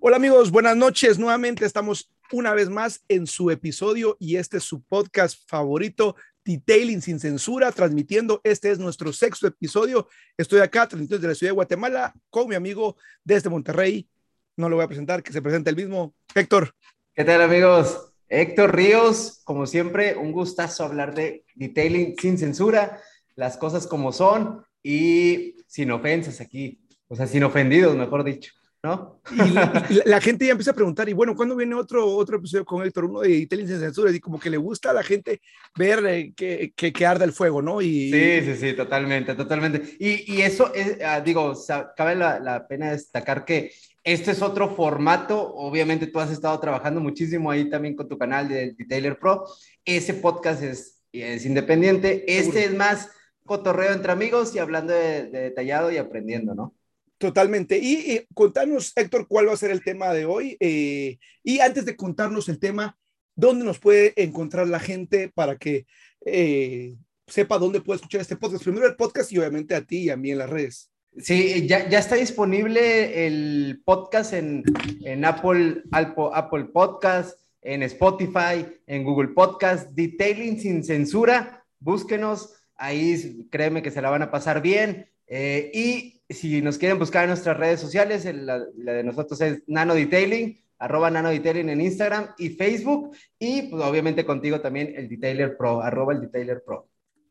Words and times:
Hola 0.00 0.16
amigos, 0.16 0.50
buenas 0.50 0.76
noches. 0.76 1.18
Nuevamente 1.18 1.66
estamos 1.66 2.10
una 2.32 2.54
vez 2.54 2.70
más 2.70 3.04
en 3.08 3.26
su 3.26 3.50
episodio 3.50 4.16
y 4.18 4.36
este 4.36 4.58
es 4.58 4.64
su 4.64 4.82
podcast 4.82 5.38
favorito, 5.46 6.16
Detailing 6.44 7.02
sin 7.02 7.20
censura, 7.20 7.70
transmitiendo. 7.72 8.40
Este 8.44 8.70
es 8.70 8.78
nuestro 8.78 9.12
sexto 9.12 9.46
episodio. 9.46 10.08
Estoy 10.38 10.60
acá, 10.60 10.88
transmitiendo 10.88 11.18
desde 11.18 11.28
la 11.28 11.34
ciudad 11.34 11.50
de 11.50 11.56
Guatemala, 11.56 12.14
con 12.30 12.48
mi 12.48 12.54
amigo 12.54 12.96
desde 13.22 13.50
Monterrey. 13.50 14.08
No 14.56 14.70
lo 14.70 14.76
voy 14.76 14.86
a 14.86 14.88
presentar, 14.88 15.22
que 15.22 15.32
se 15.32 15.42
presente 15.42 15.68
el 15.68 15.76
mismo. 15.76 16.14
Héctor. 16.34 16.74
¿Qué 17.14 17.24
tal 17.24 17.42
amigos? 17.42 18.14
Héctor 18.28 18.74
Ríos, 18.74 19.40
como 19.44 19.66
siempre, 19.66 20.16
un 20.16 20.32
gustazo 20.32 20.84
hablar 20.84 21.14
de 21.14 21.44
detailing 21.54 22.16
sin 22.18 22.38
censura, 22.38 23.00
las 23.34 23.58
cosas 23.58 23.86
como 23.86 24.12
son 24.12 24.64
y 24.82 25.56
sin 25.66 25.90
ofensas 25.90 26.40
aquí, 26.40 26.80
o 27.08 27.16
sea, 27.16 27.26
sin 27.26 27.44
ofendidos, 27.44 27.94
mejor 27.96 28.24
dicho. 28.24 28.57
¿No? 28.82 29.20
Y 29.90 30.08
la, 30.08 30.20
gente 30.20 30.46
ya 30.46 30.52
empieza 30.52 30.70
a 30.70 30.74
preguntar, 30.74 31.08
y 31.08 31.12
bueno, 31.12 31.34
¿cuándo 31.34 31.56
viene 31.56 31.74
otro, 31.74 32.06
otro 32.06 32.36
episodio 32.36 32.64
con 32.64 32.84
Héctor? 32.84 33.06
Uno 33.06 33.20
de 33.20 33.30
Italia 33.30 33.66
sin 33.66 33.80
censura, 33.80 34.10
y 34.10 34.20
como 34.20 34.38
que 34.38 34.50
le 34.50 34.56
gusta 34.56 34.90
a 34.90 34.94
la 34.94 35.02
gente 35.02 35.40
ver 35.76 36.04
eh, 36.06 36.32
que, 36.34 36.72
que, 36.74 37.06
arda 37.06 37.24
el 37.24 37.32
fuego, 37.32 37.60
¿no? 37.62 37.80
Y, 37.82 38.10
sí, 38.10 38.40
sí, 38.44 38.56
sí, 38.56 38.72
totalmente, 38.74 39.34
totalmente. 39.34 39.96
Y, 39.98 40.32
y 40.32 40.42
eso, 40.42 40.72
es, 40.74 40.98
ah, 41.04 41.20
digo, 41.20 41.54
cabe 41.96 42.14
la, 42.14 42.38
la, 42.40 42.66
pena 42.66 42.92
destacar 42.92 43.44
que 43.44 43.72
este 44.04 44.30
es 44.30 44.42
otro 44.42 44.74
formato, 44.74 45.54
obviamente 45.54 46.06
tú 46.06 46.20
has 46.20 46.30
estado 46.30 46.58
trabajando 46.60 47.00
muchísimo 47.00 47.50
ahí 47.50 47.68
también 47.68 47.94
con 47.94 48.08
tu 48.08 48.16
canal 48.16 48.48
de 48.48 48.74
Detailer 48.78 49.18
Pro, 49.18 49.44
ese 49.84 50.14
podcast 50.14 50.62
es, 50.62 51.02
es 51.12 51.44
independiente, 51.44 52.24
este 52.26 52.64
es 52.64 52.74
más 52.74 53.10
cotorreo 53.44 53.92
entre 53.92 54.12
amigos 54.12 54.54
y 54.54 54.58
hablando 54.58 54.92
de, 54.92 55.26
de 55.26 55.40
detallado 55.40 55.90
y 55.90 55.96
aprendiendo, 55.96 56.54
¿no? 56.54 56.74
Totalmente. 57.18 57.78
Y, 57.78 58.24
contanos, 58.32 58.92
Héctor, 58.94 59.26
cuál 59.26 59.48
va 59.48 59.52
a 59.52 59.56
ser 59.56 59.72
el 59.72 59.82
tema 59.82 60.12
de 60.12 60.24
hoy. 60.24 60.56
Eh, 60.60 61.18
y 61.42 61.58
antes 61.58 61.84
de 61.84 61.96
contarnos 61.96 62.48
el 62.48 62.60
tema, 62.60 62.96
¿dónde 63.34 63.64
nos 63.64 63.80
puede 63.80 64.14
encontrar 64.22 64.68
la 64.68 64.78
gente 64.78 65.28
para 65.34 65.58
que 65.58 65.86
eh, 66.24 66.94
sepa 67.26 67.58
dónde 67.58 67.80
puede 67.80 67.96
escuchar 67.96 68.20
este 68.20 68.36
podcast? 68.36 68.62
Primero 68.62 68.86
el 68.86 68.96
podcast 68.96 69.32
y 69.32 69.38
obviamente 69.38 69.74
a 69.74 69.82
ti 69.82 70.04
y 70.04 70.10
a 70.10 70.16
mí 70.16 70.30
en 70.30 70.38
las 70.38 70.48
redes. 70.48 70.92
Sí, 71.16 71.66
ya, 71.66 71.88
ya 71.88 71.98
está 71.98 72.14
disponible 72.14 73.26
el 73.26 73.82
podcast 73.84 74.32
en, 74.34 74.62
en 75.02 75.24
Apple, 75.24 75.82
Apple, 75.90 76.64
Podcast, 76.66 77.40
en 77.62 77.82
Spotify, 77.82 78.64
en 78.86 79.02
Google 79.02 79.28
Podcast, 79.28 79.90
Detailing 79.90 80.60
sin 80.60 80.84
censura. 80.84 81.64
Búsquenos, 81.80 82.54
ahí 82.76 83.48
créeme 83.50 83.82
que 83.82 83.90
se 83.90 84.00
la 84.00 84.10
van 84.10 84.22
a 84.22 84.30
pasar 84.30 84.62
bien. 84.62 85.10
Eh, 85.26 85.70
y 85.74 86.17
si 86.28 86.60
nos 86.62 86.78
quieren 86.78 86.98
buscar 86.98 87.24
en 87.24 87.30
nuestras 87.30 87.56
redes 87.56 87.80
sociales, 87.80 88.24
la, 88.24 88.58
de 88.58 89.04
nosotros 89.04 89.40
es 89.40 89.62
Nano 89.66 89.94
Detailing, 89.94 90.62
arroba 90.78 91.10
Nano 91.10 91.30
Detailing 91.30 91.70
en 91.70 91.80
Instagram 91.80 92.34
y 92.38 92.50
Facebook, 92.50 93.16
y 93.38 93.62
pues 93.62 93.82
obviamente 93.82 94.24
contigo 94.24 94.60
también 94.60 94.92
el 94.96 95.08
Detailer 95.08 95.56
Pro, 95.56 95.80
arroba 95.80 96.12
el 96.12 96.20
Detailer 96.20 96.62
Pro. 96.64 96.88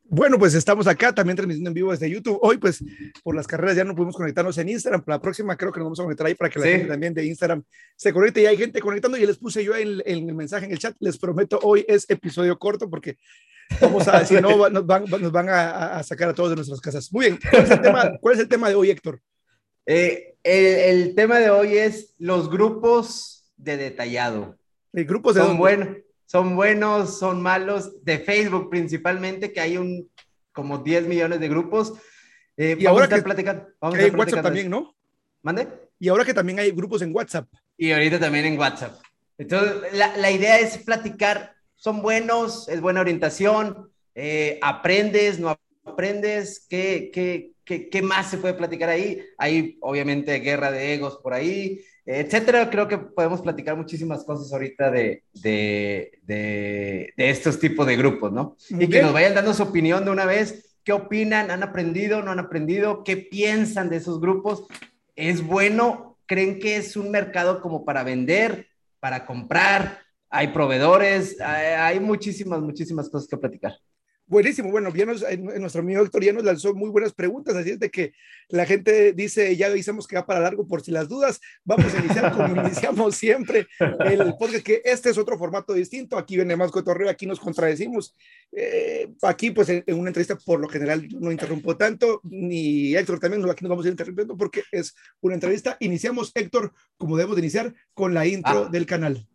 Bueno, 0.10 0.40
pues 0.40 0.54
estamos 0.54 0.88
acá 0.88 1.14
también 1.14 1.36
transmitiendo 1.36 1.70
en 1.70 1.74
vivo 1.74 1.92
desde 1.92 2.10
YouTube. 2.10 2.40
Hoy, 2.42 2.58
pues, 2.58 2.84
por 3.24 3.36
las 3.36 3.46
carreras 3.46 3.76
ya 3.76 3.84
no 3.84 3.94
pudimos 3.94 4.16
conectarnos 4.16 4.58
en 4.58 4.70
Instagram. 4.70 5.04
La 5.06 5.20
próxima 5.20 5.58
creo 5.58 5.72
que 5.72 5.80
nos 5.80 5.88
vamos 5.88 6.00
a 6.00 6.04
conectar 6.04 6.28
ahí 6.28 6.36
para 6.36 6.50
que 6.50 6.60
la 6.60 6.66
gente 6.66 6.88
también 6.88 7.14
de 7.14 7.26
Instagram 7.26 7.64
se 7.96 8.14
conecte. 8.14 8.42
Y 8.42 8.46
hay 8.46 8.56
gente 8.56 8.80
conectando 8.80 9.18
y 9.18 9.26
les 9.26 9.38
puse 9.38 9.64
yo 9.64 9.76
en, 9.76 10.02
en, 10.06 10.30
el 10.30 10.36
mensaje 10.36 10.66
en 10.66 10.72
el 10.72 10.80
chat. 10.80 10.96
Les 11.00 11.18
prometo, 11.18 11.60
hoy 11.62 11.86
es 11.88 12.10
episodio 12.10 12.58
corto 12.58 12.90
porque 12.90 13.18
vamos 13.82 14.08
a, 14.08 14.26
si 14.26 14.36
no, 14.36 14.70
nos 14.70 14.86
van, 14.86 15.06
nos 15.06 15.32
van 15.32 15.50
a, 15.50 16.02
sacar 16.04 16.30
a 16.30 16.34
todos 16.34 16.52
de 16.52 16.56
nuestras 16.56 16.80
casas. 16.80 17.12
Muy 17.12 17.26
bien, 17.26 17.40
¿cuál 17.52 17.64
es 17.64 17.72
el 17.72 17.82
tema, 17.82 18.18
cuál 18.22 18.36
es 18.36 18.42
el 18.42 18.48
tema 18.48 18.70
de 18.70 18.76
hoy, 18.76 18.90
Héctor? 18.92 19.22
Eh, 19.86 20.36
el, 20.44 20.66
el, 20.66 21.16
tema 21.16 21.40
de 21.40 21.50
hoy 21.50 21.78
es 21.78 22.14
los 22.18 22.50
grupos 22.50 23.52
de 23.58 23.76
detallado. 23.76 24.58
¿El 24.94 25.06
grupos 25.06 25.36
de 25.36 25.42
Son 25.42 25.58
buenos 25.58 25.90
son 26.28 26.56
buenos, 26.56 27.18
son 27.18 27.42
malos, 27.42 28.04
de 28.04 28.20
Facebook 28.20 28.70
principalmente, 28.70 29.52
que 29.52 29.62
hay 29.62 29.78
un 29.78 30.12
como 30.52 30.80
10 30.80 31.08
millones 31.08 31.40
de 31.40 31.48
grupos. 31.48 31.94
Eh, 32.58 32.76
y 32.78 32.86
ahora 32.86 33.08
que 33.08 33.22
platicar, 33.22 33.70
vamos 33.80 33.98
hay 33.98 34.10
WhatsApp 34.10 34.44
también, 34.44 34.70
¿no? 34.70 34.96
¿Mande? 35.42 35.68
Y 35.98 36.10
ahora 36.10 36.26
que 36.26 36.34
también 36.34 36.60
hay 36.60 36.72
grupos 36.72 37.02
en 37.02 37.16
WhatsApp. 37.16 37.48
Y 37.78 37.92
ahorita 37.92 38.20
también 38.20 38.46
en 38.46 38.60
WhatsApp. 38.60 39.00
Entonces, 39.38 39.94
la, 39.94 40.18
la 40.18 40.32
idea 40.32 40.60
es 40.60 40.78
platicar, 40.80 41.56
son 41.76 42.02
buenos, 42.02 42.68
es 42.68 42.82
buena 42.82 43.02
orientación, 43.02 43.90
eh, 44.16 44.60
aprendes, 44.62 45.40
no 45.40 45.56
aprendes, 45.86 46.66
¿qué, 46.68 47.12
qué, 47.14 47.54
qué, 47.64 47.88
qué 47.88 48.02
más 48.02 48.30
se 48.30 48.38
puede 48.38 48.56
platicar 48.56 48.90
ahí? 48.90 49.24
Hay 49.38 49.78
obviamente 49.80 50.40
guerra 50.40 50.72
de 50.72 50.94
egos 50.96 51.20
por 51.24 51.34
ahí, 51.34 51.82
etcétera. 52.08 52.70
Creo 52.70 52.88
que 52.88 52.98
podemos 52.98 53.42
platicar 53.42 53.76
muchísimas 53.76 54.24
cosas 54.24 54.52
ahorita 54.52 54.90
de, 54.90 55.24
de, 55.34 56.20
de, 56.24 57.14
estos 57.18 57.60
tipos 57.60 57.86
de 57.86 57.98
grupos, 57.98 58.32
¿no? 58.32 58.56
y 58.70 58.88
que 58.88 59.02
nos 59.02 59.14
vayan 59.14 59.36
dando 59.36 59.54
su 59.54 59.64
opinión 59.64 60.06
de 60.06 60.12
una 60.12 60.26
vez. 60.26 60.76
¿Qué 60.84 60.94
opinan? 60.94 61.52
¿Han 61.52 61.64
aprendido? 61.64 62.24
¿No 62.24 62.32
han 62.32 62.40
aprendido? 62.40 63.04
¿Qué 63.04 63.18
piensan 63.18 63.90
de 63.90 63.98
esos 63.98 64.22
grupos? 64.22 64.66
¿Es 65.18 65.46
bueno? 65.46 66.18
¿Creen 66.26 66.60
que 66.60 66.78
es 66.78 66.96
un 66.96 67.12
mercado 67.12 67.62
como 67.62 67.84
para 67.84 68.04
vender, 68.04 68.68
para 69.02 69.26
comprar? 69.26 70.00
Hay 70.30 70.50
proveedores, 70.50 71.40
hay, 71.42 71.74
hay 71.74 72.00
muchísimas, 72.00 72.62
muchísimas 72.62 73.10
cosas 73.10 73.28
que 73.28 73.38
platicar. 73.38 73.74
Buenísimo, 74.30 74.70
bueno, 74.70 74.92
bien 74.92 75.08
nuestro 75.08 75.82
amigo 75.82 76.04
Héctor 76.04 76.22
ya 76.22 76.34
nos 76.34 76.44
lanzó 76.44 76.74
muy 76.74 76.90
buenas 76.90 77.14
preguntas, 77.14 77.56
así 77.56 77.70
es 77.70 77.80
de 77.80 77.90
que 77.90 78.12
la 78.50 78.66
gente 78.66 79.14
dice, 79.14 79.56
ya 79.56 79.68
avisamos 79.68 80.06
que 80.06 80.18
va 80.18 80.26
para 80.26 80.42
largo 80.42 80.68
por 80.68 80.82
si 80.82 80.92
las 80.92 81.08
dudas, 81.08 81.40
vamos 81.64 81.94
a 81.94 82.00
iniciar 82.00 82.34
como 82.34 82.62
iniciamos 82.62 83.16
siempre 83.16 83.68
el 83.80 84.36
podcast, 84.38 84.66
que 84.66 84.82
este 84.84 85.12
es 85.12 85.18
otro 85.18 85.38
formato 85.38 85.72
distinto, 85.72 86.18
aquí 86.18 86.36
viene 86.36 86.58
más 86.58 86.72
cotorreo, 86.72 87.10
aquí 87.10 87.26
nos 87.26 87.40
contradecimos, 87.40 88.14
eh, 88.52 89.10
aquí 89.22 89.52
pues 89.52 89.70
en, 89.70 89.84
una 89.88 90.10
entrevista 90.10 90.36
por 90.36 90.60
lo 90.60 90.68
general 90.68 91.08
no 91.22 91.32
interrumpo 91.32 91.78
tanto, 91.78 92.20
ni 92.26 92.98
Héctor 92.98 93.22
también, 93.22 93.50
aquí 93.50 93.64
nos 93.64 93.70
vamos 93.70 93.86
a 93.86 93.88
ir 93.88 93.94
interrumpiendo 93.94 94.36
porque 94.36 94.64
es 94.74 94.94
una 95.22 95.36
entrevista, 95.36 95.78
iniciamos 95.80 96.34
Héctor 96.36 96.74
como 96.98 97.16
debemos 97.16 97.38
de 97.38 97.44
iniciar 97.44 97.74
con 97.94 98.14
la 98.14 98.28
intro 98.28 98.66
ah. 98.66 98.70
del 98.70 98.86
canal. 98.86 99.26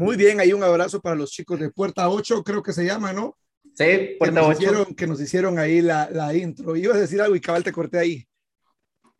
Muy 0.00 0.16
bien, 0.16 0.40
hay 0.40 0.54
un 0.54 0.62
abrazo 0.62 0.98
para 0.98 1.14
los 1.14 1.30
chicos 1.30 1.60
de 1.60 1.68
Puerta 1.68 2.08
8, 2.08 2.42
creo 2.42 2.62
que 2.62 2.72
se 2.72 2.86
llama, 2.86 3.12
¿no? 3.12 3.36
Sí, 3.74 4.16
Puerta 4.18 4.40
que 4.40 4.46
8. 4.46 4.52
Hicieron, 4.58 4.94
que 4.94 5.06
nos 5.06 5.20
hicieron 5.20 5.58
ahí 5.58 5.82
la, 5.82 6.08
la, 6.10 6.34
intro. 6.34 6.74
Ibas 6.74 6.96
a 6.96 7.00
decir 7.00 7.20
algo 7.20 7.36
y 7.36 7.40
cabal 7.42 7.62
te 7.62 7.70
corté 7.70 7.98
ahí. 7.98 8.26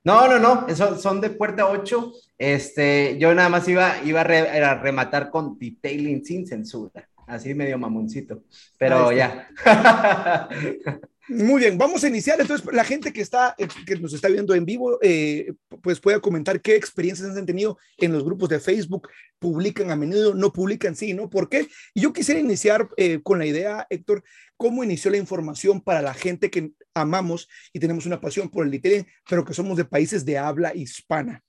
No, 0.02 0.26
no, 0.26 0.38
no, 0.38 0.66
eso 0.68 0.98
son 0.98 1.20
de 1.20 1.28
Puerta 1.28 1.68
8. 1.68 2.12
Este, 2.38 3.18
yo 3.18 3.34
nada 3.34 3.50
más 3.50 3.68
iba, 3.68 4.02
iba 4.04 4.22
a, 4.22 4.74
rematar 4.76 5.28
con 5.28 5.58
detailing 5.58 6.24
sin 6.24 6.46
censura, 6.46 7.06
así 7.26 7.52
medio 7.52 7.76
mamoncito, 7.76 8.44
pero 8.78 9.12
ya. 9.12 9.50
Muy 11.30 11.60
bien, 11.60 11.78
vamos 11.78 12.02
a 12.02 12.08
iniciar. 12.08 12.40
Entonces, 12.40 12.66
la 12.72 12.82
gente 12.82 13.12
que 13.12 13.20
está, 13.20 13.54
eh, 13.56 13.68
que 13.86 13.94
nos 13.94 14.12
está 14.12 14.26
viendo 14.26 14.52
en 14.52 14.64
vivo, 14.64 14.98
eh, 15.00 15.52
pues 15.80 16.00
pueda 16.00 16.18
comentar 16.18 16.60
qué 16.60 16.74
experiencias 16.74 17.36
han 17.36 17.46
tenido 17.46 17.78
en 17.98 18.12
los 18.12 18.24
grupos 18.24 18.48
de 18.48 18.58
Facebook. 18.58 19.08
Publican 19.38 19.92
a 19.92 19.96
menudo, 19.96 20.34
no 20.34 20.52
publican, 20.52 20.96
sí, 20.96 21.14
¿no? 21.14 21.30
¿Por 21.30 21.48
qué? 21.48 21.68
Y 21.94 22.00
yo 22.00 22.12
quisiera 22.12 22.40
iniciar 22.40 22.88
eh, 22.96 23.20
con 23.22 23.38
la 23.38 23.46
idea, 23.46 23.86
Héctor, 23.90 24.24
cómo 24.56 24.82
inició 24.82 25.12
la 25.12 25.18
información 25.18 25.80
para 25.80 26.02
la 26.02 26.14
gente 26.14 26.50
que 26.50 26.72
amamos 26.94 27.48
y 27.72 27.78
tenemos 27.78 28.06
una 28.06 28.20
pasión 28.20 28.48
por 28.48 28.64
el 28.64 28.72
detailing, 28.72 29.06
pero 29.28 29.44
que 29.44 29.54
somos 29.54 29.76
de 29.76 29.84
países 29.84 30.24
de 30.24 30.36
habla 30.36 30.74
hispana. 30.74 31.44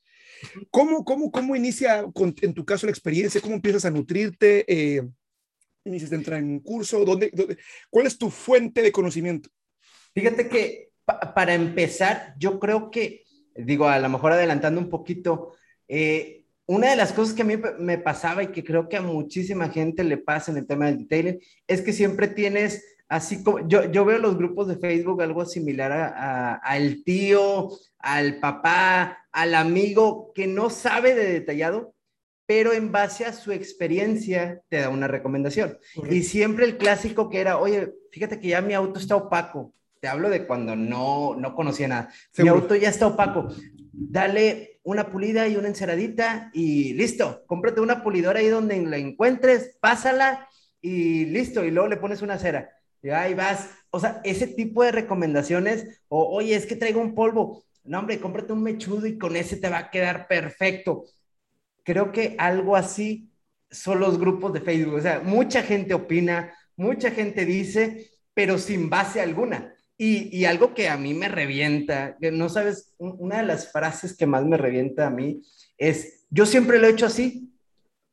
¿Cómo, 0.69 1.03
cómo, 1.03 1.31
cómo 1.31 1.55
inicia, 1.55 2.05
en 2.41 2.53
tu 2.53 2.65
caso, 2.65 2.85
la 2.85 2.91
experiencia? 2.91 3.41
¿Cómo 3.41 3.55
empiezas 3.55 3.85
a 3.85 3.89
nutrirte? 3.89 4.63
Eh, 4.67 5.01
¿Inicias 5.85 6.11
a 6.11 6.15
entrar 6.15 6.39
en 6.39 6.51
un 6.51 6.59
curso? 6.59 7.03
¿Dónde, 7.03 7.31
cuál 7.89 8.05
es 8.05 8.15
tu 8.15 8.29
fuente 8.29 8.83
de 8.83 8.91
conocimiento? 8.91 9.49
Fíjate 10.13 10.47
que 10.47 10.91
para 11.05 11.53
empezar, 11.53 12.35
yo 12.37 12.59
creo 12.59 12.91
que, 12.91 13.23
digo, 13.55 13.87
a 13.87 13.99
lo 13.99 14.09
mejor 14.09 14.31
adelantando 14.31 14.79
un 14.79 14.89
poquito, 14.89 15.53
eh, 15.87 16.45
una 16.65 16.89
de 16.89 16.95
las 16.95 17.11
cosas 17.11 17.33
que 17.33 17.41
a 17.41 17.45
mí 17.45 17.55
me 17.79 17.97
pasaba 17.97 18.43
y 18.43 18.47
que 18.47 18.63
creo 18.63 18.87
que 18.87 18.97
a 18.97 19.01
muchísima 19.01 19.69
gente 19.69 20.03
le 20.03 20.17
pasa 20.17 20.51
en 20.51 20.57
el 20.57 20.67
tema 20.67 20.85
del 20.85 20.99
detailing 20.99 21.39
es 21.67 21.81
que 21.81 21.91
siempre 21.91 22.27
tienes 22.27 22.83
así 23.11 23.43
como 23.43 23.67
yo, 23.67 23.91
yo 23.91 24.05
veo 24.05 24.19
los 24.19 24.37
grupos 24.37 24.69
de 24.69 24.77
Facebook 24.77 25.21
algo 25.21 25.45
similar 25.45 25.91
al 26.63 27.03
tío, 27.03 27.69
al 27.99 28.39
papá, 28.39 29.27
al 29.33 29.53
amigo 29.53 30.31
que 30.33 30.47
no 30.47 30.69
sabe 30.69 31.13
de 31.13 31.33
detallado, 31.33 31.93
pero 32.45 32.71
en 32.71 32.93
base 32.93 33.25
a 33.25 33.33
su 33.33 33.51
experiencia 33.51 34.61
te 34.69 34.77
da 34.77 34.89
una 34.89 35.09
recomendación. 35.09 35.77
Y 36.09 36.23
siempre 36.23 36.63
el 36.63 36.77
clásico 36.77 37.29
que 37.29 37.41
era, 37.41 37.57
oye, 37.57 37.93
fíjate 38.13 38.39
que 38.39 38.47
ya 38.47 38.61
mi 38.61 38.73
auto 38.73 38.97
está 38.97 39.17
opaco, 39.17 39.73
te 40.01 40.07
hablo 40.07 40.29
de 40.29 40.47
cuando 40.47 40.75
no, 40.75 41.35
no 41.35 41.55
conocía 41.55 41.87
nada. 41.87 42.09
Mi 42.37 42.47
auto 42.47 42.75
ya 42.75 42.89
está 42.89 43.05
opaco. 43.05 43.47
Dale 43.93 44.79
una 44.83 45.11
pulida 45.11 45.47
y 45.47 45.55
una 45.55 45.67
enceradita 45.67 46.49
y 46.53 46.93
listo. 46.95 47.43
Cómprate 47.45 47.81
una 47.81 48.01
pulidora 48.03 48.39
ahí 48.39 48.47
donde 48.47 48.81
la 48.81 48.97
encuentres, 48.97 49.77
pásala 49.79 50.49
y 50.81 51.25
listo. 51.25 51.63
Y 51.63 51.69
luego 51.69 51.87
le 51.87 51.97
pones 51.97 52.23
una 52.23 52.39
cera. 52.39 52.71
Y 53.03 53.09
ahí 53.09 53.35
vas. 53.35 53.69
O 53.91 53.99
sea, 53.99 54.21
ese 54.23 54.47
tipo 54.47 54.83
de 54.83 54.91
recomendaciones, 54.91 56.01
o 56.07 56.35
oye, 56.35 56.55
es 56.55 56.65
que 56.65 56.75
traigo 56.75 56.99
un 56.99 57.13
polvo. 57.13 57.63
No, 57.83 57.99
hombre, 57.99 58.19
cómprate 58.19 58.53
un 58.53 58.63
mechudo 58.63 59.05
y 59.05 59.19
con 59.19 59.35
ese 59.35 59.57
te 59.57 59.69
va 59.69 59.77
a 59.77 59.91
quedar 59.91 60.27
perfecto. 60.27 61.05
Creo 61.83 62.11
que 62.11 62.35
algo 62.39 62.75
así 62.75 63.29
son 63.69 63.99
los 63.99 64.19
grupos 64.19 64.51
de 64.51 64.61
Facebook. 64.61 64.95
O 64.95 65.01
sea, 65.01 65.19
mucha 65.19 65.61
gente 65.61 65.93
opina, 65.93 66.55
mucha 66.75 67.11
gente 67.11 67.45
dice, 67.45 68.09
pero 68.33 68.57
sin 68.57 68.89
base 68.89 69.21
alguna. 69.21 69.75
Y, 70.03 70.45
algo 70.45 70.73
que 70.73 70.89
a 70.89 70.97
mí 70.97 71.13
me 71.13 71.27
revienta, 71.27 72.17
que 72.19 72.31
no 72.31 72.49
sabes, 72.49 72.95
una 72.97 73.37
de 73.37 73.43
las 73.43 73.71
frases 73.71 74.17
que 74.17 74.25
más 74.25 74.43
me 74.43 74.57
revienta 74.57 75.05
a 75.05 75.09
mí 75.11 75.43
es, 75.77 76.25
yo 76.31 76.47
siempre 76.47 76.79
lo 76.79 76.87
he 76.87 76.89
hecho 76.89 77.05
así. 77.05 77.53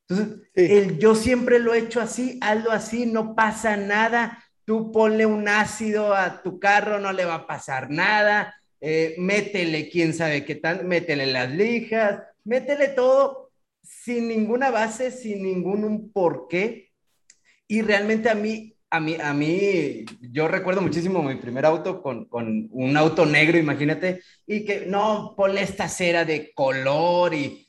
Entonces, 0.06 0.50
el 0.52 0.98
yo 0.98 1.14
siempre 1.14 1.58
lo 1.58 1.72
he 1.72 1.78
hecho 1.78 2.02
así, 2.02 2.38
hazlo 2.42 2.72
así, 2.72 3.06
no 3.06 3.34
pasa 3.34 3.78
nada. 3.78 4.44
Tú 4.66 4.92
ponle 4.92 5.24
un 5.24 5.48
ácido 5.48 6.12
a 6.12 6.42
tu 6.42 6.60
carro, 6.60 7.00
no 7.00 7.10
le 7.14 7.24
va 7.24 7.36
a 7.36 7.46
pasar 7.46 7.88
nada. 7.88 8.54
Eh, 8.82 9.14
métele 9.16 9.88
quién 9.88 10.12
sabe 10.12 10.44
qué 10.44 10.56
tal, 10.56 10.84
métele 10.84 11.24
las 11.24 11.50
lijas, 11.50 12.20
métele 12.44 12.88
todo 12.88 13.50
sin 13.82 14.28
ninguna 14.28 14.70
base, 14.70 15.10
sin 15.10 15.42
ningún 15.42 15.84
un 15.84 16.12
porqué. 16.12 16.90
Y 17.66 17.80
realmente 17.80 18.28
a 18.28 18.34
mí 18.34 18.77
a 18.90 19.00
mí, 19.00 19.16
a 19.20 19.34
mí, 19.34 20.04
yo 20.20 20.48
recuerdo 20.48 20.80
muchísimo 20.80 21.22
mi 21.22 21.36
primer 21.36 21.66
auto 21.66 22.02
con, 22.02 22.24
con, 22.26 22.68
un 22.70 22.96
auto 22.96 23.26
negro, 23.26 23.58
imagínate, 23.58 24.22
y 24.46 24.64
que 24.64 24.86
no, 24.86 25.34
ponle 25.36 25.62
esta 25.62 25.88
cera 25.88 26.24
de 26.24 26.52
color 26.54 27.34
y, 27.34 27.68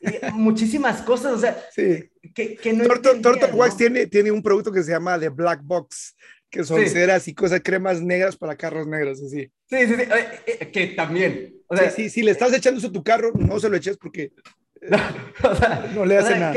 muchísimas 0.34 1.02
cosas, 1.02 1.32
o 1.34 1.38
sea, 1.38 1.56
sí. 1.74 2.10
que, 2.34 2.56
que 2.56 2.72
no 2.72 2.84
Torto, 3.00 3.46
Wax 3.54 3.76
tiene, 3.76 4.06
tiene 4.06 4.30
un 4.30 4.42
producto 4.42 4.72
que 4.72 4.82
se 4.82 4.92
llama 4.92 5.18
The 5.18 5.28
Black 5.28 5.60
Box, 5.62 6.14
que 6.50 6.64
son 6.64 6.86
ceras 6.88 7.26
y 7.28 7.34
cosas, 7.34 7.60
cremas 7.62 8.00
negras 8.00 8.36
para 8.36 8.56
carros 8.56 8.86
negros, 8.86 9.20
así. 9.20 9.50
Sí, 9.68 9.86
sí, 9.86 9.94
sí, 9.96 10.02
eh, 10.02 10.40
eh, 10.46 10.70
que 10.70 10.86
también. 10.88 11.56
O 11.66 11.76
sea, 11.76 11.90
sí, 11.90 12.04
sí, 12.04 12.10
si 12.10 12.22
le 12.22 12.30
estás 12.30 12.52
echando 12.54 12.78
eso 12.78 12.88
a 12.88 12.92
tu 12.92 13.02
carro, 13.02 13.32
no 13.34 13.58
se 13.58 13.68
lo 13.68 13.76
eches 13.76 13.96
porque 13.96 14.32
no, 15.94 16.04
le 16.04 16.16
hace 16.16 16.38
nada. 16.38 16.54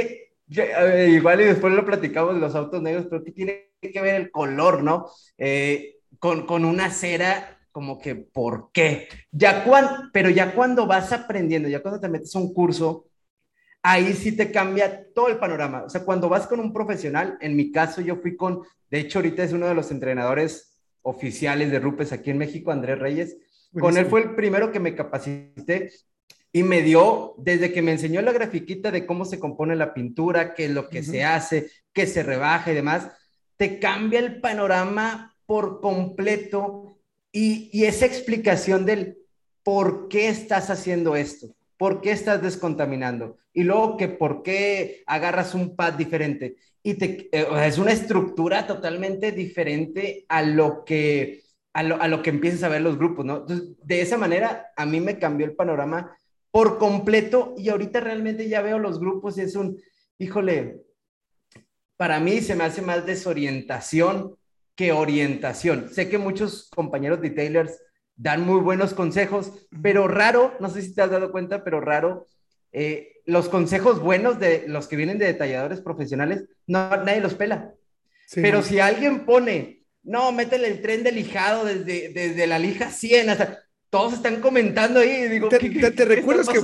Igual 0.50 1.42
y 1.42 1.46
después 1.46 1.74
lo 1.74 1.86
platicamos 1.86 2.36
de 2.36 2.42
los 2.42 2.56
autos 2.56 2.82
negros, 2.82 3.08
pero 3.10 3.24
¿qué 3.24 3.32
tiene 3.32 3.72
que 3.82 4.02
ver 4.02 4.16
el 4.16 4.32
color, 4.32 4.84
no? 4.84 5.08
Eh, 5.38 5.98
con, 6.20 6.46
con, 6.46 6.66
una 6.66 6.90
cera, 6.90 7.60
como 7.72 8.00
que, 8.00 8.16
¿por 8.16 8.72
qué? 8.72 9.08
Ya 9.32 9.64
cuando, 9.64 10.10
pero 10.14 10.30
ya 10.30 10.54
cuando 10.54 10.88
vas 10.88 11.12
aprendiendo, 11.12 11.70
ya 11.70 11.82
cuando 11.82 12.00
te 12.00 12.10
metes 12.10 12.36
a 12.36 12.40
un 12.40 12.54
curso, 12.54 13.06
ahí 13.84 14.14
sí 14.14 14.36
te 14.36 14.52
cambia 14.52 15.06
todo 15.14 15.28
el 15.28 15.38
panorama. 15.38 15.84
O 15.84 15.90
sea, 15.90 16.04
cuando 16.04 16.30
vas 16.30 16.48
con 16.48 16.60
un 16.60 16.74
profesional, 16.74 17.38
en 17.42 17.56
mi 17.56 17.72
caso 17.72 18.02
yo 18.02 18.18
fui 18.18 18.36
con, 18.36 18.64
de 18.90 19.00
hecho 19.00 19.20
ahorita 19.20 19.44
es 19.44 19.54
uno 19.54 19.68
de 19.68 19.76
los 19.76 19.92
entrenadores 19.92 20.82
oficiales 21.02 21.72
de 21.72 21.80
Rupes 21.80 22.12
aquí 22.12 22.32
en 22.32 22.38
México, 22.38 22.72
Andrés 22.72 23.00
Reyes. 23.00 23.38
Con 23.80 23.98
él 23.98 24.06
fue 24.08 24.22
el 24.22 24.36
primero 24.36 24.72
que 24.72 24.80
me 24.80 24.96
capacité 24.96 25.92
y 26.52 26.64
me 26.64 26.82
dio, 26.82 27.36
desde 27.38 27.72
que 27.72 27.82
me 27.82 27.92
enseñó 27.92 28.22
la 28.22 28.32
grafiquita 28.32 28.92
de 28.92 29.06
cómo 29.06 29.26
se 29.26 29.40
compone 29.40 29.76
la 29.76 29.94
pintura, 29.94 30.54
qué 30.54 30.66
es 30.66 30.72
lo 30.72 30.90
que 30.90 31.04
se 31.04 31.24
hace, 31.24 31.70
qué 31.94 32.08
se 32.08 32.24
rebaja 32.24 32.72
y 32.72 32.76
demás, 32.76 33.10
te 33.58 33.80
cambia 33.80 34.20
el 34.20 34.40
panorama 34.40 35.36
por 35.46 35.82
completo 35.82 37.00
y, 37.32 37.70
y 37.72 37.86
esa 37.86 38.06
explicación 38.06 38.86
del 38.86 39.18
por 39.64 40.08
qué 40.08 40.30
estás 40.30 40.70
haciendo 40.70 41.16
esto, 41.16 41.56
por 41.76 42.02
qué 42.02 42.12
estás 42.12 42.42
descontaminando 42.42 43.38
y 43.52 43.64
luego 43.64 43.98
que 43.98 44.08
por 44.08 44.44
qué 44.44 45.04
agarras 45.08 45.56
un 45.56 45.76
pad 45.76 45.94
diferente. 45.94 46.56
Y 46.84 46.94
te, 46.94 47.28
eh, 47.32 47.48
es 47.66 47.78
una 47.78 47.92
estructura 47.92 48.66
totalmente 48.66 49.32
diferente 49.32 50.26
a 50.30 50.42
lo 50.42 50.86
que 50.86 51.42
a 51.74 51.84
lo, 51.84 52.02
a 52.02 52.08
lo, 52.08 52.22
que 52.22 52.30
empiezas 52.30 52.64
a 52.64 52.70
ver 52.70 52.82
los 52.82 52.98
grupos, 52.98 53.26
¿no? 53.26 53.38
Entonces, 53.38 53.70
de 53.84 54.02
esa 54.02 54.18
manera, 54.18 54.68
a 54.76 54.86
mí 54.86 55.00
me 55.00 55.20
cambió 55.20 55.46
el 55.46 55.56
panorama 55.56 56.18
por 56.58 56.80
completo 56.80 57.54
y 57.56 57.70
ahorita 57.70 58.00
realmente 58.00 58.50
ya 58.50 58.64
veo 58.64 58.80
los 58.80 59.00
grupos 59.00 59.38
y 59.38 59.42
es 59.42 59.56
un, 59.56 59.80
híjole, 60.18 60.82
para 61.98 62.20
mí 62.20 62.42
se 62.42 62.56
me 62.56 62.64
hace 62.64 62.82
más 62.82 63.06
desorientación 63.06 64.36
que 64.76 64.92
orientación. 64.92 65.88
Sé 65.94 66.10
que 66.10 66.18
muchos 66.18 66.72
compañeros 66.76 67.22
detailers 67.22 67.80
dan 68.16 68.42
muy 68.44 68.60
buenos 68.60 68.96
consejos, 68.96 69.68
pero 69.84 70.08
raro, 70.08 70.56
no 70.60 70.72
sé 70.72 70.82
si 70.82 70.96
te 70.96 71.04
has 71.04 71.12
dado 71.12 71.32
cuenta, 71.32 71.64
pero 71.64 71.80
raro, 71.80 72.26
eh, 72.72 73.22
los 73.26 73.50
consejos 73.50 74.02
buenos 74.02 74.40
de 74.40 74.68
los 74.68 74.88
que 74.88 74.96
vienen 74.96 75.20
de 75.20 75.28
detalladores 75.28 75.80
profesionales, 75.82 76.46
no, 76.66 76.90
nadie 76.90 77.22
los 77.22 77.36
pela. 77.36 77.76
pero 78.34 78.64
si 78.64 78.80
alguien 78.80 79.28
pone, 79.28 79.84
no, 80.02 80.32
métele 80.32 80.70
el 80.70 80.82
tren 80.82 81.04
de 81.04 81.12
lijado 81.12 81.66
desde, 81.66 82.10
desde 82.10 82.48
la 82.48 82.58
lija 82.58 82.90
100 82.90 83.30
hasta, 83.30 83.67
todos 83.90 84.14
están 84.14 84.42
comentando 84.42 85.00
ahí. 85.00 85.28
Digo, 85.28 85.50
¿Te, 85.50 85.60
te, 85.60 86.06
recuerdas 86.06 86.48
que 86.50 86.62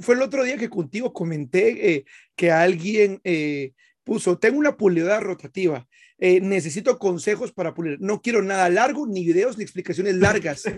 fue, 0.00 0.14
el 0.14 0.22
otro 0.22 0.44
día 0.44 0.56
que 0.56 0.70
contigo 0.70 1.12
comenté 1.12 1.94
eh, 1.94 2.04
que 2.36 2.50
alguien 2.50 3.20
eh, 3.24 3.72
puso, 4.04 4.38
tengo 4.38 4.58
una 4.58 4.76
pulidora 4.76 5.20
rotativa, 5.20 5.86
eh, 6.18 6.40
necesito 6.40 6.98
consejos 6.98 7.52
para 7.52 7.74
pulir, 7.74 8.00
no 8.00 8.20
quiero 8.22 8.42
nada 8.42 8.68
largo, 8.68 9.06
ni 9.06 9.24
videos, 9.24 9.56
ni 9.58 9.64
explicaciones 9.64 10.16
largas. 10.16 10.64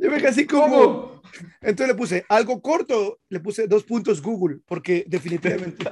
Yo 0.00 0.10
me 0.10 0.20
casi 0.22 0.46
como... 0.46 1.16
Entonces 1.60 1.88
le 1.88 1.94
puse 1.98 2.24
algo 2.28 2.62
corto, 2.62 3.18
le 3.28 3.40
puse 3.40 3.66
dos 3.66 3.82
puntos 3.84 4.22
Google, 4.22 4.60
porque 4.64 5.04
definitivamente... 5.06 5.84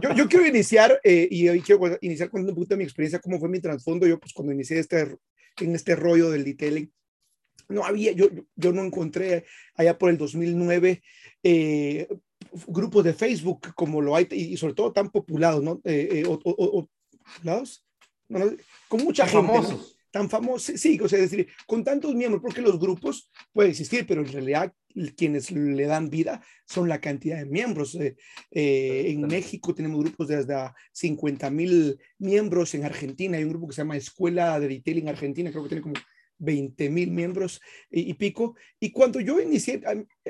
Yo, 0.00 0.12
yo 0.14 0.28
quiero 0.28 0.46
iniciar, 0.46 1.00
y 1.02 1.48
hoy 1.48 1.60
quiero 1.62 1.98
iniciar 2.02 2.28
con 2.30 2.42
un 2.42 2.54
poquito 2.54 2.74
de 2.74 2.78
mi 2.78 2.84
experiencia, 2.84 3.18
cómo 3.18 3.40
fue 3.40 3.48
mi 3.48 3.58
trasfondo. 3.60 4.06
Yo, 4.06 4.20
pues 4.20 4.32
cuando 4.32 4.52
inicié 4.52 4.78
este 4.78 5.16
en 5.60 5.74
este 5.74 5.96
rollo 5.96 6.30
del 6.30 6.44
detailing. 6.44 6.92
No 7.68 7.84
había, 7.84 8.12
yo, 8.12 8.28
yo 8.54 8.72
no 8.72 8.84
encontré 8.84 9.44
allá 9.74 9.98
por 9.98 10.10
el 10.10 10.18
2009 10.18 11.02
eh, 11.42 12.08
grupos 12.68 13.04
de 13.04 13.12
Facebook 13.12 13.74
como 13.74 14.00
lo 14.00 14.14
hay 14.14 14.28
y 14.30 14.56
sobre 14.56 14.74
todo 14.74 14.92
tan 14.92 15.10
populados, 15.10 15.62
¿no? 15.62 15.80
Eh, 15.84 16.22
eh, 16.22 16.24
o, 16.26 16.88
populados, 17.34 17.84
con 18.88 19.04
mucha 19.04 19.26
gente. 19.26 19.46
Famosos 19.46 19.95
tan 20.16 20.30
famoso, 20.30 20.72
sí, 20.78 20.98
o 21.02 21.06
sea, 21.10 21.18
es 21.18 21.30
decir, 21.30 21.46
con 21.66 21.84
tantos 21.84 22.14
miembros, 22.14 22.40
porque 22.42 22.62
los 22.62 22.80
grupos 22.80 23.30
pueden 23.52 23.72
existir, 23.72 24.06
pero 24.08 24.22
en 24.22 24.32
realidad 24.32 24.72
quienes 25.14 25.50
le 25.50 25.84
dan 25.84 26.08
vida 26.08 26.42
son 26.64 26.88
la 26.88 27.02
cantidad 27.02 27.36
de 27.36 27.44
miembros. 27.44 27.94
Eh, 27.96 28.16
eh, 28.50 29.04
en 29.08 29.20
México 29.26 29.74
tenemos 29.74 30.00
grupos 30.00 30.28
de 30.28 30.36
hasta 30.36 30.74
50 30.92 31.50
mil 31.50 31.98
miembros, 32.16 32.74
en 32.74 32.86
Argentina 32.86 33.36
hay 33.36 33.44
un 33.44 33.50
grupo 33.50 33.68
que 33.68 33.74
se 33.74 33.82
llama 33.82 33.98
Escuela 33.98 34.58
de 34.58 34.68
Detailing 34.68 35.10
Argentina, 35.10 35.50
creo 35.50 35.64
que 35.64 35.68
tiene 35.68 35.82
como 35.82 35.96
20 36.38 36.88
mil 36.88 37.10
miembros 37.10 37.60
y, 37.90 38.14
pico. 38.14 38.56
Y 38.80 38.92
cuando 38.92 39.20
yo 39.20 39.38
inicié, 39.38 39.82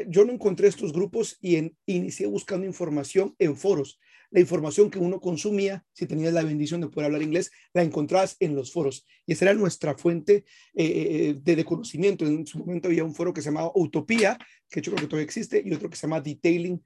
yo 0.08 0.24
no 0.24 0.32
encontré 0.32 0.66
estos 0.66 0.92
grupos 0.92 1.38
y 1.40 1.56
en, 1.56 1.76
inicié 1.86 2.26
buscando 2.26 2.66
información 2.66 3.36
en 3.38 3.54
foros 3.56 4.00
la 4.30 4.40
información 4.40 4.90
que 4.90 4.98
uno 4.98 5.20
consumía, 5.20 5.84
si 5.92 6.06
tenías 6.06 6.32
la 6.32 6.42
bendición 6.42 6.80
de 6.80 6.88
poder 6.88 7.06
hablar 7.06 7.22
inglés, 7.22 7.50
la 7.72 7.82
encontrabas 7.82 8.36
en 8.40 8.54
los 8.54 8.72
foros. 8.72 9.06
Y 9.26 9.32
esa 9.32 9.46
era 9.46 9.54
nuestra 9.54 9.96
fuente 9.96 10.44
eh, 10.74 11.36
eh, 11.36 11.40
de, 11.42 11.64
conocimiento. 11.64 12.26
En 12.26 12.46
su 12.46 12.58
momento 12.58 12.88
había 12.88 13.04
un 13.04 13.14
foro 13.14 13.32
que 13.32 13.42
se 13.42 13.50
llamaba 13.50 13.72
Utopía, 13.74 14.38
que 14.68 14.80
yo 14.80 14.92
creo 14.92 15.02
que 15.02 15.08
todavía 15.08 15.24
existe, 15.24 15.62
y 15.64 15.72
otro 15.72 15.88
que 15.88 15.96
se 15.96 16.06
llama 16.06 16.20
Detailing 16.20 16.82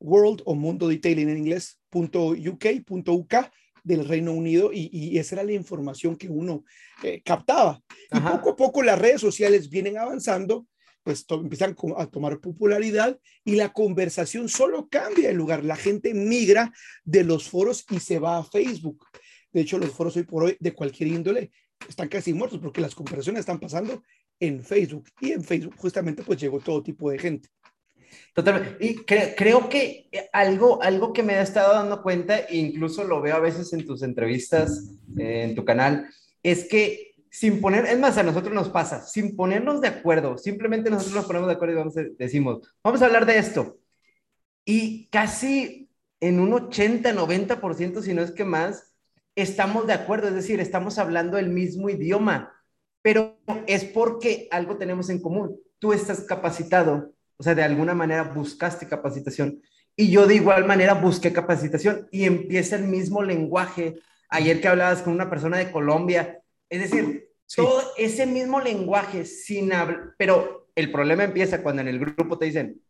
World 0.00 0.42
o 0.44 0.54
Mundo 0.54 0.88
Detailing 0.88 1.28
en 1.28 1.38
inglés, 1.38 1.80
.uk, 1.92 2.64
.uk 3.08 3.34
del 3.84 4.08
Reino 4.08 4.32
Unido 4.32 4.70
y, 4.72 5.18
esa 5.18 5.36
era 5.36 5.44
la 5.44 5.52
información 5.52 6.16
que 6.16 6.28
uno 6.28 6.64
eh, 7.02 7.22
captaba. 7.22 7.80
Y 8.10 8.18
poco 8.18 8.50
a 8.50 8.56
poco 8.56 8.82
las 8.82 8.98
redes 8.98 9.20
sociales 9.20 9.68
vienen 9.68 9.98
avanzando 9.98 10.66
pues 11.04 11.26
empiezan 11.28 11.76
a 11.96 12.06
tomar 12.06 12.40
popularidad 12.40 13.20
y 13.44 13.56
la 13.56 13.72
conversación 13.72 14.48
solo 14.48 14.88
cambia 14.88 15.28
de 15.28 15.34
lugar. 15.34 15.62
La 15.62 15.76
gente 15.76 16.14
migra 16.14 16.72
de 17.04 17.22
los 17.24 17.48
foros 17.48 17.84
y 17.90 18.00
se 18.00 18.18
va 18.18 18.38
a 18.38 18.44
Facebook. 18.44 19.06
De 19.52 19.60
hecho, 19.60 19.78
los 19.78 19.90
foros 19.90 20.16
hoy 20.16 20.24
por 20.24 20.44
hoy 20.44 20.56
de 20.58 20.72
cualquier 20.72 21.10
índole 21.10 21.52
están 21.88 22.08
casi 22.08 22.32
muertos 22.32 22.58
porque 22.58 22.80
las 22.80 22.94
conversaciones 22.94 23.40
están 23.40 23.60
pasando 23.60 24.02
en 24.40 24.64
Facebook 24.64 25.04
y 25.20 25.32
en 25.32 25.44
Facebook 25.44 25.74
justamente 25.76 26.22
pues 26.22 26.40
llegó 26.40 26.58
todo 26.58 26.82
tipo 26.82 27.10
de 27.10 27.18
gente. 27.18 27.50
Totalmente. 28.32 28.76
Y 28.84 28.96
creo 29.04 29.68
que 29.68 30.08
algo, 30.32 30.82
algo 30.82 31.12
que 31.12 31.22
me 31.22 31.34
he 31.34 31.42
estado 31.42 31.74
dando 31.74 32.02
cuenta, 32.02 32.38
e 32.38 32.56
incluso 32.56 33.04
lo 33.04 33.20
veo 33.20 33.36
a 33.36 33.40
veces 33.40 33.72
en 33.72 33.84
tus 33.84 34.02
entrevistas 34.02 34.90
eh, 35.18 35.42
en 35.44 35.54
tu 35.54 35.64
canal, 35.64 36.08
es 36.42 36.66
que 36.66 37.13
sin 37.34 37.60
poner, 37.60 37.84
es 37.86 37.98
más, 37.98 38.16
a 38.16 38.22
nosotros 38.22 38.54
nos 38.54 38.68
pasa, 38.68 39.04
sin 39.04 39.34
ponernos 39.34 39.80
de 39.80 39.88
acuerdo, 39.88 40.38
simplemente 40.38 40.88
nosotros 40.88 41.16
nos 41.16 41.24
ponemos 41.24 41.48
de 41.48 41.54
acuerdo 41.54 41.74
y 41.74 41.78
vamos 41.78 41.94
decimos, 42.16 42.60
vamos 42.84 43.02
a 43.02 43.06
hablar 43.06 43.26
de 43.26 43.38
esto. 43.38 43.80
Y 44.64 45.08
casi 45.08 45.90
en 46.20 46.38
un 46.38 46.52
80, 46.52 47.12
90%, 47.12 48.02
si 48.02 48.14
no 48.14 48.22
es 48.22 48.30
que 48.30 48.44
más, 48.44 48.94
estamos 49.34 49.88
de 49.88 49.94
acuerdo, 49.94 50.28
es 50.28 50.34
decir, 50.34 50.60
estamos 50.60 50.96
hablando 50.96 51.36
el 51.36 51.48
mismo 51.48 51.90
idioma, 51.90 52.52
pero 53.02 53.36
es 53.66 53.84
porque 53.84 54.46
algo 54.52 54.76
tenemos 54.76 55.10
en 55.10 55.20
común. 55.20 55.58
Tú 55.80 55.92
estás 55.92 56.20
capacitado, 56.20 57.14
o 57.36 57.42
sea, 57.42 57.56
de 57.56 57.64
alguna 57.64 57.94
manera 57.94 58.22
buscaste 58.22 58.86
capacitación 58.86 59.60
y 59.96 60.08
yo 60.08 60.28
de 60.28 60.36
igual 60.36 60.66
manera 60.66 60.94
busqué 60.94 61.32
capacitación 61.32 62.06
y 62.12 62.26
empieza 62.26 62.76
el 62.76 62.84
mismo 62.84 63.24
lenguaje. 63.24 63.96
Ayer 64.28 64.60
que 64.60 64.68
hablabas 64.68 65.02
con 65.02 65.12
una 65.12 65.28
persona 65.28 65.58
de 65.58 65.72
Colombia, 65.72 66.43
es 66.68 66.80
decir, 66.90 67.30
todo 67.54 67.82
ese 67.96 68.26
mismo 68.26 68.60
lenguaje 68.60 69.24
sin 69.24 69.72
hablar, 69.72 70.14
pero 70.18 70.68
el 70.74 70.90
problema 70.90 71.24
empieza 71.24 71.62
cuando 71.62 71.82
en 71.82 71.88
el 71.88 71.98
grupo 71.98 72.38
te 72.38 72.46
dicen, 72.46 72.80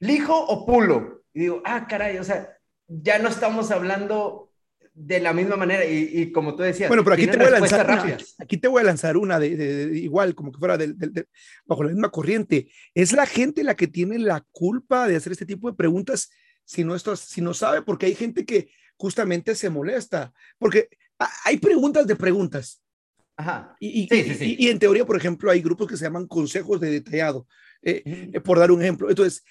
lijo 0.00 0.38
o 0.38 0.66
pulo. 0.66 1.24
Y 1.32 1.40
digo, 1.40 1.62
ah, 1.64 1.86
caray, 1.88 2.18
o 2.18 2.24
sea, 2.24 2.56
ya 2.86 3.18
no 3.18 3.28
estamos 3.28 3.70
hablando 3.70 4.52
de 4.92 5.20
la 5.20 5.32
misma 5.32 5.56
manera 5.56 5.84
y, 5.84 6.32
como 6.32 6.56
tú 6.56 6.64
decías. 6.64 6.88
Bueno, 6.88 7.04
pero 7.04 7.14
aquí 7.14 7.28
te 7.28 7.36
voy 7.36 7.46
a 7.46 7.50
lanzar 7.50 7.86
una, 7.86 8.18
aquí 8.38 8.56
te 8.56 8.68
voy 8.68 8.80
a 8.80 8.84
lanzar 8.84 9.16
una 9.16 9.38
de, 9.38 9.92
igual, 9.94 10.34
como 10.34 10.50
que 10.50 10.58
fuera 10.58 10.76
bajo 11.64 11.84
la 11.84 11.90
misma 11.90 12.10
corriente. 12.10 12.68
Es 12.94 13.12
la 13.12 13.26
gente 13.26 13.62
la 13.62 13.76
que 13.76 13.86
tiene 13.86 14.18
la 14.18 14.44
culpa 14.50 15.06
de 15.06 15.16
hacer 15.16 15.32
este 15.32 15.46
tipo 15.46 15.70
de 15.70 15.76
preguntas 15.76 16.30
si 16.64 16.84
no, 16.84 16.94
esto, 16.94 17.16
si 17.16 17.40
no 17.40 17.54
sabe, 17.54 17.80
porque 17.80 18.06
hay 18.06 18.14
gente 18.14 18.44
que 18.44 18.70
justamente 18.98 19.54
se 19.54 19.70
molesta, 19.70 20.34
porque 20.58 20.90
hay 21.44 21.56
preguntas 21.56 22.06
de 22.06 22.14
preguntas. 22.14 22.82
Ajá. 23.38 23.76
Y, 23.78 24.08
y, 24.10 24.68
en 24.68 24.80
teoría, 24.80 25.06
por 25.06 25.16
ejemplo, 25.16 25.48
hay 25.48 25.62
grupos 25.62 25.86
que 25.86 25.96
se 25.96 26.04
llaman 26.04 26.26
consejos 26.26 26.80
de 26.80 26.90
detallado, 26.90 27.46
eh, 27.82 28.30
eh, 28.32 28.40
por 28.40 28.58
dar 28.58 28.72
un 28.72 28.82
ejemplo. 28.82 29.08
Entonces, 29.08 29.44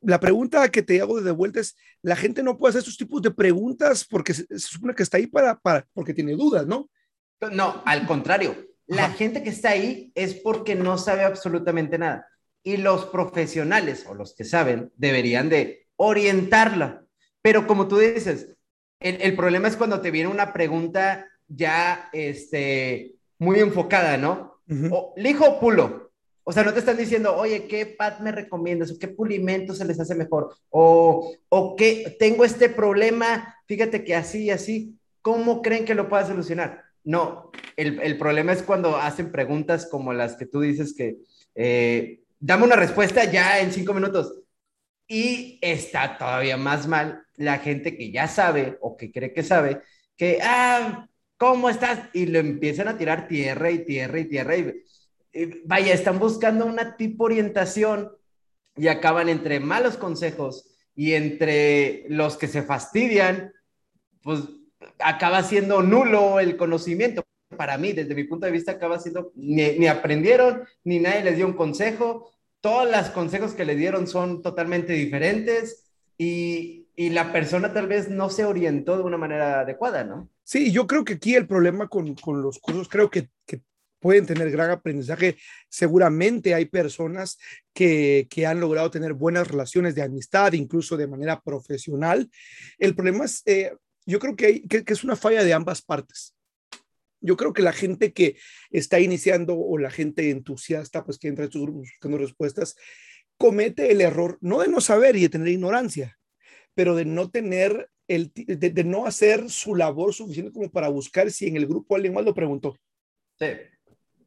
la 0.00 0.18
pregunta 0.18 0.66
que 0.70 0.82
te 0.82 0.98
hago 1.02 1.20
de 1.20 1.30
vuelta 1.30 1.60
es, 1.60 1.76
la 2.00 2.16
gente 2.16 2.42
no 2.42 2.56
puede 2.56 2.70
hacer 2.70 2.78
estos 2.80 2.96
tipos 2.96 3.20
de 3.20 3.30
preguntas 3.30 4.06
porque 4.08 4.32
se, 4.32 4.46
supone 4.58 4.94
que 4.94 5.02
está 5.02 5.18
ahí 5.18 5.26
para, 5.26 5.58
para, 5.58 5.86
porque 5.92 6.14
tiene 6.14 6.32
dudas, 6.32 6.66
¿no? 6.66 6.88
No, 7.52 7.82
al 7.84 8.06
contrario, 8.06 8.56
la 8.86 9.10
gente 9.10 9.42
que 9.42 9.50
está 9.50 9.70
ahí 9.70 10.10
es 10.14 10.32
porque 10.32 10.74
no 10.74 10.96
sabe 10.96 11.24
absolutamente 11.24 11.98
nada. 11.98 12.26
Y 12.62 12.78
los 12.78 13.04
profesionales 13.04 14.06
o 14.08 14.14
los 14.14 14.34
que 14.34 14.44
saben 14.44 14.90
deberían 14.96 15.50
de 15.50 15.86
orientarla. 15.96 17.04
Pero 17.42 17.66
como 17.66 17.88
tú 17.88 17.98
dices, 17.98 18.56
el, 19.00 19.20
el 19.20 19.36
problema 19.36 19.68
es 19.68 19.76
cuando 19.76 20.00
te 20.00 20.10
viene 20.10 20.30
una 20.30 20.54
pregunta 20.54 21.26
ya 21.48 22.10
este, 22.12 23.17
muy 23.38 23.60
enfocada, 23.60 24.16
¿no? 24.16 24.60
o, 24.90 25.14
lijo 25.16 25.58
pulo, 25.60 26.10
o 26.44 26.52
sea, 26.52 26.64
no 26.64 26.72
te 26.72 26.78
están 26.78 26.96
diciendo, 26.96 27.36
oye, 27.36 27.66
¿qué 27.66 27.84
pad 27.84 28.20
me 28.20 28.32
recomiendas? 28.32 28.90
¿O 28.90 28.98
qué 28.98 29.08
pulimento 29.08 29.74
se 29.74 29.84
les 29.84 30.00
hace 30.00 30.14
mejor? 30.14 30.56
O, 30.70 31.34
o 31.50 31.76
qué, 31.76 32.16
tengo 32.18 32.44
este 32.44 32.70
problema, 32.70 33.54
fíjate 33.66 34.02
que 34.02 34.14
así 34.14 34.44
y 34.44 34.50
así, 34.50 34.98
¿cómo 35.20 35.60
creen 35.60 35.84
que 35.84 35.94
lo 35.94 36.08
pueda 36.08 36.26
solucionar? 36.26 36.84
No, 37.04 37.50
el, 37.76 38.00
el, 38.00 38.16
problema 38.16 38.52
es 38.52 38.62
cuando 38.62 38.96
hacen 38.96 39.30
preguntas 39.30 39.86
como 39.90 40.12
las 40.12 40.36
que 40.36 40.46
tú 40.46 40.60
dices 40.60 40.94
que, 40.94 41.18
eh, 41.54 42.20
dame 42.40 42.64
una 42.64 42.76
respuesta 42.76 43.24
ya 43.24 43.60
en 43.60 43.72
cinco 43.72 43.94
minutos. 43.94 44.34
Y 45.06 45.58
está 45.62 46.18
todavía 46.18 46.56
más 46.56 46.86
mal 46.86 47.24
la 47.36 47.58
gente 47.58 47.96
que 47.96 48.10
ya 48.10 48.26
sabe 48.28 48.78
o 48.80 48.96
que 48.96 49.10
cree 49.10 49.32
que 49.32 49.42
sabe, 49.42 49.80
que, 50.16 50.38
ah, 50.42 51.08
¿cómo 51.38 51.70
estás? 51.70 52.00
Y 52.12 52.26
lo 52.26 52.38
empiezan 52.38 52.88
a 52.88 52.98
tirar 52.98 53.26
tierra 53.28 53.70
y 53.70 53.84
tierra 53.84 54.18
y 54.18 54.24
tierra 54.26 54.56
y 54.56 54.84
eh, 55.32 55.62
vaya, 55.64 55.94
están 55.94 56.18
buscando 56.18 56.66
una 56.66 56.96
tipo 56.96 57.24
orientación 57.24 58.10
y 58.76 58.88
acaban 58.88 59.28
entre 59.28 59.60
malos 59.60 59.96
consejos 59.96 60.74
y 60.94 61.14
entre 61.14 62.04
los 62.08 62.36
que 62.36 62.48
se 62.48 62.62
fastidian, 62.62 63.52
pues 64.22 64.40
acaba 64.98 65.42
siendo 65.42 65.82
nulo 65.82 66.40
el 66.40 66.56
conocimiento. 66.56 67.24
Para 67.56 67.78
mí, 67.78 67.92
desde 67.92 68.14
mi 68.14 68.24
punto 68.24 68.46
de 68.46 68.52
vista, 68.52 68.72
acaba 68.72 68.98
siendo, 68.98 69.32
ni, 69.34 69.86
aprendieron, 69.86 70.64
ni 70.84 70.98
nadie 70.98 71.24
les 71.24 71.36
dio 71.36 71.46
un 71.46 71.54
consejo. 71.54 72.32
Todos 72.60 72.90
los 72.90 73.10
consejos 73.10 73.52
que 73.52 73.64
le 73.64 73.76
dieron 73.76 74.06
son 74.06 74.42
totalmente 74.42 74.92
diferentes 74.92 75.84
y, 76.16 76.86
la 76.96 77.30
persona 77.32 77.72
tal 77.72 77.86
vez 77.86 78.10
no 78.10 78.28
se 78.28 78.44
orientó 78.44 78.96
de 78.96 79.04
una 79.04 79.16
manera 79.16 79.60
adecuada, 79.60 80.02
¿no? 80.02 80.28
Sí, 80.48 80.72
yo 80.72 80.86
creo 80.86 81.04
que 81.04 81.12
aquí 81.12 81.34
el 81.34 81.46
problema 81.46 81.88
con, 81.88 82.14
con 82.14 82.40
los 82.40 82.58
cursos, 82.58 82.88
creo 82.88 83.10
que, 83.10 83.28
que 83.44 83.60
pueden 84.00 84.24
tener 84.24 84.50
gran 84.50 84.70
aprendizaje. 84.70 85.36
Seguramente 85.68 86.54
hay 86.54 86.64
personas 86.64 87.36
que, 87.74 88.26
que, 88.30 88.46
han 88.46 88.58
logrado 88.58 88.90
tener 88.90 89.12
buenas 89.12 89.46
relaciones 89.46 89.94
de 89.94 90.00
amistad, 90.00 90.54
incluso 90.54 90.96
de 90.96 91.06
manera 91.06 91.38
profesional. 91.42 92.30
El 92.78 92.94
problema 92.94 93.26
es, 93.26 93.42
eh, 93.44 93.74
yo 94.06 94.18
creo 94.18 94.36
que, 94.36 94.46
hay, 94.46 94.60
que, 94.62 94.82
es 94.86 95.04
una 95.04 95.16
falla 95.16 95.44
de 95.44 95.52
ambas 95.52 95.82
partes. 95.82 96.34
Yo 97.20 97.36
creo 97.36 97.52
que 97.52 97.60
la 97.60 97.74
gente 97.74 98.14
que 98.14 98.38
está 98.70 99.00
iniciando 99.00 99.54
o 99.54 99.76
la 99.76 99.90
gente 99.90 100.30
entusiasta, 100.30 101.04
pues 101.04 101.18
que 101.18 101.28
entra 101.28 101.44
en 101.44 101.48
estos 101.48 101.60
grupos 101.60 101.90
buscando 101.90 102.16
respuestas, 102.16 102.74
comete 103.36 103.92
el 103.92 104.00
error 104.00 104.38
no 104.40 104.60
de 104.60 104.68
no 104.68 104.80
saber 104.80 105.14
y 105.16 105.20
de 105.20 105.28
tener 105.28 105.48
ignorancia, 105.48 106.18
pero 106.72 106.96
de 106.96 107.04
no 107.04 107.30
tener 107.30 107.90
el, 108.08 108.32
de, 108.34 108.70
de 108.70 108.84
no 108.84 109.06
hacer 109.06 109.48
su 109.50 109.74
labor 109.74 110.12
suficiente 110.12 110.52
como 110.52 110.70
para 110.70 110.88
buscar 110.88 111.30
si 111.30 111.46
en 111.46 111.56
el 111.56 111.66
grupo 111.66 111.94
alguien 111.94 112.14
más 112.14 112.24
lo 112.24 112.34
preguntó. 112.34 112.76
Sí. 113.38 113.46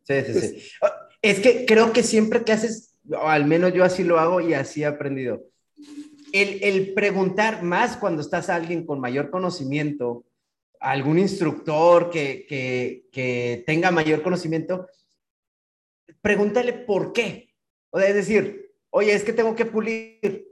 Sí, 0.03 0.13
sí, 0.25 0.33
sí. 0.39 0.63
Ah, 0.81 1.09
es 1.21 1.39
que 1.39 1.65
creo 1.65 1.93
que 1.93 2.03
siempre 2.03 2.43
que 2.43 2.51
haces, 2.51 2.95
o 3.09 3.27
al 3.27 3.45
menos 3.45 3.73
yo 3.73 3.83
así 3.83 4.03
lo 4.03 4.19
hago 4.19 4.41
y 4.41 4.53
así 4.53 4.81
he 4.81 4.85
aprendido, 4.85 5.45
el, 6.33 6.63
el 6.63 6.93
preguntar 6.93 7.61
más 7.61 7.97
cuando 7.97 8.21
estás 8.21 8.49
a 8.49 8.55
alguien 8.55 8.85
con 8.85 8.99
mayor 8.99 9.29
conocimiento, 9.29 10.25
algún 10.79 11.19
instructor 11.19 12.09
que, 12.09 12.45
que, 12.47 13.05
que 13.11 13.63
tenga 13.67 13.91
mayor 13.91 14.23
conocimiento, 14.23 14.87
pregúntale 16.21 16.73
por 16.73 17.13
qué. 17.13 17.53
O 17.91 17.99
es 17.99 18.15
decir, 18.15 18.71
oye, 18.89 19.13
es 19.13 19.23
que 19.23 19.33
tengo 19.33 19.55
que 19.55 19.65
pulir. 19.65 20.50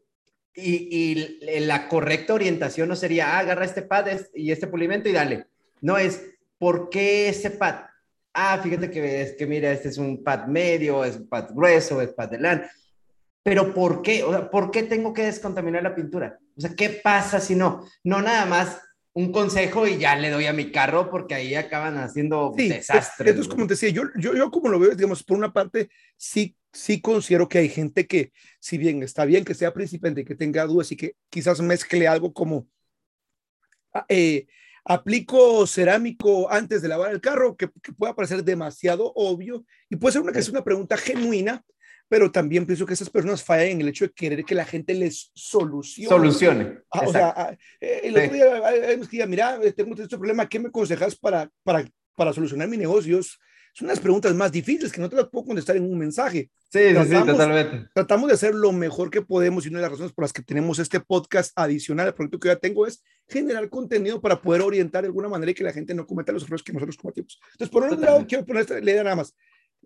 Y, 0.62 1.40
y 1.42 1.60
la 1.62 1.88
correcta 1.88 2.34
orientación 2.34 2.90
no 2.90 2.96
sería, 2.96 3.36
ah, 3.36 3.40
agarra 3.40 3.66
este 3.66 3.82
pad 3.82 4.08
y 4.34 4.52
este 4.52 4.68
pulimento 4.68 5.10
y 5.10 5.14
dale. 5.14 5.46
No 5.82 5.98
es, 5.98 6.24
¿por 6.58 6.90
qué 6.90 7.30
ese 7.30 7.52
pad? 7.52 7.90
ah, 8.34 8.60
fíjate 8.62 8.90
que 8.90 9.22
es 9.22 9.34
que 9.34 9.46
mira, 9.46 9.72
este 9.72 9.90
es 9.90 9.98
un 9.98 10.24
pad 10.24 10.48
medio, 10.48 11.04
es 11.04 11.18
un 11.18 11.28
pad 11.28 11.50
grueso, 11.54 12.02
es 12.02 12.10
pad 12.10 12.30
de 12.30 12.40
lana. 12.40 12.72
Pero 13.44 13.74
¿por 13.74 14.02
qué? 14.02 14.24
O 14.24 14.32
sea, 14.32 14.50
¿por 14.50 14.72
qué 14.72 14.84
tengo 14.84 15.14
que 15.14 15.24
descontaminar 15.24 15.84
la 15.84 15.96
pintura? 15.96 16.40
O 16.58 16.62
sea, 16.62 16.72
¿qué 16.76 16.90
pasa 16.90 17.40
si 17.40 17.56
no? 17.56 17.86
No 18.04 18.22
nada 18.22 18.46
más 18.46 18.82
un 19.14 19.32
consejo 19.32 19.88
y 19.88 19.98
ya 19.98 20.16
le 20.16 20.30
doy 20.30 20.46
a 20.46 20.54
mi 20.54 20.72
carro 20.72 21.10
porque 21.10 21.36
ahí 21.36 21.56
acaban 21.56 21.98
haciendo 21.98 22.54
sí, 22.56 22.70
desastres. 22.70 23.30
Entonces, 23.30 23.52
como 23.52 23.66
te 23.66 23.74
decía, 23.74 23.90
yo, 23.90 24.04
yo, 24.16 24.36
yo 24.36 24.52
como 24.52 24.70
lo 24.70 24.80
veo, 24.80 24.92
digamos, 24.92 25.24
por 25.24 25.38
una 25.38 25.52
parte, 25.52 25.90
sí, 26.16 26.56
sí 26.72 27.02
considero 27.02 27.50
que 27.50 27.60
hay 27.60 27.70
gente 27.70 28.08
que, 28.08 28.32
si 28.60 28.78
bien 28.78 29.04
está 29.04 29.26
bien 29.26 29.46
que 29.46 29.56
sea 29.56 29.74
principiante 29.74 30.22
y 30.22 30.26
que 30.26 30.36
tenga 30.36 30.66
dudas 30.66 30.92
y 30.92 30.96
que 30.96 31.16
quizás 31.30 31.62
mezcle 31.62 32.08
algo 32.08 32.34
como 32.34 32.68
ah, 33.94 34.06
eh, 34.10 34.48
aplico 34.86 35.66
cerámico 35.68 36.52
antes 36.52 36.82
de 36.82 36.88
lavar 36.88 37.12
el 37.12 37.22
carro, 37.22 37.56
que, 37.56 37.68
pueda 37.68 38.16
parecer 38.16 38.44
demasiado 38.44 39.12
obvio 39.16 39.66
y 39.90 39.96
puede 39.96 40.14
ser 40.14 40.22
una, 40.22 40.32
que 40.32 40.40
es 40.40 40.50
una 40.50 40.64
pregunta 40.64 40.98
genuina, 40.98 41.64
pero 42.08 42.32
también 42.32 42.66
pienso 42.66 42.86
que 42.86 42.94
esas 42.94 43.10
personas 43.10 43.44
fallan 43.44 43.68
en 43.68 43.82
el 43.82 43.90
hecho 43.90 44.06
de 44.06 44.12
querer 44.12 44.44
que 44.44 44.56
la 44.56 44.66
gente 44.66 44.94
les 44.94 45.32
solucione. 45.34 46.10
Solucione. 46.10 46.80
Ah, 46.92 47.04
o 47.06 47.12
sea, 47.12 47.34
ah, 47.36 47.58
eh, 47.80 48.02
el 48.04 48.18
otro 48.18 48.34
día, 48.34 48.98
día, 49.12 49.26
mira, 49.28 49.60
tengo 49.76 49.94
este 49.94 50.18
problema, 50.18 50.50
¿qué 50.50 50.60
me 50.60 50.70
aconsejas 50.70 51.16
para, 51.16 51.52
para, 51.64 51.88
para 52.16 52.34
solucionar 52.34 52.68
mi 52.68 52.78
negocio? 52.78 53.20
Son 53.74 53.88
unas 53.88 54.00
preguntas 54.00 54.34
más 54.36 54.52
difíciles 54.52 54.92
que 54.92 55.02
no 55.02 55.10
te 55.10 55.16
las 55.16 55.30
puedo 55.30 55.46
contestar 55.46 55.78
en 55.78 55.84
un 55.84 55.98
mensaje. 55.98 56.50
Sí, 56.70 56.80
sí, 56.90 57.04
sí, 57.06 57.26
totalmente. 57.26 57.90
Tratamos 57.94 58.28
de 58.28 58.34
hacer 58.34 58.54
lo 58.54 58.72
mejor 58.72 59.10
que 59.10 59.22
podemos 59.22 59.66
y 59.66 59.70
una 59.70 59.80
de 59.80 59.84
las 59.84 59.92
razones 59.92 60.12
por 60.12 60.24
las 60.24 60.34
que 60.34 60.42
tenemos 60.42 60.80
este 60.80 61.00
podcast 61.00 61.52
adicional 61.56 62.08
al 62.08 62.14
proyecto 62.14 62.40
que 62.40 62.48
ya 62.50 62.56
tengo 62.56 62.86
es 62.86 63.04
generar 63.28 63.70
contenido 63.70 64.22
para 64.22 64.42
poder 64.42 64.62
orientar 64.62 65.04
de 65.04 65.08
alguna 65.08 65.30
manera 65.30 65.52
y 65.52 65.54
que 65.54 65.64
la 65.64 65.74
gente 65.74 65.94
no 65.94 66.06
cometa 66.06 66.32
los 66.32 66.44
errores 66.44 66.64
que 66.64 66.74
nosotros 66.74 66.98
cometimos. 66.98 67.40
Entonces, 67.54 67.70
por 67.70 67.84
un 67.84 68.02
lado, 68.02 68.26
quiero 68.28 68.46
poner 68.46 68.62
esta 68.62 68.80
idea 68.80 69.04
nada 69.04 69.16
más. 69.16 69.36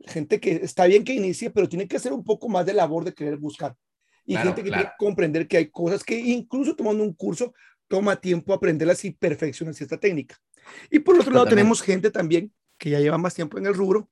Gente 0.06 0.40
que 0.40 0.56
está 0.56 0.86
bien 0.86 1.04
que 1.04 1.14
inicie, 1.14 1.50
pero 1.52 1.70
tiene 1.70 1.88
que 1.88 1.98
hacer 1.98 2.14
un 2.14 2.24
poco 2.24 2.50
más 2.50 2.66
de 2.66 2.74
labor 2.74 3.06
de 3.06 3.14
querer 3.14 3.38
buscar. 3.38 3.76
Y 4.26 4.36
gente 4.38 4.64
que 4.64 4.70
tiene 4.70 4.86
que 4.86 4.92
comprender 4.98 5.48
que 5.48 5.58
hay 5.58 5.70
cosas 5.70 6.04
que 6.04 6.18
incluso 6.18 6.76
tomando 6.76 7.04
un 7.04 7.14
curso 7.14 7.54
toma 7.88 8.16
tiempo 8.16 8.54
aprenderlas 8.54 9.04
y 9.06 9.12
perfeccionar 9.12 9.76
esta 9.78 10.00
técnica. 10.00 10.38
Y 10.90 11.00
por 11.00 11.20
otro 11.20 11.32
lado, 11.32 11.46
tenemos 11.46 11.82
gente 11.82 12.10
también 12.10 12.52
que 12.84 12.90
ya 12.90 13.00
lleva 13.00 13.18
más 13.18 13.34
tiempo 13.34 13.58
en 13.58 13.66
el 13.66 13.74
rubro, 13.74 14.10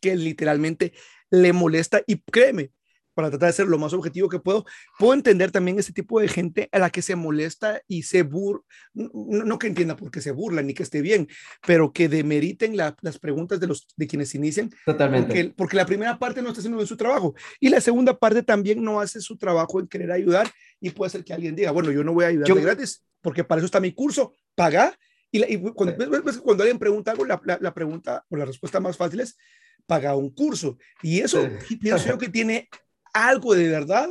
que 0.00 0.16
literalmente 0.16 0.94
le 1.28 1.52
molesta 1.52 2.02
y 2.06 2.16
créeme, 2.16 2.70
para 3.12 3.28
tratar 3.28 3.50
de 3.50 3.52
ser 3.52 3.66
lo 3.66 3.76
más 3.76 3.92
objetivo 3.92 4.30
que 4.30 4.38
puedo, 4.38 4.64
puedo 4.98 5.12
entender 5.12 5.50
también 5.50 5.78
ese 5.78 5.92
tipo 5.92 6.18
de 6.18 6.28
gente 6.28 6.70
a 6.72 6.78
la 6.78 6.88
que 6.88 7.02
se 7.02 7.14
molesta 7.14 7.82
y 7.86 8.04
se 8.04 8.22
burla, 8.22 8.62
no, 8.94 9.58
que 9.58 9.66
entienda 9.66 9.96
por 9.96 10.10
qué 10.10 10.22
se 10.22 10.32
burla 10.32 10.62
ni 10.62 10.72
que 10.72 10.82
esté 10.82 11.02
bien, 11.02 11.28
pero 11.66 11.92
que 11.92 12.08
demeriten 12.08 12.74
las 12.74 13.18
preguntas 13.18 13.60
de, 13.60 13.66
los, 13.66 13.86
de 13.96 14.06
quienes 14.06 14.34
inician. 14.34 14.70
Totalmente. 14.86 15.26
Porque, 15.26 15.54
porque, 15.54 15.76
la 15.76 15.84
primera 15.84 16.18
parte 16.18 16.40
no 16.40 16.48
está 16.48 16.60
haciendo 16.60 16.78
bien 16.78 16.88
su 16.88 16.96
trabajo 16.96 17.34
y 17.60 17.68
la 17.68 17.82
segunda 17.82 18.18
parte 18.18 18.42
también 18.42 18.82
no 18.82 18.98
hace 18.98 19.20
su 19.20 19.36
trabajo 19.36 19.78
en 19.78 19.88
querer 19.88 20.10
ayudar 20.10 20.50
y 20.80 20.88
puede 20.88 21.10
ser 21.10 21.22
que 21.22 21.34
alguien 21.34 21.54
diga, 21.54 21.70
bueno, 21.70 21.92
yo 21.92 22.02
no 22.02 22.14
voy 22.14 22.24
a 22.24 22.28
ayudar 22.28 22.48
de 22.48 22.62
gratis 22.62 23.04
porque 23.20 23.44
para 23.44 23.58
eso 23.58 23.66
está 23.66 23.78
mi 23.78 23.92
curso, 23.92 24.32
paga 24.54 24.98
Y, 25.36 25.58
cuando, 25.72 25.96
cuando, 26.44 26.62
alguien 26.62 26.78
pregunta 26.78 27.10
algo, 27.10 27.24
la, 27.24 27.40
la, 27.60 27.74
pregunta 27.74 28.24
o 28.28 28.36
la 28.36 28.44
respuesta 28.44 28.78
más 28.78 28.96
fácil 28.96 29.18
es 29.18 29.36
paga 29.84 30.14
un 30.14 30.30
curso. 30.30 30.78
Y 31.02 31.20
eso 31.20 31.48
pienso 31.80 32.08
yo 32.08 32.18
que 32.18 32.28
tiene 32.28 32.68
algo 33.12 33.54
de 33.54 33.68
verdad 33.68 34.08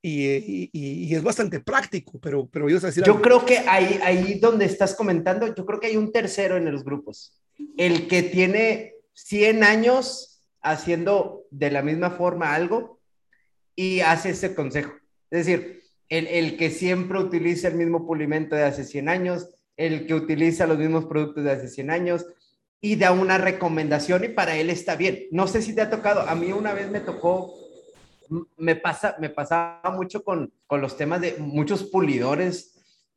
y, 0.00 0.70
y, 0.72 1.14
es 1.14 1.22
bastante 1.22 1.60
práctico, 1.60 2.18
pero, 2.20 2.48
pero 2.48 2.70
yo, 2.70 2.78
decir 2.80 3.04
yo 3.04 3.20
creo 3.20 3.44
que 3.44 3.58
ahí, 3.58 3.98
ahí 4.02 4.38
donde 4.38 4.64
estás 4.64 4.94
comentando, 4.94 5.52
yo 5.54 5.66
creo 5.66 5.80
que 5.80 5.88
hay 5.88 5.96
un 5.96 6.12
tercero 6.12 6.56
en 6.56 6.70
los 6.70 6.84
grupos, 6.84 7.38
el 7.76 8.06
que 8.06 8.22
tiene 8.22 8.94
100 9.14 9.64
años 9.64 10.42
haciendo 10.62 11.44
de 11.50 11.70
la 11.70 11.82
misma 11.82 12.10
forma 12.10 12.54
algo 12.54 13.00
y 13.74 14.00
hace 14.00 14.30
ese 14.30 14.54
consejo. 14.54 14.92
Es 15.30 15.44
decir, 15.44 15.82
el, 16.08 16.26
el 16.28 16.56
que 16.56 16.70
siempre 16.70 17.18
utiliza 17.18 17.68
el 17.68 17.74
mismo 17.74 18.06
pulimento 18.06 18.54
de 18.54 18.62
hace 18.62 18.84
100 18.84 19.08
años, 19.08 19.55
el 19.76 20.06
que 20.06 20.14
utiliza 20.14 20.66
los 20.66 20.78
mismos 20.78 21.06
productos 21.06 21.44
de 21.44 21.52
hace 21.52 21.68
100 21.68 21.90
años 21.90 22.26
y 22.80 22.96
da 22.96 23.12
una 23.12 23.38
recomendación 23.38 24.24
y 24.24 24.28
para 24.28 24.56
él 24.56 24.70
está 24.70 24.96
bien. 24.96 25.26
No 25.30 25.46
sé 25.46 25.62
si 25.62 25.74
te 25.74 25.82
ha 25.82 25.90
tocado, 25.90 26.20
a 26.20 26.34
mí 26.34 26.52
una 26.52 26.72
vez 26.72 26.90
me 26.90 27.00
tocó 27.00 27.54
me, 28.56 28.76
pasa, 28.76 29.16
me 29.18 29.30
pasaba 29.30 29.90
mucho 29.94 30.22
con, 30.22 30.52
con 30.66 30.80
los 30.80 30.96
temas 30.96 31.20
de 31.20 31.36
muchos 31.38 31.84
pulidores. 31.84 32.74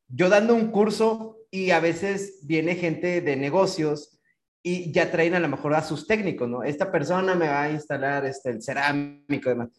Yo 0.08 0.30
dando 0.30 0.56
un 0.56 0.72
curso 0.72 1.38
y 1.52 1.72
a 1.72 1.80
veces 1.80 2.40
viene 2.44 2.76
gente 2.76 3.22
de 3.22 3.36
negocios 3.36 4.20
y 4.62 4.92
ya 4.92 5.12
traen 5.12 5.36
a 5.36 5.40
lo 5.40 5.48
mejor 5.48 5.74
a 5.74 5.84
sus 5.84 6.06
técnicos, 6.06 6.50
¿no? 6.50 6.64
Esta 6.64 6.92
persona 6.92 7.36
me 7.36 7.48
va 7.48 7.64
a 7.64 7.72
instalar 7.72 8.26
este, 8.26 8.50
el 8.50 8.62
cerámico 8.62 9.26
y 9.30 9.40
demás. 9.50 9.70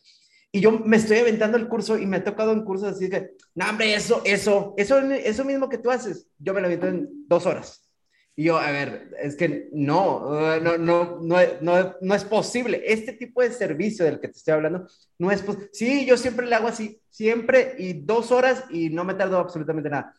Y 0.53 0.61
yo 0.61 0.73
me 0.73 0.97
estoy 0.97 1.19
aventando 1.19 1.57
el 1.57 1.69
curso 1.69 1.97
y 1.97 2.07
me 2.07 2.19
ha 2.19 2.25
tocado 2.25 2.53
un 2.53 2.65
curso 2.65 2.89
así 2.89 3.09
que, 3.09 3.33
no, 3.55 3.69
hombre, 3.69 3.95
eso, 3.95 4.23
eso, 4.25 4.75
eso, 4.77 4.99
eso 4.99 5.45
mismo 5.45 5.69
que 5.69 5.79
tú 5.79 5.91
haces, 5.91 6.29
yo 6.39 6.53
me 6.53 6.61
lo 6.61 6.67
aviento 6.67 6.89
en 6.89 7.09
dos 7.29 7.47
horas. 7.47 7.91
Y 8.35 8.45
yo, 8.45 8.57
a 8.57 8.71
ver, 8.71 9.11
es 9.21 9.37
que 9.37 9.69
no, 9.73 10.59
no, 10.61 10.79
no, 10.79 11.21
no, 11.21 11.97
no, 12.01 12.15
es 12.15 12.25
posible. 12.25 12.83
Este 12.87 13.13
tipo 13.13 13.43
de 13.43 13.53
servicio 13.53 14.05
del 14.05 14.19
que 14.19 14.29
te 14.29 14.39
estoy 14.39 14.55
hablando, 14.55 14.87
no 15.19 15.31
es 15.31 15.43
posible. 15.43 15.69
Sí, 15.73 16.07
yo 16.07 16.17
siempre 16.17 16.47
le 16.47 16.55
hago 16.55 16.69
así, 16.69 17.01
siempre, 17.11 17.75
y 17.79 17.93
dos 17.93 18.33
horas 18.33 18.65
y 18.71 18.89
no 18.91 19.05
me 19.05 19.15
tardo 19.15 19.39
absolutamente 19.39 19.91
nada. 19.91 20.15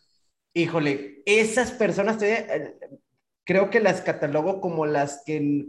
Híjole, 0.53 1.23
esas 1.25 1.71
personas, 1.71 2.21
eh, 2.21 2.75
creo 3.43 3.69
que 3.69 3.79
las 3.79 4.01
catalogo 4.01 4.61
como 4.61 4.85
las 4.85 5.23
que 5.25 5.65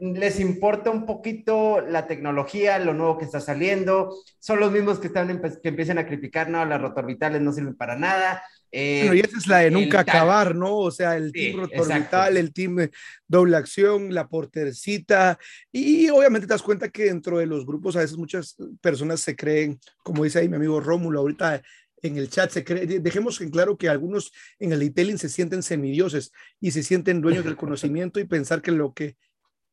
les 0.00 0.40
importa 0.40 0.90
un 0.90 1.06
poquito 1.06 1.80
la 1.80 2.06
tecnología, 2.06 2.78
lo 2.78 2.94
nuevo 2.94 3.18
que 3.18 3.24
está 3.24 3.40
saliendo, 3.40 4.14
son 4.38 4.60
los 4.60 4.72
mismos 4.72 4.98
que, 4.98 5.08
están, 5.08 5.40
que 5.40 5.68
empiezan 5.68 5.98
a 5.98 6.06
criticar, 6.06 6.48
no, 6.48 6.64
las 6.64 6.80
rotorbitales 6.80 7.40
no 7.40 7.52
sirven 7.52 7.76
para 7.76 7.96
nada, 7.96 8.42
bueno, 8.72 9.14
y 9.14 9.20
esa 9.20 9.36
es 9.36 9.46
la 9.46 9.58
de 9.58 9.70
nunca 9.70 10.00
acabar, 10.00 10.54
¿no? 10.54 10.78
O 10.78 10.90
sea, 10.90 11.16
el 11.16 11.30
team 11.30 11.60
rotorbital, 11.60 12.38
el 12.38 12.54
team 12.54 12.88
doble 13.28 13.56
acción, 13.56 14.14
la 14.14 14.28
portercita, 14.28 15.38
y 15.70 16.08
obviamente 16.08 16.46
te 16.46 16.54
das 16.54 16.62
cuenta 16.62 16.88
que 16.88 17.04
dentro 17.04 17.38
de 17.38 17.46
los 17.46 17.66
grupos 17.66 17.96
a 17.96 18.00
veces 18.00 18.16
muchas 18.16 18.56
personas 18.80 19.20
se 19.20 19.36
creen, 19.36 19.78
como 20.02 20.24
dice 20.24 20.38
ahí 20.38 20.48
mi 20.48 20.56
amigo 20.56 20.80
Rómulo, 20.80 21.20
ahorita 21.20 21.62
en 22.00 22.16
el 22.16 22.30
chat 22.30 22.50
se 22.50 22.64
cree, 22.64 22.86
dejemos 22.86 23.40
en 23.42 23.50
claro 23.50 23.76
que 23.76 23.90
algunos 23.90 24.32
en 24.58 24.72
el 24.72 24.80
detailing 24.80 25.18
se 25.18 25.28
sienten 25.28 25.62
semidioses 25.62 26.32
y 26.58 26.70
se 26.70 26.82
sienten 26.82 27.20
dueños 27.20 27.44
del 27.44 27.56
conocimiento 27.56 28.20
y 28.20 28.24
pensar 28.24 28.62
que 28.62 28.72
lo 28.72 28.94
que 28.94 29.16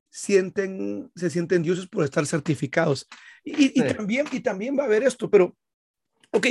sienten, 0.10 1.12
se 1.16 1.30
sienten 1.30 1.64
dioses 1.64 1.88
por 1.88 2.04
estar 2.04 2.26
certificados. 2.26 3.08
Y, 3.44 3.80
y, 3.80 3.94
también, 3.94 4.28
y 4.32 4.40
también 4.42 4.78
va 4.78 4.84
a 4.84 4.86
haber 4.86 5.04
esto, 5.04 5.30
pero 5.30 5.56
Ok, 6.32 6.46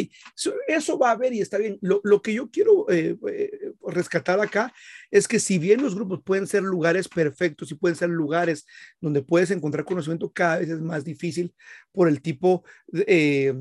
eso 0.66 0.98
va 0.98 1.10
a 1.10 1.12
haber 1.12 1.32
y 1.32 1.40
está 1.40 1.56
bien. 1.56 1.78
Lo, 1.80 2.20
que 2.20 2.34
yo 2.34 2.50
quiero 2.50 2.90
eh, 2.90 3.16
eh, 3.28 3.72
rescatar 3.86 4.40
acá 4.40 4.72
es 5.10 5.28
que 5.28 5.38
si 5.38 5.58
bien 5.58 5.80
los 5.80 5.94
grupos 5.94 6.20
pueden 6.24 6.48
ser 6.48 6.64
lugares 6.64 7.08
perfectos 7.08 7.70
y 7.70 7.76
pueden 7.76 7.94
ser 7.94 8.08
lugares 8.08 8.66
donde 9.00 9.22
puedes 9.22 9.52
encontrar 9.52 9.84
conocimiento, 9.84 10.32
cada 10.32 10.58
vez 10.58 10.70
es 10.70 10.80
más 10.80 11.04
difícil 11.04 11.54
por 11.92 12.08
el 12.08 12.20
tipo 12.20 12.64
de, 12.88 13.04
eh, 13.06 13.54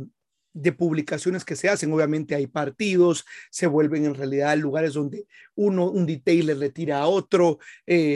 de 0.62 0.72
publicaciones 0.72 1.46
que 1.46 1.56
se 1.56 1.70
hacen. 1.70 1.92
Obviamente 1.94 2.36
hay 2.36 2.48
partidos, 2.48 3.26
se 3.50 3.68
vuelven 3.68 4.06
en 4.06 4.16
realidad 4.16 4.58
lugares 4.58 4.94
donde 4.94 5.28
uno, 5.56 5.90
un 5.90 6.06
detailer 6.06 6.58
le 6.58 6.70
tira 6.70 7.00
a 7.00 7.08
otro, 7.08 7.60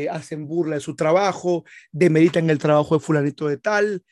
hacen 0.09 0.47
burla 0.47 0.75
de 0.75 0.81
su 0.81 0.95
trabajo, 0.95 1.63
demeritan 1.91 2.49
el 2.49 2.57
trabajo 2.57 2.95
de 2.95 3.01
fulanito 3.01 3.47
de 3.47 3.57
tal. 3.57 4.03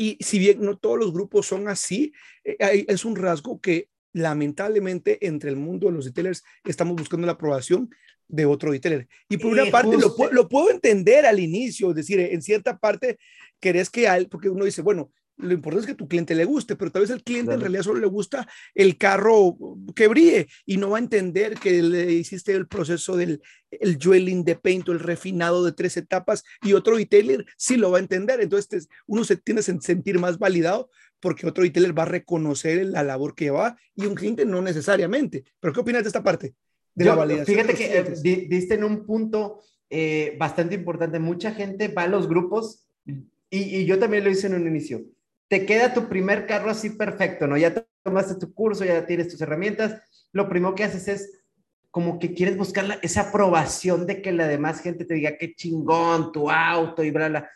Y 0.00 0.16
si 0.18 0.38
bien 0.38 0.62
no 0.62 0.78
todos 0.78 0.98
los 0.98 1.12
grupos 1.12 1.46
son 1.46 1.68
así, 1.68 2.14
eh, 2.42 2.86
es 2.88 3.04
un 3.04 3.16
rasgo 3.16 3.60
que 3.60 3.90
lamentablemente 4.14 5.26
entre 5.26 5.50
el 5.50 5.56
mundo 5.56 5.88
de 5.88 5.92
los 5.92 6.06
retailers 6.06 6.42
estamos 6.64 6.96
buscando 6.96 7.26
la 7.26 7.34
aprobación 7.34 7.90
de 8.26 8.46
otro 8.46 8.70
retailer. 8.70 9.06
Y 9.28 9.36
por 9.36 9.52
una 9.52 9.66
parte 9.66 9.98
lo, 9.98 10.14
lo, 10.32 10.48
puedo 10.48 10.70
entender 10.70 11.26
al 11.26 11.38
inicio, 11.38 11.90
es 11.90 11.96
decir, 11.96 12.18
en 12.18 12.40
cierta 12.40 12.78
parte 12.78 13.18
querés 13.60 13.90
que, 13.90 14.08
al, 14.08 14.26
porque 14.28 14.48
uno 14.48 14.64
dice, 14.64 14.80
bueno, 14.80 15.12
lo 15.42 15.52
importante 15.52 15.86
es 15.86 15.92
que 15.92 15.98
tu 15.98 16.08
cliente 16.08 16.34
le 16.34 16.44
guste, 16.44 16.76
pero 16.76 16.90
tal 16.90 17.02
vez 17.02 17.10
el 17.10 17.22
cliente 17.22 17.54
en 17.54 17.60
realidad 17.60 17.82
solo 17.82 18.00
le 18.00 18.06
gusta 18.06 18.48
el 18.74 18.96
carro 18.96 19.56
que 19.94 20.08
brille 20.08 20.48
y 20.66 20.76
no 20.76 20.90
va 20.90 20.98
a 20.98 21.00
entender 21.00 21.54
que 21.54 21.82
le 21.82 22.12
hiciste 22.12 22.52
el 22.52 22.66
proceso 22.66 23.16
del 23.16 23.42
el 23.70 23.98
jewelling 23.98 24.44
de 24.44 24.56
paint 24.56 24.88
o 24.88 24.92
el 24.92 25.00
refinado 25.00 25.64
de 25.64 25.72
tres 25.72 25.96
etapas 25.96 26.44
y 26.62 26.72
otro 26.72 26.96
retailer 26.96 27.44
sí 27.56 27.76
lo 27.76 27.90
va 27.90 27.98
a 27.98 28.00
entender. 28.00 28.40
Entonces 28.40 28.88
uno 29.06 29.24
se 29.24 29.36
tiene 29.36 29.62
que 29.62 29.80
sentir 29.80 30.18
más 30.18 30.38
validado 30.38 30.90
porque 31.20 31.46
otro 31.46 31.62
retailer 31.62 31.96
va 31.96 32.04
a 32.04 32.06
reconocer 32.06 32.84
la 32.86 33.02
labor 33.02 33.34
que 33.34 33.50
va 33.50 33.76
y 33.94 34.06
un 34.06 34.14
cliente 34.14 34.44
no 34.44 34.62
necesariamente. 34.62 35.44
Pero 35.60 35.72
¿qué 35.72 35.80
opinas 35.80 36.02
de 36.02 36.08
esta 36.08 36.22
parte? 36.22 36.54
De 36.94 37.04
la 37.04 37.14
validación. 37.14 37.56
Fíjate 37.56 37.74
que 37.74 37.98
eh, 37.98 38.46
diste 38.48 38.74
en 38.74 38.84
un 38.84 39.06
punto 39.06 39.60
eh, 39.88 40.36
bastante 40.38 40.74
importante. 40.74 41.18
Mucha 41.18 41.52
gente 41.52 41.88
va 41.88 42.02
a 42.02 42.08
los 42.08 42.28
grupos 42.28 42.88
y, 43.06 43.16
y 43.50 43.84
yo 43.86 43.98
también 43.98 44.24
lo 44.24 44.30
hice 44.30 44.48
en 44.48 44.54
un 44.54 44.66
inicio 44.66 45.04
te 45.50 45.66
queda 45.66 45.92
tu 45.92 46.08
primer 46.08 46.46
carro 46.46 46.70
así 46.70 46.90
perfecto, 46.90 47.48
¿no? 47.48 47.56
Ya 47.56 47.74
tomaste 48.04 48.36
tu 48.36 48.54
curso, 48.54 48.84
ya 48.84 49.04
tienes 49.04 49.26
tus 49.26 49.40
herramientas, 49.40 50.00
lo 50.32 50.48
primero 50.48 50.76
que 50.76 50.84
haces 50.84 51.08
es 51.08 51.42
como 51.90 52.20
que 52.20 52.34
quieres 52.34 52.56
buscar 52.56 53.00
esa 53.02 53.22
aprobación 53.22 54.06
de 54.06 54.22
que 54.22 54.30
la 54.30 54.46
demás 54.46 54.80
gente 54.80 55.04
te 55.04 55.14
diga 55.14 55.36
qué 55.36 55.52
chingón 55.56 56.30
tu 56.30 56.48
auto 56.48 57.02
y 57.02 57.10
bla, 57.10 57.28
bla. 57.28 57.50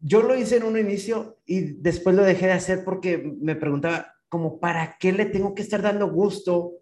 Yo 0.00 0.20
lo 0.20 0.36
hice 0.36 0.56
en 0.56 0.64
un 0.64 0.76
inicio 0.76 1.38
y 1.46 1.74
después 1.80 2.16
lo 2.16 2.24
dejé 2.24 2.46
de 2.46 2.54
hacer 2.54 2.82
porque 2.84 3.18
me 3.40 3.54
preguntaba, 3.54 4.12
como, 4.28 4.58
¿para 4.58 4.96
qué 4.98 5.12
le 5.12 5.26
tengo 5.26 5.54
que 5.54 5.62
estar 5.62 5.82
dando 5.82 6.10
gusto? 6.10 6.72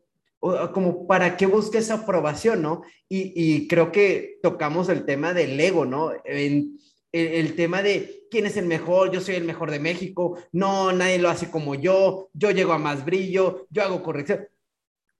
O, 0.40 0.72
como, 0.72 1.06
¿para 1.06 1.36
qué 1.36 1.44
busque 1.44 1.76
esa 1.76 1.96
aprobación, 1.96 2.62
no? 2.62 2.80
Y, 3.10 3.34
y 3.36 3.68
creo 3.68 3.92
que 3.92 4.38
tocamos 4.42 4.88
el 4.88 5.04
tema 5.04 5.34
del 5.34 5.60
ego, 5.60 5.84
¿no? 5.84 6.12
En, 6.24 6.78
el, 7.14 7.54
tema 7.54 7.80
de 7.80 8.26
quién 8.28 8.44
es 8.44 8.56
el 8.56 8.66
mejor, 8.66 9.12
yo 9.12 9.20
soy 9.20 9.36
el 9.36 9.44
mejor 9.44 9.70
de 9.70 9.78
México, 9.78 10.36
no, 10.50 10.92
nadie 10.92 11.20
lo 11.20 11.28
hace 11.28 11.48
como 11.48 11.76
yo, 11.76 12.28
yo 12.32 12.50
llego 12.50 12.72
a 12.72 12.78
más 12.78 13.04
brillo, 13.04 13.68
yo 13.70 13.82
hago 13.82 14.02
corrección. 14.02 14.48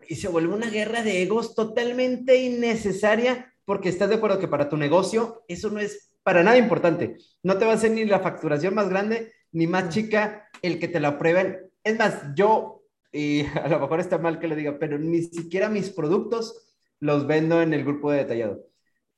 Y 0.09 0.17
se 0.17 0.29
vuelve 0.29 0.53
una 0.53 0.71
guerra 0.71 1.05
de 1.05 1.23
egos 1.23 1.55
totalmente 1.55 2.37
innecesaria 2.37 3.55
porque 3.65 3.89
estás 3.89 4.09
de 4.09 4.17
acuerdo 4.17 4.41
que 4.41 4.49
para 4.49 4.69
tu 4.69 4.77
negocio 4.77 5.45
eso 5.47 5.71
no 5.71 5.79
es 5.79 6.11
para 6.25 6.43
nada 6.43 6.59
importante. 6.59 7.17
No 7.45 7.59
te 7.59 7.65
va 7.65 7.73
a 7.73 7.75
hacer 7.77 7.93
ni 7.93 8.05
la 8.05 8.19
facturación 8.19 8.75
más 8.75 8.89
grande 8.89 9.33
ni 9.53 9.69
más 9.69 9.91
chica 9.91 10.51
el 10.63 10.81
que 10.81 10.89
te 10.89 10.99
la 10.99 11.09
aprueben. 11.09 11.71
Es 11.85 11.97
más, 11.97 12.35
yo, 12.35 12.83
y 13.13 13.43
a 13.55 13.69
lo 13.69 13.79
mejor 13.79 14.01
está 14.01 14.19
mal 14.19 14.41
que 14.41 14.49
lo 14.49 14.57
diga, 14.57 14.79
pero 14.81 14.99
ni 14.99 15.23
siquiera 15.23 15.69
mis 15.69 15.91
productos 15.91 16.75
los 16.99 17.29
vendo 17.29 17.63
en 17.63 17.73
el 17.73 17.85
grupo 17.85 18.11
de 18.11 18.19
detallado. 18.19 18.65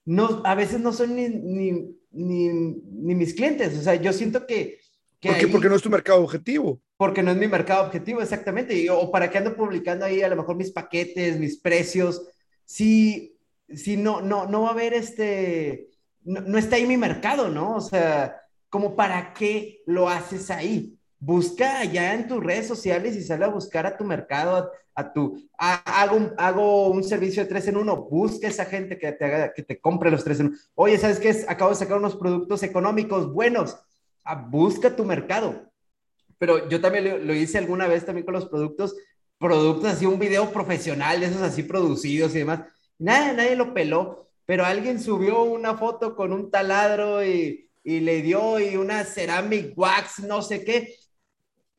No, 0.05 0.43
a 0.45 0.55
veces 0.55 0.79
no 0.81 0.93
son 0.93 1.17
ni 1.17 1.97
ni, 2.17 2.49
ni 2.49 3.15
mis 3.15 3.35
clientes. 3.35 3.77
O 3.79 3.83
sea, 3.83 3.95
yo 3.95 4.13
siento 4.13 4.47
que... 4.47 4.79
que 5.21 5.29
¿Por 5.29 5.39
qué? 5.39 5.49
porque 5.49 5.69
no 5.69 5.77
es 5.77 5.83
tu 5.83 5.91
mercado 5.91 6.23
objetivo. 6.23 6.81
Porque 6.97 7.23
no 7.23 7.31
es 7.31 7.37
mi 7.37 7.47
mercado 7.47 7.85
objetivo, 7.85 8.23
exactamente. 8.23 8.89
o 8.91 9.11
para 9.11 9.31
qué 9.31 9.39
ando 9.39 9.55
publicando 9.55 10.05
ahí 10.05 10.23
a 10.23 10.29
lo 10.29 10.37
mejor 10.37 10.57
mis 10.57 10.73
paquetes, 10.73 11.39
mis 11.39 11.59
precios. 11.61 12.23
Si, 12.65 13.39
si 13.69 13.97
no, 13.97 14.21
no, 14.21 14.47
no 14.47 14.63
va 14.63 14.69
a 14.69 14.73
haber 14.73 14.95
este... 14.95 15.89
No, 16.25 16.41
no 16.41 16.59
está 16.59 16.77
ahí 16.77 16.87
mi 16.87 16.97
mercado, 16.97 17.49
¿no? 17.49 17.77
O 17.77 17.81
sea, 17.81 18.37
como 18.69 18.97
para 18.97 19.33
qué 19.33 19.83
lo 19.87 20.09
haces 20.09 20.51
ahí 20.51 20.96
busca 21.27 21.81
allá 21.81 22.15
en 22.15 22.29
tus 22.29 22.43
redes 22.43 22.69
sociales 22.69 23.17
y 23.17 23.23
sale 23.23 23.45
a 23.45 23.49
buscar 23.49 23.85
a 23.85 23.97
tu 23.97 24.05
mercado, 24.05 24.71
a, 24.95 25.13
tu, 25.13 25.37
hago, 25.59 26.17
un, 26.17 26.33
hago 26.39 26.87
un 26.87 27.03
servicio 27.03 27.43
de 27.43 27.49
tres 27.49 27.67
en 27.67 27.77
uno, 27.77 27.97
busca 27.97 28.47
esa 28.47 28.65
gente 28.65 28.97
que 28.97 29.11
te, 29.11 29.25
haga, 29.25 29.53
que 29.53 29.65
te 29.65 29.81
compre 29.81 30.13
los 30.13 30.23
tres 30.23 30.39
en 30.39 30.47
uno. 30.47 30.57
Oye, 30.77 30.97
¿sabes 30.99 31.19
qué? 31.19 31.45
Acabo 31.49 31.71
de 31.71 31.77
sacar 31.77 31.99
unos 31.99 32.15
productos 32.15 32.63
económicos 32.63 33.33
buenos. 33.33 33.77
Ah, 34.23 34.37
busca 34.37 34.95
tu 34.95 35.05
mercado. 35.05 35.69
Pero 36.39 36.69
yo 36.69 36.81
también 36.81 37.27
lo, 37.27 37.35
hice 37.35 37.59
alguna 37.59 37.89
vez 37.89 38.07
también 38.07 38.25
con 38.25 38.35
los 38.35 38.47
productos, 38.47 38.95
productos 39.37 39.95
así, 39.95 40.07
un 40.07 40.21
video 40.21 40.53
profesional, 40.53 41.19
de 41.19 41.27
esos 41.27 41.43
así 41.43 41.65
producidos 41.65 42.37
y 42.37 42.39
demás. 42.39 42.61
Nadie, 43.01 43.33
nadie 43.33 43.57
lo 43.57 43.75
peló, 43.75 44.29
pero 44.45 44.65
alguien 44.65 45.03
subió 45.03 45.43
una 45.43 45.77
foto 45.77 46.15
con 46.15 46.33
un 46.33 46.53
taladro 46.53 47.25
y, 47.25 47.69
y 47.83 47.99
le 47.99 48.23
dio 48.23 48.61
y 48.61 48.77
una 48.77 49.03
ceramic 49.03 49.77
wax, 49.77 50.21
no 50.21 50.41
sé 50.41 50.65
qué 50.65 50.95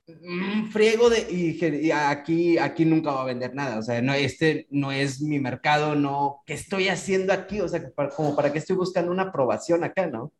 un 0.08 0.72
friego 0.72 1.10
de, 1.10 1.28
y, 1.30 1.91
aquí, 1.91 2.58
aquí 2.58 2.86
nunca 2.86 3.12
va 3.12 3.24
a 3.24 3.26
vender 3.26 3.54
nada, 3.54 3.80
o 3.80 3.82
sea, 3.82 4.02
no, 4.02 4.13
este 4.13 4.67
no 4.70 4.91
es 4.91 5.22
mi 5.22 5.39
mercado, 5.39 5.96
no, 5.96 6.41
¿qué 6.46 6.54
estoy 6.54 6.88
haciendo 6.88 7.34
aquí? 7.34 7.60
O 7.60 7.67
sea, 7.67 7.91
como 8.15 8.36
para 8.36 8.52
qué 8.52 8.60
estoy 8.60 8.76
buscando 8.78 9.12
una 9.12 9.24
aprobación 9.24 9.84
acá, 9.84 10.08
¿no? 10.08 10.32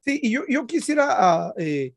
Sí, 0.00 0.18
y 0.22 0.30
yo, 0.30 0.42
yo 0.48 0.66
quisiera 0.66 1.06
ah, 1.10 1.54
eh, 1.58 1.94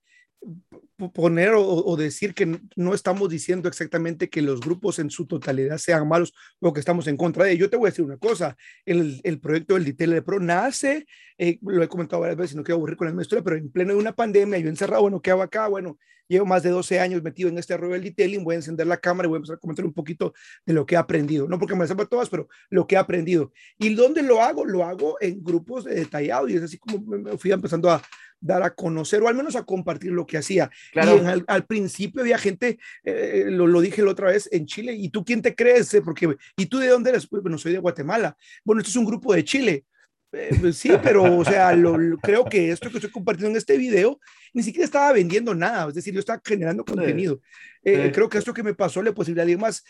poner 1.13 1.51
o, 1.55 1.95
decir 1.97 2.33
que 2.33 2.59
no 2.75 2.93
estamos 2.93 3.29
diciendo 3.29 3.67
exactamente 3.67 4.29
que 4.29 4.41
los 4.41 4.61
grupos 4.61 4.99
en 4.99 5.09
su 5.09 5.25
totalidad 5.25 5.77
sean 5.77 6.07
malos 6.07 6.33
o 6.59 6.71
que 6.71 6.79
estamos 6.79 7.07
en 7.07 7.17
contra 7.17 7.45
de 7.45 7.51
ellos. 7.51 7.65
Yo 7.65 7.69
te 7.69 7.77
voy 7.77 7.87
a 7.87 7.91
decir 7.91 8.05
una 8.05 8.17
cosa, 8.17 8.55
el, 8.85 9.19
el 9.23 9.39
proyecto 9.39 9.73
del 9.73 9.85
DITEL 9.85 10.23
Pro 10.23 10.39
nace, 10.39 11.05
eh, 11.37 11.59
lo 11.61 11.83
he 11.83 11.87
comentado 11.87 12.21
varias 12.21 12.37
veces, 12.37 12.55
no 12.55 12.63
quiero 12.63 12.77
aburrir 12.77 12.97
con 12.97 13.13
la 13.13 13.21
historia, 13.21 13.43
pero 13.43 13.57
en 13.57 13.69
pleno 13.71 13.93
de 13.93 13.99
una 13.99 14.13
pandemia, 14.13 14.57
yo 14.59 14.69
encerrado, 14.69 15.01
bueno, 15.01 15.21
¿qué 15.21 15.31
hago 15.31 15.41
acá? 15.41 15.67
Bueno, 15.67 15.97
llevo 16.27 16.45
más 16.45 16.63
de 16.63 16.69
12 16.69 16.99
años 16.99 17.21
metido 17.21 17.49
en 17.49 17.57
este 17.57 17.75
rollo 17.77 17.93
del 17.93 18.03
detailing, 18.03 18.43
voy 18.43 18.55
a 18.55 18.57
encender 18.57 18.87
la 18.87 18.97
cámara 18.97 19.27
y 19.27 19.29
voy 19.29 19.37
a 19.37 19.39
empezar 19.39 19.57
a 19.57 19.59
comentar 19.59 19.85
un 19.85 19.93
poquito 19.93 20.33
de 20.65 20.73
lo 20.73 20.85
que 20.85 20.95
he 20.95 20.97
aprendido, 20.97 21.47
no 21.47 21.59
porque 21.59 21.75
me 21.75 21.87
sepa 21.87 22.05
todas, 22.05 22.29
pero 22.29 22.47
lo 22.69 22.87
que 22.87 22.95
he 22.95 22.97
aprendido. 22.97 23.51
¿Y 23.77 23.93
dónde 23.93 24.21
lo 24.21 24.41
hago? 24.41 24.65
Lo 24.65 24.83
hago 24.83 25.17
en 25.21 25.43
grupos 25.43 25.85
detallados 25.85 26.49
y 26.49 26.55
es 26.55 26.63
así 26.63 26.77
como 26.77 26.99
me 27.01 27.37
fui 27.37 27.51
empezando 27.51 27.89
a 27.89 28.01
dar 28.45 28.63
a 28.63 28.73
conocer 28.73 29.21
o 29.23 29.27
al 29.27 29.35
menos 29.35 29.55
a 29.55 29.63
compartir 29.63 30.11
lo 30.11 30.25
que 30.25 30.37
hacía. 30.37 30.69
Claro. 30.93 31.21
Y 31.21 31.43
al, 31.47 31.65
principio 31.65 32.21
había 32.21 32.37
gente, 32.37 32.77
eh, 33.03 33.45
lo, 33.47 33.65
lo, 33.67 33.81
dije 33.81 34.03
la 34.03 34.11
otra 34.11 34.27
vez, 34.27 34.47
en 34.51 34.65
Chile, 34.65 34.93
¿y 34.93 35.09
tú 35.09 35.25
quién 35.25 35.41
te 35.41 35.55
crees? 35.55 35.93
Eh, 35.93 36.01
porque, 36.01 36.35
¿y 36.55 36.65
tú 36.67 36.77
de 36.77 36.87
dónde 36.87 37.09
eres? 37.09 37.27
Pues, 37.27 37.41
bueno, 37.41 37.57
soy 37.57 37.73
de 37.73 37.79
Guatemala. 37.79 38.37
Bueno, 38.63 38.81
esto 38.81 38.91
es 38.91 38.95
un 38.95 39.05
grupo 39.05 39.33
de 39.33 39.43
Chile. 39.43 39.85
Eh, 40.31 40.49
pues 40.59 40.77
sí, 40.77 40.91
pero 41.01 41.37
o 41.37 41.45
sea, 41.45 41.73
lo, 41.73 42.17
creo 42.17 42.45
que 42.45 42.69
esto 42.69 42.89
que 42.89 42.97
estoy 42.97 43.11
compartiendo 43.11 43.51
en 43.51 43.57
este 43.57 43.77
video 43.77 44.19
ni 44.53 44.63
siquiera 44.63 44.85
estaba 44.85 45.13
vendiendo 45.13 45.55
nada, 45.55 45.87
es 45.87 45.95
decir, 45.95 46.13
yo 46.13 46.19
estaba 46.19 46.41
generando 46.43 46.83
contenido. 46.83 47.41
Creo 47.81 48.29
que 48.29 48.37
esto 48.37 48.53
que 48.53 48.63
me 48.63 48.73
pasó 48.73 49.01
le 49.01 49.11
posibilidad 49.11 49.45
de 49.45 49.57
más, 49.57 49.83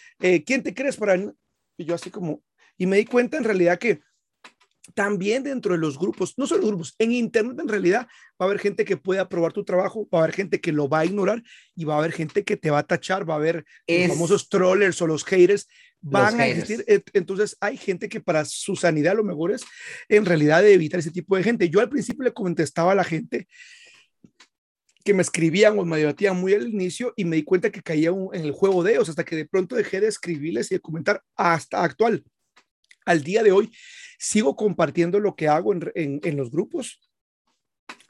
¿quién 0.46 0.64
te 0.64 0.74
crees 0.74 0.98
para 0.98 1.16
Y 1.16 1.86
yo 1.86 1.96
así 1.96 2.10
como, 2.10 2.44
y 2.78 2.86
me 2.86 2.98
di 2.98 3.06
cuenta 3.06 3.38
en 3.38 3.44
realidad 3.44 3.78
que 3.78 4.02
también 4.94 5.44
dentro 5.44 5.74
de 5.74 5.80
los 5.80 5.98
grupos, 5.98 6.34
no 6.38 6.46
solo 6.48 6.68
grupos, 6.68 6.96
en 7.00 7.12
Internet 7.12 7.58
en 7.60 7.68
realidad 7.68 8.08
va 8.40 8.46
a 8.46 8.50
haber 8.50 8.60
gente 8.60 8.86
que 8.86 8.98
puede 8.98 9.20
aprobar 9.20 9.54
tu 9.54 9.64
trabajo, 9.64 10.08
va 10.14 10.20
a 10.20 10.24
haber 10.24 10.36
gente 10.36 10.62
que 10.62 10.72
lo 10.72 10.88
va 10.88 11.00
a 11.00 11.06
ignorar 11.06 11.44
y 11.76 11.86
va 11.86 11.96
a 11.96 12.00
haber 12.00 12.12
gente 12.12 12.44
que 12.44 12.58
te 12.58 12.70
va 12.70 12.80
a 12.80 12.84
tachar, 12.84 13.28
va 13.28 13.36
a 13.36 13.38
haber 13.38 13.66
los 13.88 14.08
famosos 14.10 14.50
trollers 14.50 15.02
o 15.02 15.08
los 15.08 15.24
haters, 15.24 15.68
van 16.02 16.40
a 16.40 16.48
existir. 16.48 16.86
Entonces 17.14 17.58
hay 17.60 17.78
gente 17.78 18.10
que 18.10 18.20
para 18.20 18.46
su 18.46 18.76
sanidad 18.76 19.16
lo 19.16 19.24
mejor 19.24 19.52
es 19.52 19.64
en 20.10 20.26
realidad 20.26 20.62
de 20.62 20.74
evitar 20.74 21.00
ese 21.00 21.12
tipo 21.12 21.36
de 21.36 21.44
gente. 21.44 21.70
Yo 21.70 21.80
al 21.80 21.90
principio 21.90 22.24
le 22.24 22.34
contestaba 22.34 22.92
a 22.92 22.96
la 22.96 23.04
gente 23.04 23.48
que 25.04 25.14
me 25.14 25.22
escribían 25.22 25.78
o 25.78 25.86
me 25.86 26.00
debatían 26.00 26.36
muy 26.36 26.54
al 26.54 26.68
inicio 26.68 27.14
y 27.16 27.26
me 27.26 27.36
di 27.36 27.44
cuenta 27.44 27.72
que 27.72 27.82
caía 27.82 28.10
en 28.10 28.42
el 28.42 28.52
juego 28.52 28.84
de 28.84 28.94
ellos 28.94 29.08
hasta 29.08 29.24
que 29.24 29.36
de 29.36 29.46
pronto 29.46 29.76
dejé 29.76 30.02
de 30.02 30.08
escribirles 30.08 30.72
y 30.72 30.76
de 30.76 30.82
comentar 30.82 31.22
hasta 31.36 31.84
actual. 31.84 32.24
Al 33.06 33.24
día 33.24 33.44
de 33.44 33.52
hoy 33.52 33.72
sigo 34.18 34.56
compartiendo 34.56 35.20
lo 35.20 35.36
que 35.36 35.48
hago 35.48 35.74
en, 35.74 35.92
en, 35.94 36.38
los 36.38 36.52
grupos 36.52 37.00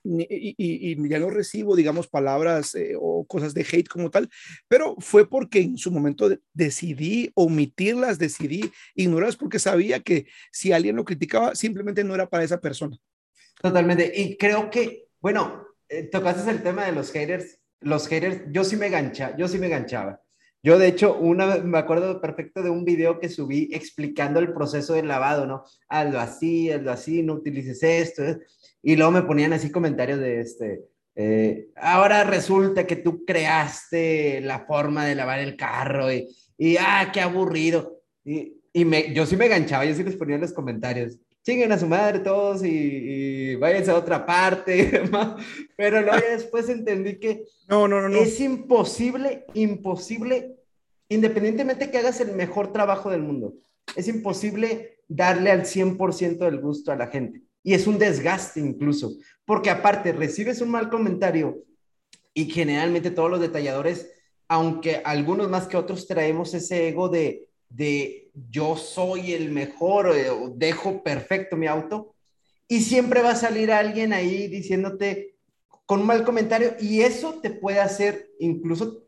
y, 0.06 1.10
ya 1.10 1.20
no 1.20 1.30
recibo, 1.30 1.76
digamos, 1.76 2.08
palabras 2.08 2.76
eh, 2.76 2.94
o 3.00 3.26
cosas 3.26 3.54
de 3.54 3.62
hate 3.62 3.88
como 3.88 4.10
tal, 4.12 4.30
pero 4.68 4.96
fue 5.00 5.28
porque 5.28 5.62
en 5.62 5.78
su 5.78 5.92
momento 5.92 6.30
decidí 6.54 7.32
omitirlas, 7.34 8.20
decidí 8.20 8.72
ignorarlas 8.94 9.36
porque 9.36 9.60
sabía 9.60 10.00
que 10.00 10.28
si 10.52 10.72
alguien 10.72 10.96
lo 10.96 11.06
criticaba, 11.06 11.56
simplemente 11.56 12.04
no 12.04 12.14
era 12.14 12.30
para 12.30 12.44
esa 12.44 12.62
persona. 12.62 12.98
Totalmente. 13.62 14.12
Y 14.16 14.38
creo 14.38 14.70
que, 14.70 15.08
bueno, 15.20 15.66
eh, 15.90 16.04
tocaste 16.04 16.50
el 16.50 16.62
tema 16.62 16.86
de 16.86 16.92
los 16.92 17.12
haters. 17.12 17.60
Los 17.82 18.08
haters, 18.08 18.44
yo 18.52 18.64
sí 18.64 18.76
me 18.76 18.90
gancha, 18.90 19.36
yo 19.38 19.48
sí 19.48 19.58
me 19.58 19.70
ganchaba. 19.70 20.22
Yo, 20.66 20.80
de 20.80 20.88
hecho, 20.88 21.16
una, 21.16 21.58
me 21.58 21.78
acuerdo 21.78 22.20
perfecto 22.20 22.64
de 22.64 22.72
un 22.72 22.86
video 22.86 23.20
que 23.20 23.30
subí 23.30 23.70
explicando 23.72 24.40
el 24.40 24.52
proceso 24.52 24.94
del 24.94 25.08
lavado, 25.08 25.46
¿no? 25.46 25.64
Hazlo 25.90 26.20
así, 26.20 26.72
hazlo 26.72 26.92
así, 26.92 27.22
no 27.22 27.34
utilices 27.34 27.84
esto. 27.84 28.24
¿eh? 28.24 28.40
Y 28.82 28.96
luego 28.96 29.12
me 29.12 29.22
ponían 29.22 29.54
así 29.54 29.70
comentarios 29.70 30.20
de 30.20 30.42
este, 30.42 30.82
eh, 31.14 31.68
ahora 31.76 32.24
resulta 32.24 32.88
que 32.88 32.96
tú 32.96 33.24
creaste 33.26 34.42
la 34.42 34.66
forma 34.66 35.06
de 35.06 35.14
lavar 35.14 35.38
el 35.38 35.56
carro 35.56 36.12
y, 36.12 36.36
y 36.58 36.78
ah, 36.78 37.12
qué 37.14 37.22
aburrido. 37.22 38.02
Y, 38.24 38.60
y 38.74 38.86
me, 38.86 39.14
yo 39.14 39.28
sí 39.28 39.38
me 39.38 39.48
ganchaba, 39.48 39.86
yo 39.86 39.94
sí 39.94 40.04
les 40.04 40.16
ponía 40.16 40.34
en 40.34 40.42
los 40.42 40.54
comentarios, 40.54 41.20
chinguen 41.46 41.72
a 41.72 41.78
su 41.78 41.86
madre 41.86 42.20
todos 42.20 42.64
y, 42.64 42.70
y 42.70 43.56
váyanse 43.56 43.92
a 43.92 43.96
otra 43.98 44.26
parte. 44.26 45.04
Pero 45.78 46.02
luego 46.02 46.26
después 46.28 46.68
entendí 46.70 47.20
que 47.20 47.44
no, 47.68 47.88
no, 47.88 48.10
no, 48.10 48.18
es 48.18 48.40
imposible, 48.40 49.46
imposible, 49.54 50.55
independientemente 51.10 51.92
que 51.92 51.98
hagas 51.98 52.20
el 52.22 52.34
mejor 52.34 52.72
trabajo 52.72 53.10
del 53.10 53.22
mundo, 53.22 53.54
es 53.96 54.08
imposible 54.08 55.00
darle 55.08 55.52
al 55.52 55.66
100% 55.66 56.38
del 56.38 56.60
gusto 56.60 56.92
a 56.92 56.96
la 56.96 57.08
gente. 57.08 57.42
Y 57.64 57.74
es 57.74 57.88
un 57.88 57.98
desgaste 57.98 58.60
incluso, 58.60 59.14
porque 59.46 59.70
aparte 59.70 60.12
recibes 60.12 60.62
un 60.62 60.70
mal 60.70 60.90
comentario 60.90 61.64
y 62.34 62.46
generalmente 62.46 63.12
todos 63.12 63.32
los 63.32 63.40
detalladores, 63.40 64.12
aunque 64.48 65.02
algunos 65.04 65.50
más 65.50 65.68
que 65.68 65.78
otros 65.78 66.06
traemos 66.06 66.54
ese 66.54 66.90
ego 66.90 67.10
de, 67.10 67.50
de 67.70 68.30
yo 68.50 68.76
soy 68.76 69.34
el 69.34 69.52
mejor, 69.52 70.16
eh, 70.16 70.30
o 70.30 70.50
dejo 70.50 71.02
perfecto 71.02 71.56
mi 71.56 71.68
auto, 71.68 72.14
y 72.68 72.82
siempre 72.82 73.22
va 73.22 73.32
a 73.32 73.36
salir 73.36 73.72
alguien 73.72 74.12
ahí 74.12 74.48
diciéndote 74.48 75.36
con 75.86 76.02
un 76.02 76.08
mal 76.08 76.24
comentario, 76.24 76.76
y 76.80 77.02
eso 77.02 77.40
te 77.42 77.52
puede 77.52 77.80
hacer 77.80 78.30
incluso, 78.40 79.05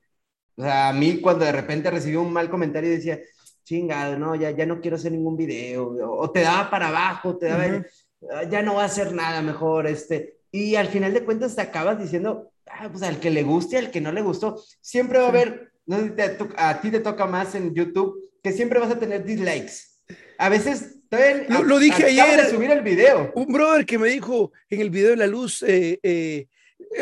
o 0.57 0.61
sea, 0.61 0.89
a 0.89 0.93
mí 0.93 1.21
cuando 1.21 1.45
de 1.45 1.51
repente 1.51 1.91
recibí 1.91 2.15
un 2.15 2.33
mal 2.33 2.49
comentario 2.49 2.89
decía, 2.89 3.19
chingado, 3.63 4.17
no, 4.17 4.35
ya, 4.35 4.51
ya 4.51 4.65
no 4.65 4.81
quiero 4.81 4.97
hacer 4.97 5.11
ningún 5.11 5.37
video, 5.37 5.95
o 6.09 6.31
te 6.31 6.41
daba 6.41 6.69
para 6.69 6.87
abajo, 6.87 7.37
te 7.37 7.45
daba, 7.47 7.85
ah, 8.33 8.43
ya 8.49 8.61
no 8.61 8.75
va 8.75 8.83
a 8.83 8.87
hacer 8.87 9.13
nada 9.13 9.41
mejor, 9.41 9.87
este, 9.87 10.39
y 10.51 10.75
al 10.75 10.87
final 10.87 11.13
de 11.13 11.23
cuentas 11.23 11.55
te 11.55 11.61
acabas 11.61 11.99
diciendo, 11.99 12.51
ah, 12.65 12.89
pues 12.89 13.03
al 13.03 13.19
que 13.19 13.29
le 13.29 13.43
guste, 13.43 13.77
al 13.77 13.91
que 13.91 14.01
no 14.01 14.11
le 14.11 14.21
gustó, 14.21 14.61
siempre 14.81 15.19
va 15.19 15.25
a 15.25 15.29
haber, 15.29 15.71
no 15.85 15.99
sé 15.99 16.13
si 16.15 16.21
a 16.57 16.81
ti 16.81 16.89
te 16.89 17.01
toca 17.01 17.25
más 17.27 17.53
en 17.55 17.75
YouTube, 17.75 18.15
que 18.41 18.51
siempre 18.51 18.79
vas 18.79 18.91
a 18.91 18.99
tener 18.99 19.23
dislikes. 19.23 19.97
A 20.39 20.49
veces 20.49 20.97
lo, 21.49 21.63
lo, 21.63 21.79
dije 21.79 22.05
ayer. 22.05 22.43
De 22.43 22.49
subir 22.49 22.71
el 22.71 22.81
video. 22.81 23.31
Un 23.35 23.47
brother 23.47 23.85
que 23.85 23.97
me 23.97 24.09
dijo 24.09 24.51
en 24.69 24.81
el 24.81 24.89
video 24.89 25.11
de 25.11 25.17
la 25.17 25.27
luz, 25.27 25.63
eh, 25.63 25.99
eh, 26.03 26.47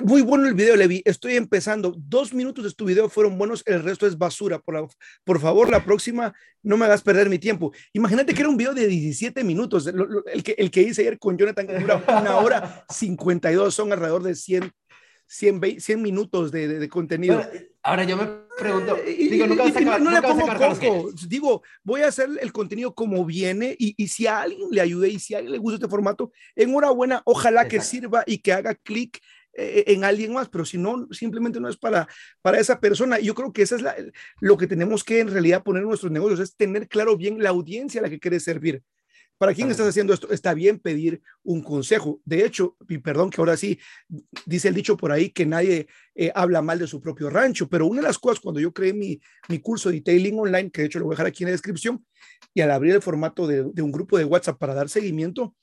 muy 0.03 0.21
bueno 0.21 0.47
el 0.47 0.53
video, 0.53 0.75
Levi. 0.75 1.01
Estoy 1.05 1.36
empezando. 1.36 1.93
Dos 1.97 2.34
minutos 2.34 2.63
de 2.63 2.71
tu 2.71 2.86
video 2.86 3.10
fueron 3.10 3.38
buenos, 3.38 3.63
el 3.65 3.84
resto 3.84 4.08
es 4.08 4.17
basura. 4.17 4.60
Por, 4.60 4.88
por 5.23 5.39
favor, 5.39 5.69
la 5.69 5.84
próxima 5.84 6.34
no 6.63 6.77
me 6.77 6.86
hagas 6.86 7.01
perder 7.01 7.29
mi 7.29 7.39
tiempo. 7.39 7.71
Imagínate 7.93 8.34
que 8.34 8.41
era 8.41 8.49
un 8.49 8.58
video 8.58 8.73
de 8.73 8.88
17 8.88 9.43
minutos. 9.43 9.88
el, 9.88 10.43
que, 10.43 10.55
el 10.58 10.71
que 10.71 10.81
hice 10.81 11.01
ayer 11.01 11.19
con 11.19 11.38
Jonathan 11.38 11.67
dura 11.79 12.03
una 12.08 12.38
hora 12.38 12.86
52, 12.89 13.73
son 13.73 13.91
alrededor 13.93 14.23
de 14.23 14.36
100 14.36 14.71
100, 15.27 15.81
100 15.81 16.01
minutos 16.01 16.51
de, 16.51 16.67
de, 16.67 16.89
contenido. 16.89 17.43
ahora 17.81 18.03
yo 18.03 18.15
me 18.15 18.27
pregunto, 18.60 18.95
digo, 19.05 19.47
nunca 19.47 19.63
vas 19.63 19.75
a 19.75 19.99
no, 19.99 20.12
le 20.12 20.21
pongo 20.21 20.45
coco, 20.45 21.12
digo, 21.27 21.63
voy 21.84 22.01
a 22.01 22.08
hacer 22.08 22.29
el 22.39 22.51
contenido 22.53 22.93
como 22.93 23.25
viene 23.25 23.75
y, 23.77 23.95
y, 23.97 24.08
si 24.08 24.27
a 24.27 24.41
alguien 24.41 24.67
le 24.71 24.81
ayude 24.81 25.10
y 25.10 25.19
si 25.19 25.34
a 25.34 25.39
alguien 25.39 25.53
le 25.53 25.58
gusta 25.58 25.75
este 25.75 25.88
formato, 25.88 26.31
enhorabuena, 26.55 27.21
ojalá 27.25 27.67
que 27.67 27.81
sirva 27.81 28.23
y 28.27 28.38
que 28.38 28.53
haga 28.53 28.75
clic 28.75 29.17
eh, 29.17 29.21
en 29.56 30.04
alguien 30.04 30.34
más, 30.34 30.50
pero 30.50 30.65
si 30.65 30.78
no, 30.78 31.08
simplemente 31.12 31.60
no 31.60 31.70
es 31.70 31.78
para, 31.78 32.08
para 32.41 32.60
esa 32.60 32.80
persona. 32.80 33.20
Yo 33.20 33.34
creo 33.34 33.54
que 33.54 33.62
eso 33.62 33.76
es 33.76 33.82
la, 33.82 33.96
lo 34.41 34.58
que 34.58 34.68
tenemos 34.68 35.04
que 35.04 35.20
en 35.20 35.30
realidad 35.30 35.63
poner 35.63 35.84
en 35.84 35.89
nuestros 35.89 36.12
negocios, 36.12 36.39
es 36.39 36.56
tener 36.56 36.88
claro 36.88 37.15
bien 37.18 37.41
la 37.41 37.50
audiencia 37.50 38.00
a 38.00 38.04
la 38.04 38.10
que 38.10 38.20
quieres 38.20 38.44
servir. 38.44 38.84
¿Para 39.38 39.54
quién 39.54 39.70
estás 39.70 39.88
haciendo 39.88 40.13
esto? 40.13 40.32
Está 40.32 40.54
bien 40.54 40.80
pedir 40.80 41.22
un 41.44 41.62
consejo. 41.62 42.22
De 42.24 42.46
hecho, 42.46 42.78
y 42.88 43.00
perdón 43.00 43.30
que 43.30 43.41
ahora 43.41 43.58
sí, 43.58 43.78
dice 44.46 44.70
el 44.70 44.74
dicho 44.74 44.96
por 44.96 45.12
ahí 45.12 45.30
que 45.30 45.46
nadie 45.46 45.88
eh, 46.15 46.32
habla 46.34 46.62
mal 46.62 46.80
de 46.80 46.88
su 46.88 47.02
propio 47.02 47.30
rancho, 47.30 47.68
pero 47.68 47.86
una 47.86 48.00
de 48.00 48.08
las 48.08 48.18
cosas 48.18 48.39
cuando 48.39 48.62
yo 48.62 48.72
creé 48.72 48.94
mi, 48.94 49.20
mi 49.50 49.60
curso 49.60 49.89
de 49.89 49.96
detailing 49.96 50.39
online, 50.39 50.72
que 50.72 50.84
de 50.84 50.88
hecho 50.88 51.00
lo 51.00 51.06
voy 51.06 51.13
a 51.13 51.15
dejar 51.15 51.28
aquí 51.28 51.44
en 51.44 51.50
la 51.50 51.52
descripción, 51.52 52.06
y 52.54 52.62
al 52.62 52.72
abrir 52.72 52.96
el 52.96 53.02
formato 53.02 53.46
de, 53.46 53.65
de 53.74 53.82
un 53.82 53.91
grupo 53.91 54.18
de 54.18 54.24
WhatsApp 54.24 54.58
para 54.58 54.74
dar 54.74 54.88
seguimiento, 54.88 55.54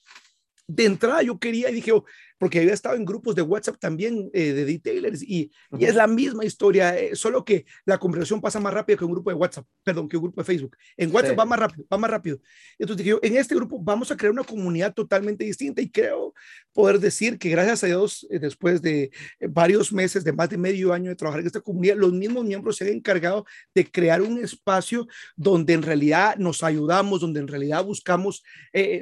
de 0.68 0.84
entrada 0.84 1.22
yo 1.22 1.38
quería 1.38 1.70
y 1.70 1.74
dije, 1.74 1.92
oh, 1.92 2.04
porque 2.42 2.58
había 2.58 2.74
estado 2.74 2.96
en 2.96 3.04
grupos 3.04 3.36
de 3.36 3.42
WhatsApp 3.42 3.76
también 3.78 4.28
eh, 4.32 4.52
de 4.52 4.64
detailers 4.64 5.22
y, 5.22 5.52
y, 5.78 5.84
es 5.84 5.94
la 5.94 6.08
misma 6.08 6.44
historia, 6.44 6.98
eh, 6.98 7.14
solo 7.14 7.44
que 7.44 7.66
la 7.84 7.98
conversación 7.98 8.40
pasa 8.40 8.58
más 8.58 8.74
rápido 8.74 8.98
que 8.98 9.04
un 9.04 9.12
grupo 9.12 9.30
de 9.30 9.36
WhatsApp, 9.36 9.64
perdón, 9.84 10.08
que 10.08 10.16
un 10.16 10.24
grupo 10.24 10.40
de 10.40 10.44
Facebook. 10.44 10.76
En 10.96 11.14
WhatsApp 11.14 11.38
va 11.38 11.44
más 11.44 11.60
rápido, 11.60 11.86
va 11.92 11.98
más 11.98 12.10
rápido. 12.10 12.40
Entonces 12.80 12.96
dije 12.96 13.10
yo, 13.10 13.20
en 13.22 13.36
este 13.36 13.54
grupo 13.54 13.78
vamos 13.80 14.10
a 14.10 14.16
crear 14.16 14.32
una 14.32 14.42
comunidad 14.42 14.92
totalmente 14.92 15.44
distinta 15.44 15.80
y 15.82 15.88
creo 15.88 16.34
poder 16.72 16.98
decir 16.98 17.38
que 17.38 17.48
gracias 17.48 17.84
a 17.84 17.86
Dios, 17.86 18.26
eh, 18.28 18.40
después 18.40 18.82
de 18.82 19.12
varios 19.48 19.92
meses, 19.92 20.24
de 20.24 20.32
más 20.32 20.50
de 20.50 20.58
medio 20.58 20.92
año 20.92 21.10
de 21.10 21.14
trabajar 21.14 21.42
en 21.42 21.46
esta 21.46 21.60
comunidad, 21.60 21.94
los 21.94 22.12
mismos 22.12 22.44
miembros 22.44 22.76
se 22.76 22.88
han 22.88 22.90
encargado 22.90 23.46
de 23.72 23.88
crear 23.88 24.20
un 24.20 24.42
espacio 24.42 25.06
donde 25.36 25.74
en 25.74 25.82
realidad 25.82 26.34
nos 26.38 26.64
ayudamos, 26.64 27.20
donde 27.20 27.38
en 27.38 27.46
realidad 27.46 27.84
buscamos, 27.84 28.42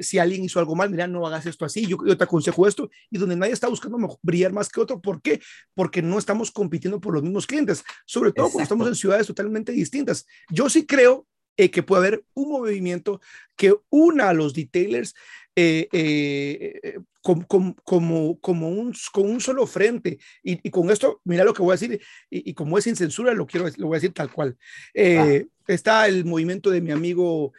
si 0.01 0.19
alguien 0.19 0.43
hizo 0.43 0.59
algo 0.59 0.75
mal, 0.75 0.91
mira, 0.91 1.07
no 1.07 1.25
hagas 1.25 1.47
esto 1.47 1.65
así, 1.65 1.87
yo, 1.87 1.97
yo 2.05 2.15
te 2.15 2.23
aconsejo 2.23 2.67
esto, 2.67 2.91
y 3.09 3.17
donde 3.17 3.30
donde 3.31 3.39
nadie 3.39 3.53
está 3.53 3.67
buscando 3.67 4.19
brillar 4.21 4.53
más 4.53 4.69
que 4.69 4.81
otro. 4.81 5.01
¿Por 5.01 5.21
qué? 5.21 5.41
Porque 5.73 6.01
no 6.01 6.19
estamos 6.19 6.51
compitiendo 6.51 6.99
por 6.99 7.13
los 7.13 7.23
mismos 7.23 7.47
clientes, 7.47 7.83
sobre 8.05 8.31
todo 8.31 8.47
cuando 8.47 8.63
estamos 8.63 8.87
en 8.87 8.95
ciudades 8.95 9.27
totalmente 9.27 9.71
distintas. 9.71 10.25
Yo 10.49 10.69
sí 10.69 10.85
creo 10.85 11.25
eh, 11.57 11.69
que 11.69 11.83
puede 11.83 12.07
haber 12.07 12.23
un 12.33 12.49
movimiento 12.49 13.21
que 13.55 13.75
una 13.89 14.29
a 14.29 14.33
los 14.33 14.53
detailers 14.53 15.13
eh, 15.55 15.87
eh, 15.91 16.99
como, 17.21 17.45
como, 17.83 18.39
como, 18.39 18.69
un, 18.69 18.93
con 19.11 19.29
un 19.29 19.41
solo 19.41 19.67
frente. 19.67 20.17
Y, 20.43 20.69
con 20.69 20.89
esto, 20.89 21.21
mira 21.23 21.43
lo 21.43 21.53
que 21.53 21.61
voy 21.61 21.71
a 21.71 21.77
decir, 21.77 22.01
y, 22.29 22.53
como 22.53 22.77
es 22.77 22.85
sin 22.85 22.95
censura, 22.95 23.33
lo, 23.33 23.45
quiero, 23.45 23.67
lo 23.77 23.87
voy 23.87 23.95
a 23.95 23.99
decir 23.99 24.13
tal 24.13 24.31
cual. 24.31 24.57
Está 25.67 26.07
el 26.07 26.25
movimiento 26.25 26.69
de 26.69 26.81
mi 26.81 26.91
amigo 26.91 27.53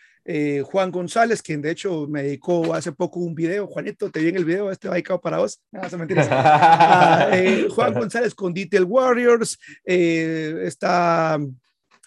Juan 0.65 0.91
González, 0.91 1.43
quien 1.43 1.61
de 1.61 1.71
hecho 1.71 2.07
me 2.09 2.23
dedicó 2.23 2.75
hace 2.75 2.93
poco 2.93 3.21
un 3.21 3.35
video. 3.35 3.67
Juanito, 3.67 4.11
te 4.11 4.21
vi 4.21 4.29
en 4.29 4.37
el 4.37 4.45
video, 4.45 4.71
este 4.71 4.89
va 4.89 4.95
dedicado 4.95 5.21
para 5.21 5.39
vos. 5.39 5.61
No, 5.71 5.81
ah, 6.31 7.31
Juan 7.71 7.95
González 7.95 8.35
con 8.35 8.55
Detail 8.55 8.85
Warriors. 8.85 9.59
está 9.85 11.39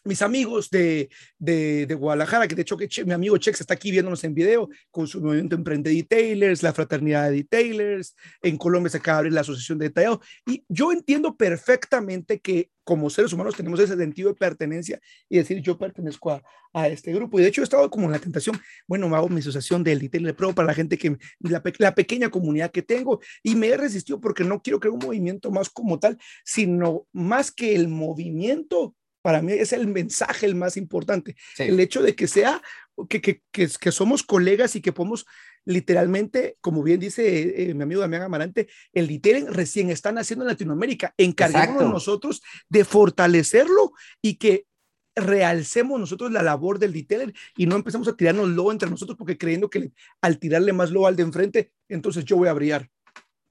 mis 0.05 0.21
amigos 0.21 0.69
de, 0.69 1.09
de, 1.37 1.85
de, 1.87 1.95
Guadalajara, 1.95 2.47
que 2.47 2.55
de 2.55 2.61
hecho 2.61 2.77
que 2.77 2.87
mi 3.05 3.13
amigo 3.13 3.37
Chex 3.37 3.59
está 3.59 3.73
aquí 3.73 3.91
viéndonos 3.91 4.23
en 4.23 4.33
video 4.33 4.69
con 4.91 5.07
su 5.07 5.19
movimiento 5.19 5.55
Emprende 5.55 5.89
Detailers, 5.89 6.63
la 6.63 6.73
Fraternidad 6.73 7.29
de 7.29 7.37
Detailers, 7.37 8.15
en 8.41 8.57
Colombia 8.57 8.89
se 8.89 8.97
acaba 8.97 9.17
de 9.17 9.19
abrir 9.19 9.33
la 9.33 9.41
Asociación 9.41 9.79
de 9.79 9.89
Detallado, 9.89 10.21
y 10.45 10.63
yo 10.69 10.91
entiendo 10.91 11.35
perfectamente 11.35 12.39
que 12.39 12.69
como 12.83 13.09
seres 13.09 13.33
humanos 13.33 13.55
tenemos 13.55 13.79
ese 13.79 13.97
sentido 13.97 14.29
de 14.29 14.35
pertenencia 14.35 15.01
y 15.27 15.37
decir 15.37 15.59
yo 15.59 15.75
pertenezco 15.75 16.31
a, 16.31 16.43
a 16.71 16.87
este 16.87 17.11
grupo, 17.11 17.39
y 17.39 17.41
de 17.41 17.47
hecho 17.47 17.61
he 17.61 17.63
estado 17.63 17.89
como 17.89 18.05
en 18.05 18.11
la 18.11 18.19
tentación, 18.19 18.61
bueno, 18.87 19.09
me 19.09 19.15
hago 19.15 19.27
mi 19.27 19.39
asociación 19.39 19.83
del 19.83 19.99
Detailer 19.99 20.35
Pro 20.35 20.53
para 20.53 20.67
la 20.67 20.75
gente 20.75 20.99
que, 20.99 21.17
la, 21.39 21.63
la 21.79 21.95
pequeña 21.95 22.29
comunidad 22.29 22.69
que 22.69 22.83
tengo, 22.83 23.19
y 23.41 23.55
me 23.55 23.69
he 23.69 23.77
resistido 23.77 24.21
porque 24.21 24.43
no 24.43 24.61
quiero 24.61 24.79
crear 24.79 24.93
un 24.93 24.99
movimiento 24.99 25.49
más 25.49 25.71
como 25.71 25.97
tal, 25.99 26.19
sino 26.43 27.07
más 27.11 27.51
que 27.51 27.73
el 27.73 27.87
movimiento 27.87 28.93
para 29.25 29.41
mí 29.41 29.53
es 29.53 29.73
el 29.73 29.87
mensaje 29.87 30.45
el 30.45 30.53
más 30.53 30.77
importante. 30.77 31.35
El 31.57 31.79
hecho 31.79 32.03
de 32.03 32.15
que 32.15 32.27
sea, 32.27 32.61
que, 33.09 33.19
que, 33.19 33.41
que, 33.51 33.91
somos 33.91 34.21
colegas 34.21 34.75
y 34.75 34.81
que 34.81 34.93
podemos 34.93 35.25
literalmente, 35.65 36.57
como 36.61 36.83
bien 36.83 36.99
dice 36.99 37.69
eh, 37.69 37.73
mi 37.73 37.81
amigo 37.81 38.01
Damián 38.01 38.21
Amarante, 38.21 38.67
el 38.93 39.07
detailing 39.07 39.51
recién 39.51 39.89
están 39.89 40.19
haciendo 40.19 40.45
en 40.45 40.49
Latinoamérica. 40.49 41.15
Encarguémonos 41.17 41.91
nosotros 41.91 42.43
de 42.69 42.85
fortalecerlo 42.85 43.93
y 44.21 44.35
que 44.35 44.67
realcemos 45.15 45.99
nosotros 45.99 46.31
la 46.31 46.43
labor 46.43 46.77
del 46.77 46.93
detailer 46.93 47.33
y 47.57 47.65
no 47.65 47.77
empecemos 47.77 48.07
a 48.07 48.15
tirarnos 48.15 48.49
lobo 48.49 48.71
entre 48.71 48.91
nosotros 48.91 49.17
porque 49.17 49.39
creyendo 49.39 49.71
que 49.71 49.91
al 50.21 50.37
tirarle 50.37 50.71
más 50.71 50.91
lobo 50.91 51.07
al 51.07 51.15
de 51.15 51.23
enfrente, 51.23 51.71
entonces 51.89 52.25
yo 52.25 52.37
voy 52.37 52.47
a 52.47 52.53
brillar. 52.53 52.87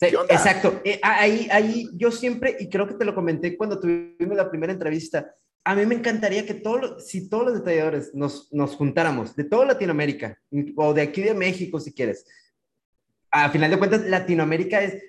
exacto. 0.00 0.80
Eh, 0.84 1.00
ahí, 1.02 1.48
ahí 1.50 1.88
yo 1.94 2.12
siempre, 2.12 2.56
y 2.60 2.68
creo 2.68 2.86
que 2.86 2.94
te 2.94 3.04
lo 3.04 3.12
comenté 3.12 3.56
cuando 3.56 3.80
tuvimos 3.80 4.36
la 4.36 4.48
primera 4.48 4.72
entrevista, 4.72 5.34
a 5.64 5.74
mí 5.74 5.86
me 5.86 5.94
encantaría 5.94 6.44
que 6.44 6.54
todos, 6.54 7.06
si 7.06 7.28
todos 7.28 7.46
los 7.46 7.54
detalladores 7.54 8.14
nos, 8.14 8.52
nos 8.52 8.76
juntáramos 8.76 9.34
de 9.34 9.44
toda 9.44 9.64
Latinoamérica 9.64 10.38
o 10.76 10.92
de 10.92 11.02
aquí 11.02 11.22
de 11.22 11.32
México, 11.32 11.80
si 11.80 11.92
quieres. 11.92 12.26
A 13.30 13.48
final 13.48 13.70
de 13.70 13.78
cuentas, 13.78 14.04
Latinoamérica 14.04 14.82
es, 14.82 15.02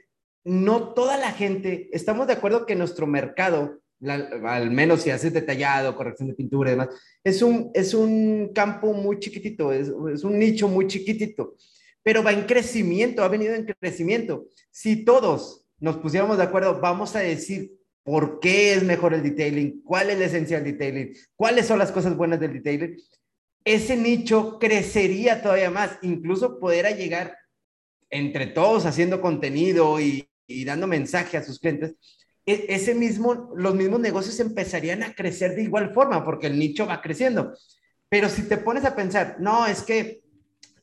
no 0.46 0.94
toda 0.94 1.18
la 1.18 1.32
gente, 1.32 1.90
estamos 1.92 2.28
de 2.28 2.34
acuerdo 2.34 2.66
que 2.66 2.76
nuestro 2.76 3.06
mercado, 3.06 3.82
al 4.02 4.72
menos 4.72 5.02
si 5.02 5.10
haces 5.10 5.34
detallado, 5.34 5.96
corrección 5.96 6.30
de 6.30 6.36
pintura 6.36 6.70
y 6.70 6.74
demás, 6.74 6.90
es 7.24 7.42
un, 7.42 7.72
es 7.74 7.94
un 7.94 8.52
campo 8.54 8.94
muy 8.94 9.20
chiquitito, 9.20 9.74
es, 9.74 9.92
es 10.14 10.24
un 10.24 10.40
nicho 10.40 10.70
muy 10.70 10.88
chiquitito, 10.88 11.56
pero 12.02 12.24
va 12.24 12.32
en 12.32 12.46
crecimiento, 12.46 13.24
ha 13.24 13.28
venido 13.28 13.54
en 13.54 13.66
crecimiento. 13.66 14.46
Si 14.72 15.04
todos 15.04 15.66
nos 15.80 15.98
pusiéramos 15.98 16.38
de 16.38 16.44
acuerdo, 16.44 16.80
vamos 16.80 17.16
a 17.16 17.20
decir 17.20 17.74
por 18.06 18.40
qué 18.40 18.76
es 18.76 18.84
mejor 18.84 19.16
el 19.16 19.24
detailing, 19.24 19.82
cuál 19.84 20.12
es 20.12 20.20
la 20.20 20.26
esencia 20.26 20.62
del 20.62 20.78
detailing, 20.78 21.18
cuáles 21.36 21.66
son 21.66 21.80
las 21.80 21.92
cosas 21.92 22.16
buenas 22.16 22.40
del 22.40 22.54
detailing, 22.54 22.98
ese 23.66 23.98
nicho 23.98 24.60
crecería 24.60 25.42
todavía 25.42 25.72
más, 25.72 25.98
incluso 26.04 26.60
poder 26.60 26.96
llegar 26.96 27.36
entre 28.12 28.46
todos 28.46 28.86
haciendo 28.86 29.22
contenido 29.22 30.00
y, 30.00 30.30
dando 30.66 30.86
mensaje 30.86 31.36
a 31.36 31.44
sus 31.44 31.60
clientes, 31.60 31.96
e, 32.46 32.68
ese 32.70 32.94
mismo, 32.94 33.52
los 33.58 33.74
mismos 33.74 34.00
negocios 34.00 34.40
empezarían 34.40 35.02
a 35.02 35.16
crecer 35.16 35.56
de 35.56 35.64
igual 35.64 35.92
forma 35.92 36.24
porque 36.24 36.46
el 36.46 36.60
nicho 36.60 36.86
va 36.86 37.02
creciendo. 37.02 37.58
Pero 38.08 38.30
si 38.30 38.44
te 38.44 38.58
pones 38.58 38.86
a 38.86 38.96
pensar, 38.96 39.38
no, 39.40 39.66
es 39.66 39.82
que 39.82 40.22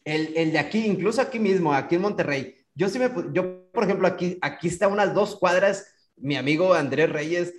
el, 0.05 0.37
el 0.37 0.51
de 0.51 0.59
aquí, 0.59 0.85
incluso 0.85 1.23
aquí 1.23 1.39
mismo, 1.39 1.73
aquí 1.73 1.95
en 1.95 2.03
Monterrey, 2.03 2.57
yo 2.75 2.89
sí 2.89 2.99
me, 2.99 3.13
yo, 3.33 3.71
por 3.71 3.85
ejemplo, 3.85 4.09
aquí, 4.09 4.39
aquí 4.43 4.67
está 4.67 4.89
unas 4.89 5.15
dos 5.15 5.37
cuadras 5.39 5.92
mi 6.23 6.37
amigo 6.37 6.73
Andrés 6.73 7.11
Reyes, 7.11 7.53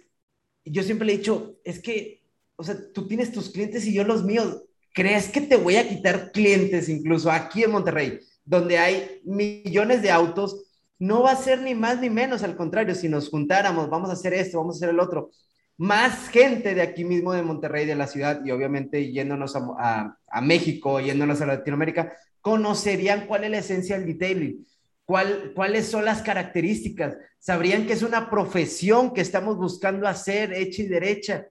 yo 0.65 0.84
siempre 0.84 1.06
le 1.06 1.13
he 1.13 1.17
dicho, 1.17 1.58
es 1.63 1.80
que, 1.80 2.23
o 2.56 2.63
sea, 2.63 2.76
tú 2.93 3.08
tienes 3.08 3.32
tus 3.32 3.49
clientes 3.52 3.86
y 3.86 3.93
yo 3.93 4.04
los 4.04 4.23
míos. 4.23 4.63
¿Crees 4.93 5.30
que 5.30 5.41
te 5.41 5.56
voy 5.56 5.76
a 5.76 5.88
quitar 5.88 6.32
clientes 6.32 6.88
incluso 6.88 7.32
aquí 7.32 7.63
en 7.63 7.71
Monterrey, 7.71 8.19
donde 8.45 8.78
hay 8.78 9.21
millones 9.26 10.02
de 10.02 10.12
autos? 10.12 10.65
No 10.99 11.23
va 11.23 11.32
a 11.32 11.36
ser 11.36 11.62
ni 11.62 11.76
más 11.76 11.99
ni 11.99 12.10
menos, 12.10 12.43
al 12.43 12.56
contrario, 12.56 12.95
si 12.95 13.10
nos 13.10 13.30
juntáramos, 13.30 13.89
vamos 13.89 14.10
a 14.10 14.13
hacer 14.13 14.34
esto, 14.34 14.60
vamos 14.60 14.76
a 14.76 14.78
hacer 14.78 14.89
el 14.89 14.99
otro. 14.99 15.32
Más 15.78 16.30
gente 16.30 16.76
de 16.76 16.82
aquí 16.82 17.04
mismo 17.04 17.34
de 17.34 17.41
Monterrey, 17.41 17.86
de 17.86 17.95
la 17.95 18.08
ciudad, 18.08 18.45
y 18.45 18.52
obviamente 18.52 19.12
yéndonos 19.12 19.56
a, 19.56 20.17
a 20.28 20.41
México, 20.41 20.99
yéndonos 20.99 21.41
a 21.41 21.47
Latinoamérica, 21.47 22.13
conocerían 22.39 23.26
cuál 23.26 23.45
es 23.45 23.52
la 23.52 23.58
esencia 23.58 23.97
del 23.97 24.06
detailing 24.06 24.65
cuáles 25.06 25.88
son 25.88 26.06
las 26.06 26.22
características, 26.22 27.18
sabrían 27.39 27.86
que 27.86 27.94
es 27.94 28.04
una 28.04 28.30
profesión 28.30 29.13
que 29.13 29.22
estamos 29.22 29.58
buscando 29.58 30.08
hacer 30.08 30.54
hecha 30.54 30.82
y 30.82 30.88
derecha. 30.88 31.48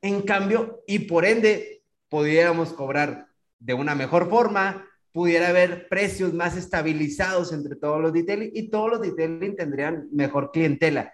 En 0.00 0.22
cambio, 0.22 0.82
y 0.86 1.00
por 1.00 1.24
ende, 1.24 1.82
pudiéramos 2.08 2.72
cobrar 2.72 3.26
de 3.58 3.74
una 3.74 3.94
mejor 3.94 4.28
forma, 4.28 4.86
pudiera 5.12 5.48
haber 5.48 5.88
precios 5.88 6.32
más 6.32 6.56
estabilizados 6.56 7.52
entre 7.52 7.76
todos 7.76 8.00
los 8.00 8.12
detailing 8.12 8.50
y 8.52 8.68
todos 8.68 8.90
los 8.90 9.00
detailing 9.00 9.56
tendrían 9.56 10.08
mejor 10.12 10.50
clientela. 10.50 11.12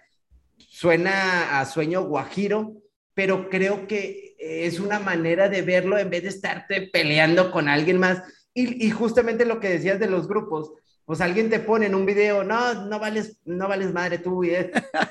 Suena 0.57 1.59
a 1.59 1.65
sueño 1.65 2.03
guajiro, 2.05 2.73
pero 3.13 3.49
creo 3.49 3.87
que 3.87 4.35
es 4.39 4.79
una 4.79 4.99
manera 4.99 5.49
de 5.49 5.61
verlo 5.61 5.97
en 5.97 6.09
vez 6.09 6.23
de 6.23 6.29
estarte 6.29 6.89
peleando 6.91 7.51
con 7.51 7.67
alguien 7.67 7.99
más. 7.99 8.23
Y, 8.53 8.85
y 8.85 8.89
justamente 8.91 9.45
lo 9.45 9.59
que 9.59 9.69
decías 9.69 9.99
de 9.99 10.09
los 10.09 10.27
grupos, 10.27 10.73
pues 11.05 11.21
alguien 11.21 11.49
te 11.49 11.59
pone 11.59 11.87
en 11.87 11.95
un 11.95 12.05
video, 12.05 12.43
no, 12.43 12.85
no 12.85 12.99
vales, 12.99 13.37
no 13.45 13.67
vales 13.67 13.93
madre 13.93 14.17
tú, 14.17 14.43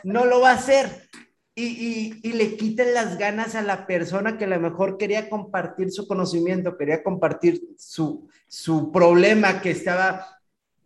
no 0.05 0.25
lo 0.25 0.41
va 0.41 0.51
a 0.51 0.55
hacer. 0.55 1.09
Y, 1.55 1.65
y, 1.65 2.21
y, 2.23 2.33
le 2.33 2.57
quiten 2.57 2.95
las 2.95 3.19
ganas 3.19 3.55
a 3.55 3.61
la 3.61 3.87
persona 3.87 4.39
que 4.39 4.45
a 4.45 4.49
lo 4.49 4.61
mejor 4.61 4.97
quería 4.97 5.29
compartir 5.29 5.91
su 5.91 6.07
conocimiento, 6.07 6.79
quería 6.79 7.03
compartir 7.03 7.61
su, 7.77 8.29
su 8.49 8.91
problema 8.93 9.61
que 9.61 9.73
estaba 9.73 10.40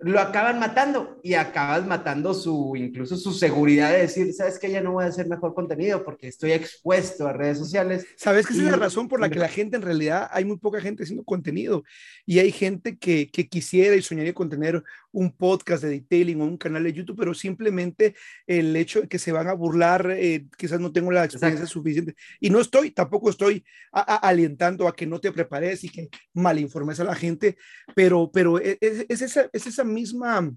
lo 0.04 0.20
acaban 0.20 0.58
matando 0.58 1.18
y 1.22 1.32
acabas 1.32 1.86
matando 1.86 2.34
su, 2.34 2.76
incluso 2.76 3.16
su 3.16 3.32
seguridad 3.32 3.90
de 3.90 4.00
decir, 4.00 4.34
sabes 4.34 4.58
que 4.58 4.70
ya 4.70 4.82
no 4.82 4.92
voy 4.92 5.04
a 5.04 5.08
hacer 5.08 5.26
mejor 5.26 5.54
contenido 5.54 6.04
porque 6.04 6.28
estoy 6.28 6.52
expuesto 6.52 7.26
a 7.26 7.32
redes 7.32 7.56
sociales. 7.56 8.06
Sabes 8.16 8.46
que 8.46 8.52
esa 8.52 8.64
es 8.64 8.70
la 8.70 8.76
razón 8.76 9.08
por 9.08 9.18
la 9.18 9.30
que 9.30 9.38
la 9.38 9.48
gente 9.48 9.76
en 9.76 9.82
realidad, 9.82 10.28
hay 10.30 10.44
muy 10.44 10.58
poca 10.58 10.80
gente 10.82 11.04
haciendo 11.04 11.24
contenido 11.24 11.84
y 12.26 12.38
hay 12.38 12.52
gente 12.52 12.98
que, 12.98 13.30
que 13.30 13.48
quisiera 13.48 13.96
y 13.96 14.02
soñaría 14.02 14.34
con 14.34 14.50
tener 14.50 14.84
un 15.14 15.32
podcast 15.36 15.82
de 15.82 15.90
detailing 15.90 16.40
o 16.40 16.44
un 16.44 16.58
canal 16.58 16.84
de 16.84 16.92
YouTube, 16.92 17.16
pero 17.18 17.34
simplemente 17.34 18.14
el 18.46 18.74
hecho 18.76 19.02
de 19.02 19.08
que 19.08 19.18
se 19.18 19.32
van 19.32 19.48
a 19.48 19.54
burlar, 19.54 20.10
eh, 20.10 20.46
quizás 20.58 20.80
no 20.80 20.92
tengo 20.92 21.10
la 21.10 21.24
experiencia 21.24 21.66
suficiente. 21.66 22.14
Y 22.40 22.50
no 22.50 22.60
estoy, 22.60 22.90
tampoco 22.90 23.30
estoy 23.30 23.64
alientando 23.92 24.88
a 24.88 24.94
que 24.94 25.06
no 25.06 25.20
te 25.20 25.32
prepares 25.32 25.84
y 25.84 25.88
que 25.88 26.08
malinformes 26.34 27.00
a 27.00 27.04
la 27.04 27.14
gente, 27.14 27.56
pero, 27.94 28.30
pero 28.32 28.58
es, 28.58 28.78
e, 28.80 29.06
es, 29.08 29.22
esa, 29.22 29.48
es 29.52 29.66
esa 29.66 29.84
misma 29.84 30.52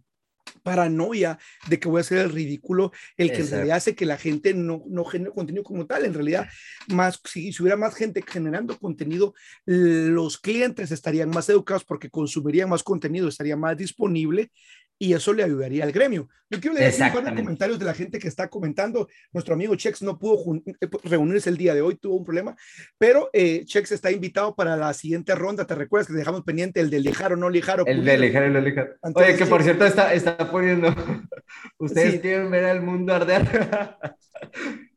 paranoia 0.63 1.37
de 1.67 1.79
que 1.79 1.87
voy 1.87 1.99
a 1.99 2.01
hacer 2.01 2.19
el 2.19 2.31
ridículo, 2.31 2.91
el 3.15 3.31
que 3.31 3.41
en 3.41 3.49
realidad 3.49 3.77
hace 3.77 3.95
que 3.95 4.05
la 4.05 4.17
gente 4.17 4.53
no, 4.53 4.83
no 4.87 5.05
genere 5.05 5.31
contenido 5.31 5.63
como 5.63 5.85
tal. 5.85 6.05
En 6.05 6.13
realidad, 6.13 6.47
más, 6.87 7.19
si, 7.25 7.51
si, 7.51 7.61
hubiera 7.61 7.77
más 7.77 7.95
gente 7.95 8.23
generando 8.25 8.77
contenido, 8.77 9.33
los 9.65 10.37
clientes 10.37 10.91
estarían 10.91 11.29
más 11.29 11.49
educados 11.49 11.83
porque 11.83 12.09
consumirían 12.09 12.69
más 12.69 12.83
contenido, 12.83 13.27
estaría 13.27 13.55
más 13.55 13.77
disponible 13.77 14.51
y 14.99 15.13
eso 15.13 15.33
le 15.33 15.43
ayudaría 15.43 15.83
al 15.83 15.91
gremio. 15.91 16.29
Yo 16.49 16.61
quiero 16.61 16.77
leer 16.77 16.93
un 16.93 17.11
par 17.11 17.23
de 17.23 17.35
comentarios 17.35 17.77
de 17.77 17.85
la 17.85 17.93
gente 17.93 18.19
que 18.19 18.27
está 18.27 18.47
comentando. 18.47 19.09
Nuestro 19.33 19.53
amigo 19.53 19.75
Chex 19.75 20.01
no 20.01 20.17
pudo 20.17 20.55
eh, 20.79 20.87
reunirse 21.03 21.49
el 21.49 21.57
día 21.57 21.73
de 21.73 21.81
hoy, 21.81 21.95
tuvo 21.95 22.15
un 22.15 22.23
problema, 22.23 22.55
pero 22.97 23.29
eh, 23.33 23.65
Chex 23.65 23.91
está 23.91 24.11
invitado 24.11 24.55
para 24.55 24.77
la 24.77 24.93
siguiente 24.93 25.35
ronda. 25.35 25.65
¿Te 25.65 25.75
recuerdas 25.75 26.07
que 26.07 26.13
dejamos 26.13 26.43
pendiente 26.43 26.79
el 26.79 26.89
de 26.89 27.01
lijar 27.01 27.33
o 27.33 27.35
no 27.35 27.49
lijar? 27.49 27.83
el 27.85 28.05
de 28.05 28.17
lijar 28.17 28.43
o 28.43 28.49
no 28.49 28.61
lijar. 28.61 28.97
Oye, 29.13 29.35
que 29.35 29.45
por 29.45 29.61
cierto 29.61 29.85
está, 29.85 30.13
está 30.13 30.49
poniendo 30.49 30.95
Ustedes 31.77 32.21
quieren 32.21 32.49
ver 32.49 32.65
al 32.65 32.81
mundo 32.81 33.13
arder. 33.13 33.45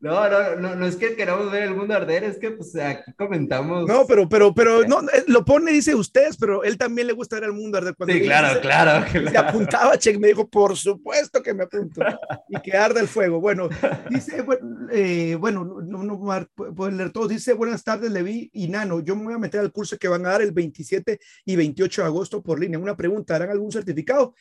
No, 0.00 0.30
no, 0.30 0.56
no, 0.56 0.74
no 0.76 0.86
es 0.86 0.96
que 0.96 1.14
queramos 1.14 1.52
ver 1.52 1.64
el 1.64 1.74
mundo 1.74 1.94
arder, 1.94 2.24
es 2.24 2.38
que 2.38 2.50
pues 2.52 2.74
aquí 2.76 3.12
comentamos. 3.18 3.86
No, 3.86 4.06
pero, 4.06 4.26
pero, 4.30 4.54
pero, 4.54 4.82
no, 4.84 5.00
eh, 5.02 5.24
lo 5.26 5.44
pone, 5.44 5.72
dice 5.72 5.94
ustedes, 5.94 6.38
pero 6.38 6.64
él 6.64 6.78
también 6.78 7.06
le 7.06 7.12
gusta 7.12 7.36
ver 7.36 7.44
el 7.44 7.52
mundo 7.52 7.76
arder. 7.76 7.94
Cuando 7.94 8.14
sí, 8.14 8.22
claro, 8.22 8.60
claro, 8.62 9.06
Se 9.30 9.36
apuntaba, 9.36 9.89
Check, 9.98 10.18
me 10.18 10.28
dijo, 10.28 10.48
por 10.48 10.76
supuesto 10.76 11.42
que 11.42 11.54
me 11.54 11.64
apunto. 11.64 12.02
Y 12.48 12.60
que 12.60 12.76
arda 12.76 13.00
el 13.00 13.08
fuego. 13.08 13.40
Bueno, 13.40 13.68
dice, 14.10 14.42
bueno, 14.42 14.88
eh, 14.92 15.36
bueno 15.38 15.64
no, 15.64 16.02
no, 16.02 16.46
pueden 16.54 16.96
leer 16.96 17.12
todos. 17.12 17.28
Dice, 17.28 17.52
buenas 17.52 17.84
tardes, 17.84 18.10
Levi 18.10 18.50
y 18.52 18.68
Nano. 18.68 19.00
Yo 19.00 19.16
me 19.16 19.24
voy 19.24 19.34
a 19.34 19.38
meter 19.38 19.60
al 19.60 19.72
curso 19.72 19.98
que 19.98 20.08
van 20.08 20.26
a 20.26 20.30
dar 20.30 20.42
el 20.42 20.52
27 20.52 21.18
y 21.44 21.56
28 21.56 22.02
de 22.02 22.06
agosto 22.06 22.42
por 22.42 22.58
línea. 22.58 22.78
Una 22.78 22.96
pregunta, 22.96 23.36
¿harán 23.36 23.50
algún 23.50 23.72
certificado? 23.72 24.34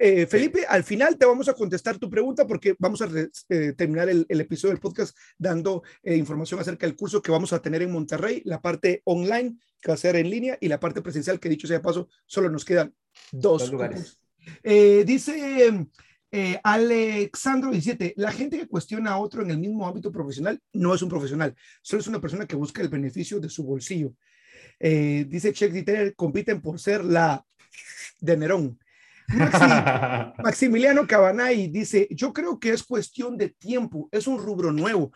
Eh, 0.00 0.26
Felipe, 0.26 0.64
al 0.68 0.84
final 0.84 1.16
te 1.16 1.26
vamos 1.26 1.48
a 1.48 1.54
contestar 1.54 1.98
tu 1.98 2.08
pregunta 2.10 2.46
porque 2.46 2.74
vamos 2.78 3.02
a 3.02 3.08
terminar 3.76 4.08
el, 4.08 4.26
el 4.28 4.40
episodio 4.40 4.72
del 4.72 4.80
podcast 4.80 5.16
dando 5.36 5.82
eh, 6.02 6.16
información 6.16 6.60
acerca 6.60 6.86
del 6.86 6.96
curso 6.96 7.22
que 7.22 7.30
vamos 7.30 7.52
a 7.52 7.60
tener 7.60 7.82
en 7.82 7.92
Monterrey, 7.92 8.42
la 8.44 8.60
parte 8.60 9.02
online 9.04 9.56
que 9.80 9.90
va 9.90 9.94
a 9.94 9.98
ser 9.98 10.16
en 10.16 10.30
línea 10.30 10.58
y 10.60 10.68
la 10.68 10.80
parte 10.80 11.02
presencial 11.02 11.38
que 11.38 11.48
dicho 11.48 11.66
sea 11.66 11.78
de 11.78 11.84
paso, 11.84 12.08
solo 12.26 12.50
nos 12.50 12.64
quedan 12.64 12.94
dos, 13.32 13.70
lugares. 13.70 14.18
Eh, 14.62 15.04
dice 15.06 15.86
eh, 16.30 16.60
Alexandro 16.62 17.70
17, 17.70 18.14
la 18.16 18.32
gente 18.32 18.58
que 18.58 18.68
cuestiona 18.68 19.12
a 19.12 19.18
otro 19.18 19.42
en 19.42 19.50
el 19.50 19.58
mismo 19.58 19.86
ámbito 19.86 20.12
profesional 20.12 20.60
no 20.72 20.94
es 20.94 21.02
un 21.02 21.08
profesional, 21.08 21.54
solo 21.82 22.00
es 22.00 22.06
una 22.08 22.20
persona 22.20 22.46
que 22.46 22.56
busca 22.56 22.82
el 22.82 22.88
beneficio 22.88 23.40
de 23.40 23.48
su 23.48 23.64
bolsillo. 23.64 24.12
dice 24.78 25.52
Check 25.52 25.72
Dieter, 25.72 26.14
compiten 26.14 26.60
por 26.60 26.78
ser 26.78 27.04
la 27.04 27.44
de 28.20 28.36
Nerón. 28.36 28.78
Maximiliano 30.42 31.06
Cabanay 31.06 31.68
dice, 31.68 32.08
yo 32.10 32.32
creo 32.32 32.58
que 32.58 32.70
es 32.70 32.82
cuestión 32.82 33.36
de 33.36 33.50
tiempo, 33.50 34.08
es 34.10 34.26
un 34.26 34.38
rubro 34.38 34.72
nuevo. 34.72 35.12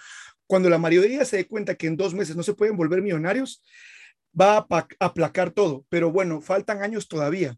Cuando 0.46 0.68
la 0.68 0.78
mayoría 0.78 1.24
se 1.24 1.38
dé 1.38 1.46
cuenta 1.46 1.74
que 1.74 1.86
en 1.86 1.96
dos 1.96 2.12
meses 2.14 2.36
no 2.36 2.42
se 2.42 2.52
pueden 2.52 2.76
volver 2.76 3.00
millonarios, 3.00 3.62
va 4.38 4.58
a 4.58 4.86
aplacar 5.00 5.50
todo, 5.50 5.86
pero 5.88 6.12
bueno, 6.12 6.40
faltan 6.40 6.82
años 6.82 7.08
todavía. 7.08 7.56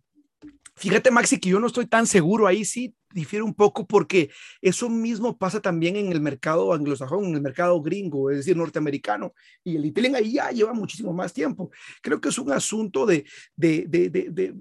Fíjate, 0.76 1.10
Maxi, 1.10 1.38
que 1.38 1.50
yo 1.50 1.60
no 1.60 1.68
estoy 1.68 1.86
tan 1.86 2.06
seguro 2.06 2.46
ahí, 2.46 2.64
sí, 2.64 2.94
difiere 3.12 3.44
un 3.44 3.54
poco 3.54 3.86
porque 3.86 4.30
eso 4.60 4.88
mismo 4.88 5.38
pasa 5.38 5.60
también 5.60 5.94
en 5.96 6.10
el 6.10 6.20
mercado 6.20 6.72
anglosajón, 6.72 7.26
en 7.26 7.34
el 7.36 7.42
mercado 7.42 7.80
gringo, 7.80 8.30
es 8.30 8.38
decir, 8.38 8.56
norteamericano, 8.56 9.34
y 9.62 9.76
el 9.76 9.82
detailing 9.82 10.16
ahí 10.16 10.32
ya 10.32 10.50
lleva 10.50 10.72
muchísimo 10.72 11.12
más 11.12 11.32
tiempo. 11.32 11.70
Creo 12.02 12.20
que 12.20 12.30
es 12.30 12.38
un 12.38 12.50
asunto 12.50 13.06
de, 13.06 13.24
de, 13.56 13.84
de, 13.88 14.10
de 14.10 14.54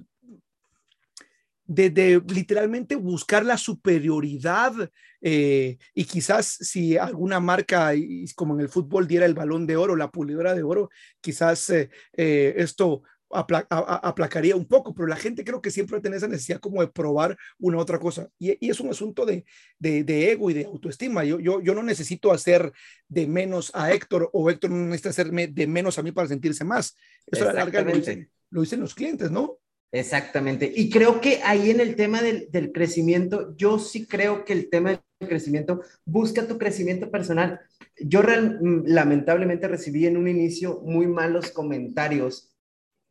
de, 1.65 2.21
literalmente 2.27 2.95
buscar 2.95 3.45
la 3.45 3.57
superioridad 3.57 4.73
eh, 5.21 5.77
y 5.93 6.03
quizás 6.05 6.45
si 6.45 6.97
alguna 6.97 7.39
marca 7.39 7.91
como 8.35 8.53
en 8.55 8.61
el 8.61 8.69
fútbol 8.69 9.07
diera 9.07 9.25
el 9.25 9.33
balón 9.33 9.65
de 9.65 9.77
oro, 9.77 9.95
la 9.95 10.11
pulidora 10.11 10.53
de 10.53 10.63
oro, 10.63 10.89
quizás 11.21 11.69
eh, 11.69 11.89
eh, 12.13 12.53
esto 12.57 13.03
aplacaría 13.33 14.55
un 14.55 14.65
poco, 14.65 14.93
pero 14.93 15.07
la 15.07 15.15
gente 15.15 15.43
creo 15.43 15.61
que 15.61 15.71
siempre 15.71 15.99
tiene 16.01 16.17
esa 16.17 16.27
necesidad 16.27 16.59
como 16.59 16.81
de 16.81 16.87
probar 16.87 17.37
una 17.59 17.77
otra 17.77 17.99
cosa 17.99 18.29
y, 18.39 18.69
es 18.69 18.79
un 18.79 18.89
asunto 18.89 19.25
de, 19.25 19.45
de, 19.79 20.31
ego 20.31 20.49
y 20.49 20.53
de 20.53 20.65
autoestima. 20.65 21.23
Yo, 21.23 21.39
yo, 21.39 21.61
yo 21.61 21.73
no 21.73 21.83
necesito 21.83 22.31
hacer 22.31 22.71
de 23.07 23.27
menos 23.27 23.71
a 23.73 23.91
Héctor 23.91 24.29
o 24.33 24.49
Héctor 24.49 24.71
no 24.71 24.85
necesita 24.85 25.09
hacerme 25.09 25.47
de 25.47 25.67
menos 25.67 25.97
a 25.97 26.03
mí 26.03 26.11
para 26.11 26.27
sentirse 26.27 26.63
más. 26.63 26.95
Eso 27.27 27.43
a 27.43 27.47
la 27.47 27.53
larga 27.53 27.81
lo 27.81 27.93
dicen, 27.93 28.29
lo 28.49 28.61
dicen 28.61 28.79
los 28.79 28.95
clientes, 28.95 29.31
¿no? 29.31 29.59
Exactamente. 29.93 30.73
Y 30.75 30.89
creo 30.89 31.21
que 31.21 31.41
ahí 31.43 31.69
en 31.69 31.79
el 31.79 31.95
tema 31.95 32.23
del, 32.23 32.71
crecimiento, 32.73 33.55
yo 33.55 33.77
sí 33.77 34.07
creo 34.07 34.43
que 34.43 34.53
el 34.53 34.69
tema 34.71 34.89
del 34.89 35.29
crecimiento, 35.29 35.81
busca 36.03 36.47
tu 36.47 36.57
crecimiento 36.57 37.11
personal. 37.11 37.59
Yo 37.99 38.23
mm, 38.23 38.85
lamentablemente 38.87 39.67
recibí 39.67 40.07
en 40.07 40.17
un 40.17 40.27
inicio 40.27 40.81
muy 40.83 41.05
malos 41.05 41.51
comentarios 41.51 42.52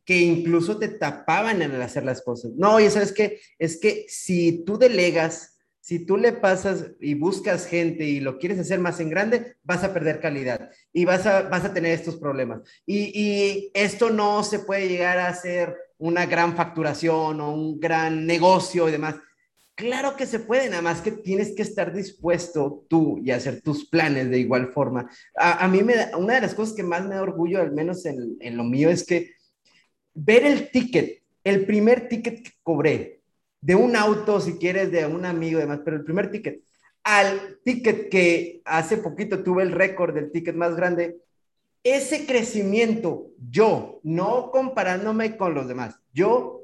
que 0.05 0.19
incluso 0.19 0.77
te 0.77 0.89
tapaban 0.89 1.61
en 1.61 1.71
el 1.71 1.81
hacer 1.81 2.03
las 2.03 2.21
cosas. 2.21 2.51
No, 2.55 2.79
y 2.79 2.89
sabes 2.89 3.11
qué, 3.11 3.39
es 3.57 3.79
que 3.79 4.05
si 4.07 4.63
tú 4.63 4.77
delegas, 4.77 5.57
si 5.79 6.05
tú 6.05 6.17
le 6.17 6.33
pasas 6.33 6.91
y 6.99 7.13
buscas 7.13 7.65
gente 7.65 8.05
y 8.05 8.19
lo 8.19 8.37
quieres 8.37 8.59
hacer 8.59 8.79
más 8.79 8.99
en 8.99 9.09
grande, 9.09 9.57
vas 9.63 9.83
a 9.83 9.93
perder 9.93 10.19
calidad 10.19 10.69
y 10.91 11.05
vas 11.05 11.25
a, 11.25 11.43
vas 11.43 11.65
a 11.65 11.73
tener 11.73 11.91
estos 11.91 12.17
problemas. 12.17 12.61
Y, 12.85 13.11
y 13.13 13.71
esto 13.73 14.09
no 14.09 14.43
se 14.43 14.59
puede 14.59 14.87
llegar 14.87 15.19
a 15.19 15.27
hacer 15.27 15.75
una 15.97 16.25
gran 16.25 16.55
facturación 16.55 17.39
o 17.39 17.53
un 17.53 17.79
gran 17.79 18.25
negocio 18.25 18.89
y 18.89 18.91
demás. 18.91 19.15
Claro 19.75 20.15
que 20.15 20.27
se 20.27 20.39
puede, 20.39 20.69
nada 20.69 20.83
más 20.83 21.01
que 21.01 21.11
tienes 21.11 21.55
que 21.55 21.63
estar 21.63 21.93
dispuesto 21.93 22.85
tú 22.87 23.19
y 23.23 23.31
hacer 23.31 23.61
tus 23.61 23.89
planes 23.89 24.29
de 24.29 24.37
igual 24.37 24.71
forma. 24.71 25.09
A, 25.35 25.67
mí 25.67 25.81
me 25.81 25.95
da, 25.95 26.15
una 26.15 26.35
de 26.35 26.41
las 26.41 26.53
cosas 26.53 26.75
que 26.75 26.83
más 26.83 27.07
me 27.07 27.15
da 27.15 27.23
orgullo, 27.23 27.59
al 27.59 27.71
menos 27.71 28.05
en, 28.05 28.37
en 28.39 28.55
lo 28.55 28.63
mío, 28.63 28.89
es 28.89 29.03
que 29.03 29.31
ver 30.13 30.45
el 30.45 30.69
ticket, 30.71 31.21
el 31.43 31.65
primer 31.65 32.07
ticket 32.07 32.43
que 32.43 32.51
cobré 32.63 33.21
de 33.61 33.75
un 33.75 33.95
auto, 33.95 34.39
si 34.41 34.53
quieres, 34.57 34.91
de 34.91 35.05
un 35.05 35.25
amigo 35.25 35.57
y 35.57 35.61
demás, 35.61 35.81
pero 35.85 35.97
el 35.97 36.03
primer 36.03 36.29
ticket, 36.29 36.61
al 37.03 37.59
ticket 37.63 38.09
que 38.09 38.61
hace 38.65 38.97
poquito 38.97 39.43
tuve 39.43 39.63
el 39.63 39.71
récord 39.71 40.13
del 40.13 40.31
ticket 40.31 40.55
más 40.55 40.75
grande, 40.75 41.17
ese 41.83 42.25
crecimiento, 42.25 43.31
yo, 43.49 43.99
no 44.03 44.51
comparándome 44.51 45.37
con 45.37 45.53
los 45.53 45.67
demás, 45.67 45.99
yo, 46.13 46.63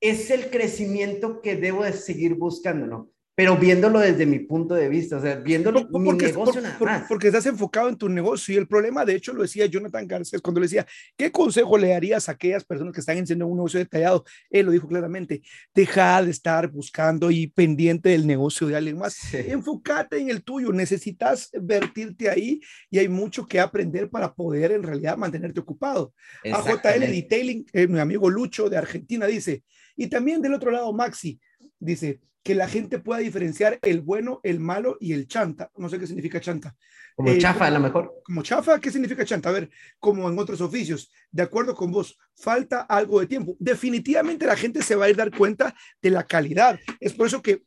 es 0.00 0.30
el 0.30 0.50
crecimiento 0.50 1.40
que 1.40 1.56
debo 1.56 1.84
de 1.84 1.92
seguir 1.92 2.34
buscando, 2.34 2.86
¿no? 2.86 3.08
Pero 3.34 3.56
viéndolo 3.56 3.98
desde 3.98 4.26
mi 4.26 4.40
punto 4.40 4.74
de 4.74 4.90
vista, 4.90 5.16
o 5.16 5.20
sea, 5.22 5.36
viéndolo 5.36 5.88
porque, 5.88 6.26
mi 6.26 6.32
negocio 6.32 6.60
nada 6.60 6.76
más. 6.78 7.04
Porque 7.08 7.28
estás 7.28 7.46
enfocado 7.46 7.88
en 7.88 7.96
tu 7.96 8.08
negocio 8.08 8.54
y 8.54 8.58
el 8.58 8.68
problema, 8.68 9.06
de 9.06 9.14
hecho, 9.14 9.32
lo 9.32 9.42
decía 9.42 9.64
Jonathan 9.64 10.06
Garcés 10.06 10.42
cuando 10.42 10.60
le 10.60 10.66
decía, 10.66 10.86
¿qué 11.16 11.32
consejo 11.32 11.78
le 11.78 11.88
darías 11.88 12.28
a 12.28 12.32
aquellas 12.32 12.64
personas 12.64 12.92
que 12.92 13.00
están 13.00 13.18
haciendo 13.18 13.46
un 13.46 13.56
negocio 13.56 13.78
detallado? 13.78 14.24
Él 14.50 14.66
lo 14.66 14.72
dijo 14.72 14.86
claramente, 14.86 15.40
deja 15.74 16.22
de 16.22 16.30
estar 16.30 16.68
buscando 16.70 17.30
y 17.30 17.46
pendiente 17.46 18.10
del 18.10 18.26
negocio 18.26 18.66
de 18.66 18.76
alguien 18.76 18.98
más. 18.98 19.32
Enfócate 19.32 20.18
en 20.18 20.28
el 20.28 20.42
tuyo, 20.42 20.70
necesitas 20.70 21.50
vertirte 21.54 22.28
ahí 22.28 22.60
y 22.90 22.98
hay 22.98 23.08
mucho 23.08 23.46
que 23.46 23.60
aprender 23.60 24.10
para 24.10 24.34
poder 24.34 24.72
en 24.72 24.82
realidad 24.82 25.16
mantenerte 25.16 25.60
ocupado. 25.60 26.12
A 26.52 26.60
JL 26.60 27.00
Detailing, 27.00 27.64
eh, 27.72 27.86
mi 27.86 27.98
amigo 27.98 28.28
Lucho 28.28 28.68
de 28.68 28.76
Argentina 28.76 29.26
dice, 29.26 29.64
y 29.96 30.08
también 30.08 30.42
del 30.42 30.54
otro 30.54 30.70
lado, 30.70 30.92
Maxi, 30.92 31.40
dice, 31.78 32.20
que 32.42 32.54
la 32.54 32.68
gente 32.68 32.98
pueda 32.98 33.20
diferenciar 33.20 33.78
el 33.82 34.00
bueno, 34.00 34.40
el 34.42 34.60
malo 34.60 34.96
y 35.00 35.12
el 35.12 35.28
chanta. 35.28 35.70
No 35.76 35.88
sé 35.88 35.98
qué 35.98 36.06
significa 36.06 36.40
chanta. 36.40 36.74
Como 37.14 37.30
eh, 37.30 37.38
chafa, 37.38 37.66
a 37.66 37.70
lo 37.70 37.80
mejor. 37.80 38.22
Como 38.24 38.42
chafa, 38.42 38.80
¿qué 38.80 38.90
significa 38.90 39.24
chanta? 39.24 39.50
A 39.50 39.52
ver, 39.52 39.70
como 39.98 40.28
en 40.28 40.38
otros 40.38 40.60
oficios, 40.60 41.10
de 41.30 41.42
acuerdo 41.42 41.74
con 41.74 41.92
vos, 41.92 42.18
falta 42.34 42.82
algo 42.82 43.20
de 43.20 43.26
tiempo. 43.26 43.56
Definitivamente 43.58 44.46
la 44.46 44.56
gente 44.56 44.82
se 44.82 44.96
va 44.96 45.04
a 45.06 45.10
ir 45.10 45.14
a 45.20 45.24
dar 45.24 45.36
cuenta 45.36 45.74
de 46.00 46.10
la 46.10 46.24
calidad. 46.24 46.80
Es 47.00 47.12
por 47.12 47.26
eso 47.26 47.42
que 47.42 47.64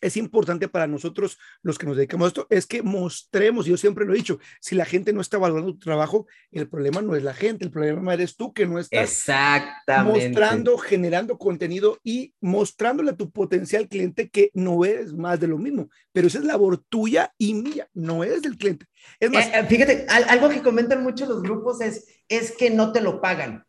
es 0.00 0.16
importante 0.16 0.68
para 0.68 0.86
nosotros 0.86 1.38
los 1.62 1.78
que 1.78 1.86
nos 1.86 1.96
dedicamos 1.96 2.26
a 2.26 2.28
esto, 2.28 2.46
es 2.50 2.66
que 2.66 2.82
mostremos, 2.82 3.66
yo 3.66 3.76
siempre 3.76 4.04
lo 4.04 4.12
he 4.12 4.16
dicho, 4.16 4.38
si 4.60 4.74
la 4.74 4.84
gente 4.84 5.12
no 5.12 5.20
está 5.20 5.38
valorando 5.38 5.72
tu 5.72 5.78
trabajo, 5.78 6.26
el 6.50 6.68
problema 6.68 7.02
no 7.02 7.16
es 7.16 7.22
la 7.22 7.34
gente, 7.34 7.64
el 7.64 7.70
problema 7.70 8.14
eres 8.14 8.36
tú 8.36 8.52
que 8.52 8.66
no 8.66 8.78
estás 8.78 9.10
Exactamente. 9.10 10.28
mostrando, 10.28 10.78
generando 10.78 11.38
contenido 11.38 11.98
y 12.02 12.34
mostrándole 12.40 13.10
a 13.10 13.16
tu 13.16 13.30
potencial 13.30 13.88
cliente 13.88 14.28
que 14.28 14.50
no 14.54 14.84
eres 14.84 15.12
más 15.12 15.40
de 15.40 15.48
lo 15.48 15.58
mismo, 15.58 15.88
pero 16.12 16.26
esa 16.26 16.38
es 16.38 16.44
labor 16.44 16.82
tuya 16.88 17.32
y 17.38 17.54
mía, 17.54 17.88
no 17.94 18.24
es 18.24 18.42
del 18.42 18.56
cliente. 18.56 18.86
Es 19.18 19.30
más, 19.30 19.46
eh, 19.46 19.52
eh, 19.54 19.64
fíjate, 19.64 20.06
algo 20.08 20.48
que 20.48 20.62
comentan 20.62 21.02
mucho 21.02 21.26
los 21.26 21.42
grupos 21.42 21.80
es, 21.80 22.06
es 22.28 22.52
que 22.52 22.70
no 22.70 22.92
te 22.92 23.00
lo 23.00 23.20
pagan. 23.20 23.64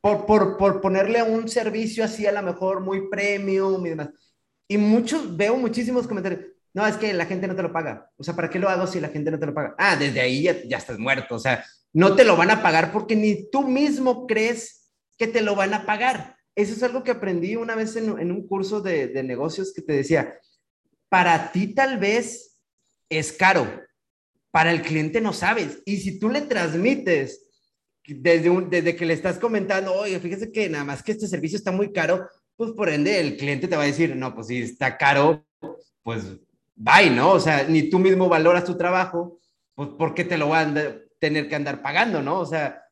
Por, 0.00 0.24
por, 0.24 0.56
por 0.56 0.80
ponerle 0.80 1.22
un 1.22 1.48
servicio 1.48 2.02
así 2.02 2.26
a 2.26 2.32
lo 2.32 2.42
mejor 2.42 2.80
muy 2.80 3.10
premium 3.10 3.84
y 3.84 3.90
demás 3.90 4.08
y 4.68 4.78
muchos, 4.78 5.36
veo 5.36 5.56
muchísimos 5.56 6.06
comentarios. 6.06 6.40
No, 6.74 6.86
es 6.86 6.96
que 6.96 7.12
la 7.14 7.26
gente 7.26 7.48
no 7.48 7.56
te 7.56 7.62
lo 7.62 7.72
paga. 7.72 8.10
O 8.16 8.24
sea, 8.24 8.36
¿para 8.36 8.50
qué 8.50 8.58
lo 8.58 8.68
hago 8.68 8.86
si 8.86 9.00
la 9.00 9.08
gente 9.08 9.30
no 9.30 9.38
te 9.38 9.46
lo 9.46 9.54
paga? 9.54 9.74
Ah, 9.78 9.96
desde 9.96 10.20
ahí 10.20 10.42
ya, 10.42 10.62
ya 10.64 10.76
estás 10.76 10.98
muerto. 10.98 11.36
O 11.36 11.38
sea, 11.38 11.64
no 11.92 12.14
te 12.14 12.24
lo 12.24 12.36
van 12.36 12.50
a 12.50 12.62
pagar 12.62 12.92
porque 12.92 13.16
ni 13.16 13.48
tú 13.50 13.66
mismo 13.66 14.26
crees 14.26 14.92
que 15.16 15.26
te 15.26 15.40
lo 15.40 15.54
van 15.54 15.72
a 15.72 15.86
pagar. 15.86 16.36
Eso 16.54 16.74
es 16.74 16.82
algo 16.82 17.02
que 17.02 17.12
aprendí 17.12 17.56
una 17.56 17.74
vez 17.74 17.96
en, 17.96 18.18
en 18.18 18.30
un 18.30 18.46
curso 18.46 18.80
de, 18.80 19.08
de 19.08 19.22
negocios 19.22 19.72
que 19.72 19.82
te 19.82 19.94
decía, 19.94 20.38
para 21.08 21.52
ti 21.52 21.74
tal 21.74 21.98
vez 21.98 22.58
es 23.08 23.32
caro, 23.32 23.66
para 24.50 24.72
el 24.72 24.82
cliente 24.82 25.20
no 25.20 25.32
sabes. 25.32 25.82
Y 25.86 25.98
si 25.98 26.18
tú 26.18 26.28
le 26.28 26.42
transmites 26.42 27.46
desde, 28.06 28.50
un, 28.50 28.70
desde 28.70 28.96
que 28.96 29.06
le 29.06 29.14
estás 29.14 29.38
comentando, 29.38 29.92
oye, 29.94 30.18
fíjese 30.20 30.52
que 30.52 30.68
nada 30.68 30.84
más 30.84 31.02
que 31.02 31.12
este 31.12 31.26
servicio 31.26 31.58
está 31.58 31.72
muy 31.72 31.92
caro, 31.92 32.28
pues 32.56 32.72
por 32.72 32.88
ende 32.88 33.20
el 33.20 33.36
cliente 33.36 33.68
te 33.68 33.76
va 33.76 33.82
a 33.82 33.86
decir, 33.86 34.16
no, 34.16 34.34
pues 34.34 34.48
si 34.48 34.62
está 34.62 34.96
caro, 34.96 35.44
pues 36.02 36.24
bye, 36.74 37.10
¿no? 37.10 37.32
O 37.32 37.40
sea, 37.40 37.64
ni 37.64 37.90
tú 37.90 37.98
mismo 37.98 38.28
valoras 38.28 38.64
tu 38.64 38.76
trabajo, 38.76 39.38
pues 39.74 39.90
¿por 39.90 40.14
qué 40.14 40.24
te 40.24 40.38
lo 40.38 40.48
van 40.48 40.76
a 40.76 40.96
tener 41.18 41.48
que 41.48 41.54
andar 41.54 41.82
pagando, 41.82 42.22
¿no? 42.22 42.40
O 42.40 42.46
sea, 42.46 42.84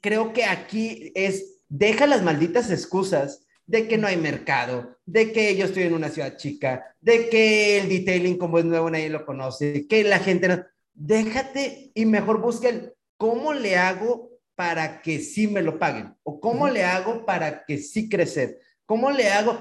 creo 0.00 0.32
que 0.32 0.44
aquí 0.44 1.12
es, 1.14 1.62
deja 1.68 2.06
las 2.06 2.22
malditas 2.22 2.70
excusas 2.70 3.46
de 3.66 3.86
que 3.86 3.98
no 3.98 4.08
hay 4.08 4.16
mercado, 4.16 4.98
de 5.06 5.32
que 5.32 5.56
yo 5.56 5.64
estoy 5.64 5.84
en 5.84 5.94
una 5.94 6.08
ciudad 6.08 6.36
chica, 6.36 6.96
de 7.00 7.28
que 7.28 7.78
el 7.78 7.88
detailing 7.88 8.36
como 8.36 8.58
es 8.58 8.64
nuevo 8.64 8.90
nadie 8.90 9.08
lo 9.10 9.24
conoce, 9.24 9.86
que 9.86 10.04
la 10.04 10.18
gente 10.18 10.48
no... 10.48 10.64
Déjate 10.92 11.92
y 11.94 12.04
mejor 12.04 12.40
busca 12.40 12.68
el 12.68 12.92
cómo 13.16 13.54
le 13.54 13.76
hago 13.76 14.30
para 14.54 15.00
que 15.00 15.20
sí 15.20 15.46
me 15.46 15.62
lo 15.62 15.78
paguen 15.78 16.14
o 16.22 16.40
cómo 16.40 16.68
le 16.68 16.84
hago 16.84 17.24
para 17.24 17.64
que 17.64 17.78
sí 17.78 18.08
crecer, 18.08 18.58
cómo 18.90 19.12
le 19.12 19.28
hago 19.30 19.56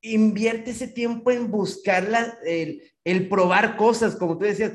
invierte 0.00 0.70
ese 0.70 0.86
tiempo 0.86 1.32
en 1.32 1.50
buscar 1.50 2.08
el, 2.44 2.80
el, 3.02 3.28
probar 3.28 3.76
cosas, 3.76 4.14
como 4.14 4.38
tú 4.38 4.44
decías, 4.44 4.70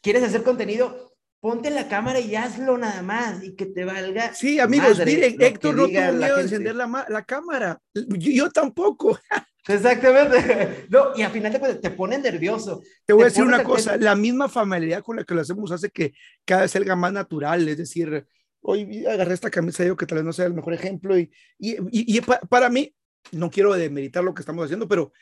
quieres 0.00 0.22
hacer 0.22 0.42
contenido, 0.42 1.14
ponte 1.40 1.68
la 1.68 1.88
cámara 1.88 2.20
y 2.20 2.36
hazlo 2.36 2.78
nada 2.78 3.02
más 3.02 3.44
y 3.44 3.54
que 3.54 3.66
te 3.66 3.84
valga. 3.84 4.32
Sí, 4.32 4.58
amigos, 4.58 4.98
miren, 5.04 5.36
Héctor 5.38 5.74
no 5.74 5.88
tuvo 5.88 5.92
miedo 5.92 6.36
de 6.36 6.42
encender 6.42 6.74
la, 6.74 7.06
la 7.10 7.22
cámara. 7.22 7.78
Yo, 7.92 8.48
tampoco. 8.50 9.18
Exactamente. 9.68 10.86
No, 10.88 11.14
y 11.14 11.20
al 11.20 11.30
final 11.30 11.52
te, 11.52 11.74
te 11.74 11.90
pone 11.90 12.16
nervioso. 12.16 12.80
Te 13.04 13.12
voy 13.12 13.24
a 13.24 13.26
decir 13.26 13.44
una 13.44 13.62
cosa, 13.62 13.98
la 13.98 14.14
misma 14.14 14.48
familiaridad 14.48 15.02
con 15.02 15.16
la 15.16 15.24
que 15.24 15.34
lo 15.34 15.42
hacemos 15.42 15.70
hace 15.70 15.90
que 15.90 16.14
cada 16.46 16.62
vez 16.62 16.70
salga 16.70 16.96
más 16.96 17.12
natural, 17.12 17.68
es 17.68 17.76
decir, 17.76 18.26
hoy 18.60 19.06
agarré 19.06 19.34
esta 19.34 19.50
camisa 19.50 19.84
yo 19.84 19.96
que 19.96 20.06
tal 20.06 20.18
vez 20.18 20.24
no 20.24 20.32
sea 20.32 20.46
el 20.46 20.54
mejor 20.54 20.74
ejemplo 20.74 21.18
y, 21.18 21.30
y, 21.58 21.78
y, 21.90 22.20
para 22.20 22.68
mí, 22.68 22.94
no 23.32 23.50
quiero 23.50 23.74
demeritar 23.74 24.24
lo 24.24 24.34
que 24.34 24.40
estamos 24.42 24.64
haciendo, 24.64 24.88
pero 24.88 25.12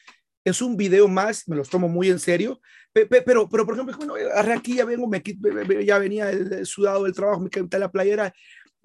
es 0.45 0.63
un 0.63 0.77
video 0.77 1.09
más, 1.09 1.49
me 1.49 1.57
los 1.57 1.69
tomo 1.69 1.89
muy 1.89 2.09
en 2.09 2.21
serio, 2.21 2.61
pero, 2.93 3.25
pero, 3.25 3.49
por 3.49 3.75
ejemplo, 3.75 3.97
bueno, 3.97 4.15
agarré 4.15 4.53
aquí, 4.55 4.77
ya 4.77 4.85
vengo, 4.85 5.09
me, 5.09 5.23
ya 5.85 5.99
venía 5.99 6.31
el, 6.31 6.65
sudado 6.65 7.05
del 7.05 7.15
trabajo, 7.15 7.41
me 7.41 7.51
quité 7.51 7.79
la 7.81 7.91
playera, 7.91 8.33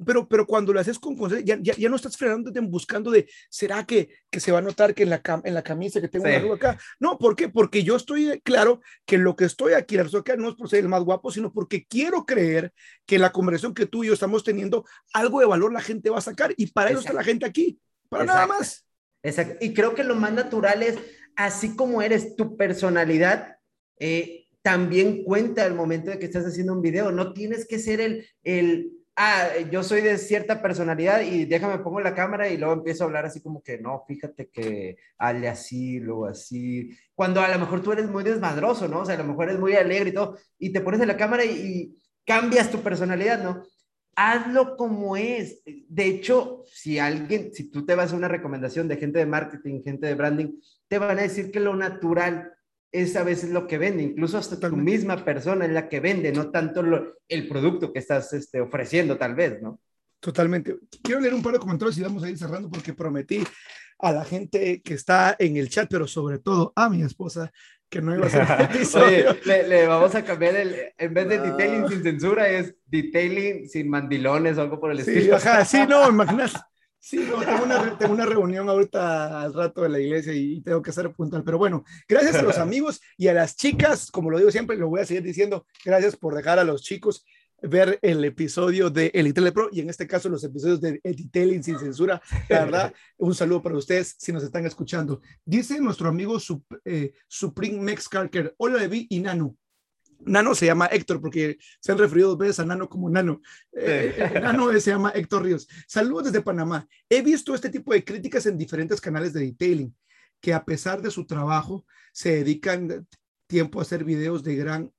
pero, 0.05 0.27
pero 0.27 0.45
cuando 0.45 0.73
lo 0.73 0.79
haces 0.79 0.99
con 0.99 1.15
ya, 1.43 1.57
ya, 1.61 1.75
ya, 1.75 1.89
no 1.89 1.95
estás 1.95 2.17
frenándote 2.17 2.59
buscando 2.61 3.11
de, 3.11 3.29
¿será 3.49 3.85
que, 3.85 4.09
que 4.29 4.39
se 4.39 4.51
va 4.51 4.59
a 4.59 4.61
notar 4.61 4.93
que 4.93 5.03
en 5.03 5.09
la, 5.09 5.21
en 5.43 5.53
la 5.53 5.63
camisa 5.63 6.01
que 6.01 6.07
tengo 6.07 6.25
sí. 6.25 6.31
una 6.43 6.55
acá? 6.55 6.77
No, 6.99 7.17
¿por 7.17 7.35
qué? 7.35 7.49
Porque 7.49 7.83
yo 7.83 7.95
estoy 7.95 8.41
claro 8.43 8.81
que 9.05 9.17
lo 9.17 9.35
que 9.35 9.45
estoy 9.45 9.73
aquí, 9.73 9.95
la 9.95 10.03
acá 10.03 10.35
no 10.35 10.49
es 10.49 10.55
por 10.55 10.69
ser 10.69 10.79
el 10.79 10.89
más 10.89 11.03
guapo, 11.03 11.31
sino 11.31 11.51
porque 11.51 11.85
quiero 11.85 12.25
creer 12.25 12.73
que 13.05 13.19
la 13.19 13.31
conversación 13.31 13.73
que 13.73 13.85
tú 13.85 14.03
y 14.03 14.07
yo 14.07 14.13
estamos 14.13 14.43
teniendo, 14.43 14.85
algo 15.13 15.39
de 15.39 15.45
valor 15.45 15.73
la 15.73 15.81
gente 15.81 16.09
va 16.09 16.17
a 16.17 16.21
sacar 16.21 16.53
y 16.57 16.67
para 16.67 16.91
eso 16.91 16.99
está 16.99 17.13
la 17.13 17.23
gente 17.23 17.45
aquí, 17.45 17.79
para 18.09 18.23
Exacto. 18.23 18.47
nada 18.47 18.59
más. 18.59 18.85
Exacto. 19.23 19.57
Y 19.61 19.73
creo 19.73 19.93
que 19.93 20.03
lo 20.03 20.15
más 20.15 20.33
natural 20.33 20.83
es, 20.83 20.97
así 21.35 21.75
como 21.75 22.01
eres, 22.01 22.35
tu 22.35 22.57
personalidad 22.57 23.57
eh, 23.99 24.47
también 24.61 25.23
cuenta 25.23 25.63
al 25.63 25.75
momento 25.75 26.11
de 26.11 26.19
que 26.19 26.25
estás 26.25 26.45
haciendo 26.45 26.73
un 26.73 26.81
video. 26.81 27.11
No 27.11 27.33
tienes 27.33 27.67
que 27.67 27.79
ser 27.79 28.01
el, 28.01 28.27
el, 28.43 28.91
ah, 29.15 29.49
yo 29.71 29.83
soy 29.83 30.01
de 30.01 30.17
cierta 30.17 30.61
personalidad 30.61 31.21
y 31.21 31.45
déjame 31.45 31.79
pongo 31.79 31.99
la 32.01 32.15
cámara 32.15 32.49
y 32.49 32.57
luego 32.57 32.73
empiezo 32.73 33.03
a 33.03 33.07
hablar 33.07 33.25
así 33.25 33.41
como 33.41 33.61
que, 33.61 33.77
no, 33.77 34.03
fíjate 34.07 34.49
que 34.49 34.97
hale 35.17 35.47
así, 35.47 35.99
luego 35.99 36.25
así. 36.27 36.97
Cuando 37.15 37.41
a 37.41 37.49
lo 37.49 37.59
mejor 37.59 37.81
tú 37.81 37.91
eres 37.91 38.09
muy 38.09 38.23
desmadroso, 38.23 38.87
¿no? 38.87 38.99
O 38.99 39.05
sea, 39.05 39.15
a 39.15 39.19
lo 39.19 39.25
mejor 39.25 39.49
eres 39.49 39.59
muy 39.59 39.73
alegre 39.73 40.09
y 40.09 40.13
todo, 40.13 40.37
y 40.57 40.71
te 40.71 40.81
pones 40.81 41.01
en 41.01 41.07
la 41.07 41.17
cámara 41.17 41.45
y, 41.45 41.49
y 41.49 42.01
cambias 42.25 42.71
tu 42.71 42.81
personalidad, 42.81 43.43
¿no? 43.43 43.63
hazlo 44.15 44.77
como 44.77 45.17
es. 45.17 45.61
De 45.65 46.05
hecho, 46.05 46.63
si 46.67 46.99
alguien, 46.99 47.53
si 47.53 47.69
tú 47.69 47.85
te 47.85 47.95
vas 47.95 48.13
a 48.13 48.15
una 48.15 48.27
recomendación 48.27 48.87
de 48.87 48.97
gente 48.97 49.19
de 49.19 49.25
marketing, 49.25 49.81
gente 49.83 50.07
de 50.07 50.15
branding, 50.15 50.59
te 50.87 50.99
van 50.99 51.19
a 51.19 51.23
decir 51.23 51.51
que 51.51 51.59
lo 51.59 51.75
natural 51.75 52.53
es 52.91 53.15
a 53.15 53.23
veces 53.23 53.49
lo 53.49 53.67
que 53.67 53.77
vende, 53.77 54.03
incluso 54.03 54.37
hasta 54.37 54.59
tu 54.59 54.75
misma 54.75 55.23
persona 55.23 55.65
es 55.65 55.71
la 55.71 55.87
que 55.87 55.99
vende, 55.99 56.31
no 56.31 56.51
tanto 56.51 56.83
lo, 56.83 57.19
el 57.27 57.47
producto 57.47 57.93
que 57.93 57.99
estás 57.99 58.33
este, 58.33 58.59
ofreciendo 58.59 59.17
tal 59.17 59.35
vez, 59.35 59.61
¿no? 59.61 59.79
Totalmente. 60.19 60.77
Quiero 61.01 61.19
leer 61.19 61.33
un 61.33 61.41
par 61.41 61.53
de 61.53 61.59
comentarios 61.59 61.97
y 61.97 62.03
vamos 62.03 62.23
a 62.23 62.29
ir 62.29 62.37
cerrando 62.37 62.69
porque 62.69 62.93
prometí 62.93 63.43
a 63.97 64.11
la 64.11 64.23
gente 64.23 64.81
que 64.81 64.93
está 64.93 65.35
en 65.39 65.57
el 65.57 65.69
chat, 65.69 65.89
pero 65.89 66.05
sobre 66.07 66.39
todo 66.39 66.73
a 66.75 66.89
mi 66.89 67.01
esposa, 67.01 67.51
que 67.89 68.01
no 68.01 68.15
iba 68.15 68.27
a 68.27 68.29
ser 68.29 68.47
Oye, 69.03 69.25
le, 69.45 69.67
le, 69.67 69.87
vamos 69.87 70.13
a 70.15 70.23
cambiar 70.23 70.55
el, 70.55 70.75
en 70.97 71.13
vez 71.13 71.27
de 71.27 71.35
ah. 71.35 71.41
detailing 71.41 71.87
sin 71.87 72.03
censura, 72.03 72.49
es 72.49 72.75
detailing 72.85 73.67
sin 73.67 73.89
mandilones 73.89 74.57
o 74.57 74.61
algo 74.61 74.79
por 74.79 74.91
el 74.91 75.03
sí, 75.03 75.11
estilo. 75.11 75.35
Ajá, 75.37 75.65
sí, 75.65 75.79
no, 75.87 76.09
imaginas. 76.09 76.53
Sí, 77.03 77.17
no, 77.17 77.43
tengo, 77.43 77.63
una, 77.63 77.97
tengo 77.97 78.13
una 78.13 78.27
reunión 78.27 78.69
ahorita 78.69 79.41
al 79.41 79.55
rato 79.55 79.81
de 79.81 79.89
la 79.89 79.99
iglesia 79.99 80.33
y 80.33 80.61
tengo 80.61 80.83
que 80.83 80.91
ser 80.91 81.11
puntual. 81.11 81.43
Pero 81.43 81.57
bueno, 81.57 81.83
gracias 82.07 82.35
a 82.35 82.43
los 82.43 82.57
amigos 82.59 83.01
y 83.17 83.27
a 83.27 83.33
las 83.33 83.55
chicas, 83.55 84.11
como 84.11 84.29
lo 84.29 84.37
digo 84.37 84.51
siempre, 84.51 84.77
lo 84.77 84.87
voy 84.87 85.01
a 85.01 85.05
seguir 85.05 85.23
diciendo, 85.23 85.65
gracias 85.83 86.15
por 86.15 86.35
dejar 86.35 86.59
a 86.59 86.63
los 86.63 86.83
chicos 86.83 87.25
ver 87.63 87.97
el 88.03 88.23
episodio 88.23 88.91
de 88.91 89.11
Elite 89.13 89.51
Pro 89.51 89.69
y 89.71 89.81
en 89.81 89.89
este 89.89 90.07
caso 90.07 90.29
los 90.29 90.43
episodios 90.43 90.79
de 90.79 90.99
Detailing 91.03 91.63
sin 91.63 91.79
censura. 91.79 92.21
La 92.49 92.65
verdad, 92.65 92.93
un 93.17 93.33
saludo 93.33 93.63
para 93.63 93.77
ustedes 93.77 94.15
si 94.19 94.31
nos 94.31 94.43
están 94.43 94.65
escuchando. 94.67 95.21
Dice 95.43 95.79
nuestro 95.79 96.09
amigo 96.09 96.37
eh, 96.85 97.13
Supreme 97.27 97.79
Mex 97.79 98.07
Carker, 98.09 98.53
hola 98.57 98.77
Levi 98.77 99.07
y 99.09 99.19
Nano. 99.19 99.55
Nano 100.25 100.55
se 100.55 100.65
llama 100.65 100.87
Héctor 100.87 101.21
porque 101.21 101.57
se 101.79 101.91
han 101.91 101.97
referido 101.97 102.29
dos 102.29 102.37
veces 102.37 102.59
a 102.59 102.65
Nano 102.65 102.89
como 102.89 103.09
Nano. 103.09 103.41
Eh, 103.73 104.15
eh, 104.17 104.39
Nano 104.39 104.71
se 104.79 104.91
llama 104.91 105.11
Héctor 105.11 105.43
Ríos. 105.43 105.67
Saludos 105.87 106.25
desde 106.25 106.41
Panamá. 106.41 106.87
He 107.09 107.21
visto 107.21 107.55
este 107.55 107.69
tipo 107.69 107.93
de 107.93 108.03
críticas 108.03 108.45
en 108.45 108.57
diferentes 108.57 109.01
canales 109.01 109.33
de 109.33 109.41
detailing 109.41 109.95
que 110.39 110.53
a 110.53 110.65
pesar 110.65 111.01
de 111.01 111.11
su 111.11 111.25
trabajo 111.25 111.85
se 112.11 112.37
dedican 112.37 113.07
tiempo 113.47 113.79
a 113.79 113.83
hacer 113.83 114.03
videos 114.03 114.43
de 114.43 114.55
gran 114.55 114.91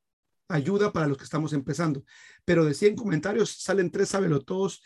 ayuda 0.49 0.93
para 0.93 1.07
los 1.07 1.19
que 1.19 1.25
estamos 1.25 1.53
empezando. 1.53 2.05
Pero 2.45 2.65
de 2.65 2.75
100 2.75 2.97
comentarios 2.97 3.51
salen 3.51 3.91
tres 3.91 4.11
sabelotodos, 4.11 4.83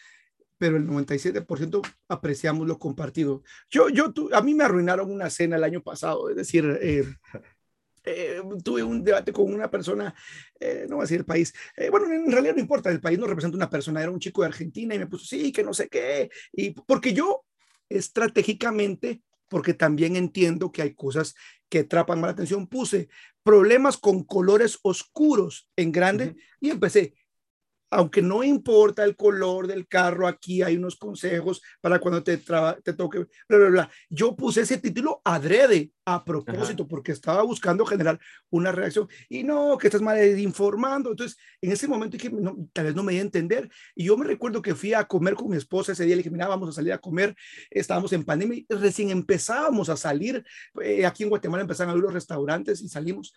pero 0.58 0.76
el 0.76 0.86
97% 0.86 1.82
apreciamos 2.08 2.66
lo 2.66 2.78
compartido. 2.78 3.42
Yo, 3.68 3.88
yo, 3.88 4.12
a 4.32 4.40
mí 4.40 4.54
me 4.54 4.64
arruinaron 4.64 5.10
una 5.10 5.30
cena 5.30 5.56
el 5.56 5.64
año 5.64 5.82
pasado, 5.82 6.30
es 6.30 6.36
decir, 6.36 6.78
eh, 6.80 7.04
eh, 8.06 8.40
tuve 8.64 8.82
un 8.82 9.04
debate 9.04 9.32
con 9.32 9.52
una 9.52 9.70
persona, 9.70 10.14
eh, 10.58 10.86
no 10.88 10.96
voy 10.96 11.02
a 11.02 11.06
decir 11.06 11.18
el 11.18 11.26
país, 11.26 11.52
eh, 11.76 11.90
bueno, 11.90 12.06
en 12.06 12.30
realidad 12.30 12.54
no 12.54 12.60
importa, 12.60 12.90
el 12.90 13.00
país 13.00 13.18
no 13.18 13.26
representa 13.26 13.56
una 13.56 13.68
persona, 13.68 14.00
era 14.00 14.10
un 14.10 14.20
chico 14.20 14.42
de 14.42 14.48
Argentina 14.48 14.94
y 14.94 14.98
me 14.98 15.06
puso, 15.06 15.26
sí, 15.26 15.52
que 15.52 15.62
no 15.62 15.74
sé 15.74 15.88
qué, 15.88 16.30
y 16.52 16.70
porque 16.70 17.12
yo 17.12 17.44
estratégicamente 17.88 19.22
porque 19.48 19.74
también 19.74 20.16
entiendo 20.16 20.72
que 20.72 20.82
hay 20.82 20.94
cosas 20.94 21.34
que 21.68 21.80
atrapan 21.80 22.20
más 22.20 22.28
la 22.28 22.32
atención. 22.32 22.66
Puse 22.66 23.08
problemas 23.42 23.96
con 23.96 24.24
colores 24.24 24.78
oscuros 24.82 25.68
en 25.76 25.92
grande 25.92 26.24
uh 26.24 26.28
-huh. 26.30 26.40
y 26.60 26.70
empecé. 26.70 27.14
Aunque 27.90 28.22
no 28.22 28.42
importa 28.42 29.04
el 29.04 29.16
color 29.16 29.66
del 29.66 29.86
carro, 29.86 30.26
aquí 30.26 30.62
hay 30.62 30.76
unos 30.76 30.96
consejos 30.96 31.62
para 31.80 31.98
cuando 31.98 32.22
te, 32.22 32.38
te 32.38 32.92
toque, 32.92 33.26
bla, 33.48 33.58
bla, 33.58 33.68
bla. 33.68 33.90
Yo 34.08 34.34
puse 34.34 34.62
ese 34.62 34.78
título 34.78 35.20
adrede 35.24 35.92
a 36.04 36.24
propósito 36.24 36.84
Ajá. 36.84 36.88
porque 36.88 37.12
estaba 37.12 37.42
buscando 37.42 37.84
generar 37.84 38.18
una 38.50 38.70
reacción 38.70 39.08
y 39.28 39.42
no, 39.42 39.76
que 39.76 39.88
estás 39.88 40.00
mal 40.00 40.16
informando. 40.38 41.10
Entonces, 41.10 41.36
en 41.60 41.72
ese 41.72 41.88
momento 41.88 42.16
dije, 42.16 42.30
no, 42.30 42.56
tal 42.72 42.86
vez 42.86 42.94
no 42.94 43.02
me 43.02 43.12
di 43.12 43.18
a 43.18 43.22
entender. 43.22 43.68
Y 43.94 44.04
yo 44.04 44.16
me 44.16 44.24
recuerdo 44.24 44.62
que 44.62 44.74
fui 44.74 44.94
a 44.94 45.04
comer 45.04 45.34
con 45.34 45.50
mi 45.50 45.56
esposa 45.56 45.92
ese 45.92 46.04
día, 46.04 46.14
le 46.14 46.22
dije, 46.22 46.30
mira, 46.30 46.46
vamos 46.46 46.68
a 46.68 46.72
salir 46.72 46.92
a 46.92 46.98
comer. 46.98 47.34
Estábamos 47.70 48.12
en 48.12 48.24
pandemia 48.24 48.58
y 48.58 48.74
recién 48.74 49.10
empezábamos 49.10 49.88
a 49.88 49.96
salir. 49.96 50.44
Eh, 50.80 51.04
aquí 51.04 51.24
en 51.24 51.28
Guatemala 51.28 51.62
empezaron 51.62 51.90
a 51.90 51.92
abrir 51.92 52.04
los 52.04 52.14
restaurantes 52.14 52.80
y 52.82 52.88
salimos 52.88 53.34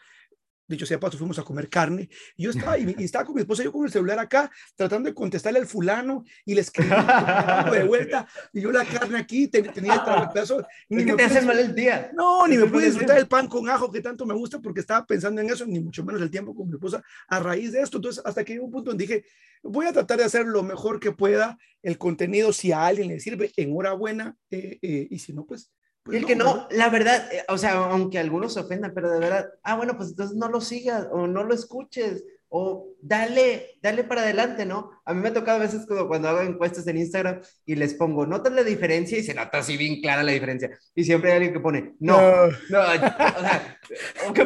dicho 0.69 0.85
sea 0.85 0.99
paso, 0.99 1.17
fuimos 1.17 1.39
a 1.39 1.43
comer 1.43 1.69
carne. 1.69 2.09
Y 2.37 2.43
yo 2.43 2.51
estaba, 2.51 2.77
y, 2.77 2.83
y, 2.97 3.03
estaba 3.03 3.25
con 3.25 3.35
mi 3.35 3.41
esposa, 3.41 3.63
yo 3.63 3.71
con 3.71 3.85
el 3.85 3.91
celular 3.91 4.19
acá, 4.19 4.49
tratando 4.75 5.09
de 5.09 5.15
contestarle 5.15 5.59
al 5.59 5.67
fulano 5.67 6.23
y 6.45 6.55
le 6.55 6.61
escribí 6.61 6.89
de 6.89 7.83
vuelta. 7.87 8.27
Y 8.53 8.61
yo 8.61 8.71
la 8.71 8.85
carne 8.85 9.19
aquí, 9.19 9.47
ten, 9.47 9.71
tenía 9.73 9.95
el 9.95 10.29
pedazo. 10.31 10.65
Ni 10.89 11.05
que 11.05 11.13
te 11.13 11.23
hace 11.23 11.41
mal 11.41 11.59
el 11.59 11.75
día. 11.75 12.11
No, 12.13 12.47
ni 12.47 12.57
me 12.57 12.67
pude 12.67 12.85
disfrutar 12.85 13.17
el 13.17 13.27
pan 13.27 13.47
con 13.47 13.69
ajo 13.69 13.91
que 13.91 14.01
tanto 14.01 14.25
me 14.25 14.33
gusta 14.33 14.59
porque 14.59 14.79
estaba 14.79 15.05
pensando 15.05 15.41
en 15.41 15.49
eso, 15.49 15.65
ni 15.65 15.79
mucho 15.79 16.03
menos 16.03 16.21
el 16.21 16.31
tiempo 16.31 16.55
con 16.55 16.67
mi 16.67 16.75
esposa 16.75 17.03
a 17.27 17.39
raíz 17.39 17.71
de 17.71 17.81
esto. 17.81 17.97
Entonces, 17.97 18.23
hasta 18.25 18.43
que 18.43 18.53
llegó 18.53 18.65
un 18.65 18.71
punto 18.71 18.91
donde 18.91 19.05
dije, 19.05 19.25
voy 19.63 19.87
a 19.87 19.93
tratar 19.93 20.17
de 20.17 20.23
hacer 20.23 20.45
lo 20.45 20.63
mejor 20.63 20.99
que 20.99 21.11
pueda 21.11 21.57
el 21.81 21.97
contenido, 21.97 22.53
si 22.53 22.71
a 22.71 22.85
alguien 22.85 23.07
le 23.07 23.19
sirve, 23.19 23.51
enhorabuena, 23.55 24.37
eh, 24.51 24.79
eh, 24.81 25.07
y 25.09 25.19
si 25.19 25.33
no, 25.33 25.45
pues 25.45 25.71
y 26.11 26.15
el 26.17 26.25
que 26.25 26.35
no, 26.35 26.67
la 26.71 26.89
verdad, 26.89 27.31
eh, 27.31 27.43
o 27.47 27.57
sea, 27.57 27.75
aunque 27.75 28.19
algunos 28.19 28.53
se 28.53 28.59
ofendan, 28.59 28.93
pero 28.93 29.11
de 29.11 29.19
verdad, 29.19 29.49
ah, 29.63 29.75
bueno, 29.75 29.97
pues 29.97 30.09
entonces 30.09 30.37
no 30.37 30.49
lo 30.49 30.61
sigas 30.61 31.07
o 31.11 31.27
no 31.27 31.43
lo 31.43 31.53
escuches 31.53 32.23
o 32.49 32.95
dale, 32.99 33.77
dale 33.81 34.03
para 34.03 34.21
adelante, 34.21 34.65
¿no? 34.65 34.91
A 35.05 35.13
mí 35.13 35.21
me 35.21 35.29
ha 35.29 35.33
tocado 35.33 35.57
a 35.57 35.61
veces 35.61 35.85
cuando, 35.85 36.07
cuando 36.07 36.29
hago 36.29 36.41
encuestas 36.41 36.87
en 36.87 36.97
Instagram 36.97 37.41
y 37.65 37.75
les 37.75 37.93
pongo, 37.93 38.25
¿notas 38.25 38.53
la 38.53 38.63
diferencia? 38.63 39.19
Y 39.19 39.23
se 39.23 39.35
nota 39.35 39.59
así 39.59 39.77
bien 39.77 40.01
clara 40.01 40.23
la 40.23 40.31
diferencia. 40.31 40.71
Y 40.95 41.03
siempre 41.03 41.29
hay 41.29 41.37
alguien 41.37 41.53
que 41.53 41.59
pone, 41.59 41.93
no, 41.99 42.19
no, 42.19 42.47
no 42.69 42.79
o 42.79 43.41
sea, 43.41 43.79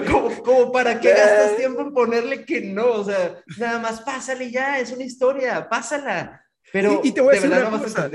como, 0.06 0.44
como 0.44 0.72
para 0.72 1.00
qué 1.00 1.10
gastas 1.12 1.56
tiempo 1.56 1.82
en 1.82 1.94
ponerle 1.94 2.44
que 2.46 2.62
no, 2.62 2.92
o 2.92 3.04
sea, 3.06 3.42
nada 3.58 3.80
más 3.80 4.02
pásale 4.02 4.52
ya, 4.52 4.80
es 4.80 4.92
una 4.92 5.06
historia, 5.06 5.70
pásala. 5.70 6.46
Pero 6.74 7.00
y, 7.04 7.10
y 7.10 7.12
te 7.14 7.22
voy 7.22 7.38
a 7.38 7.40
decir 7.40 7.52
una 7.52 7.70
cosa. 7.70 8.10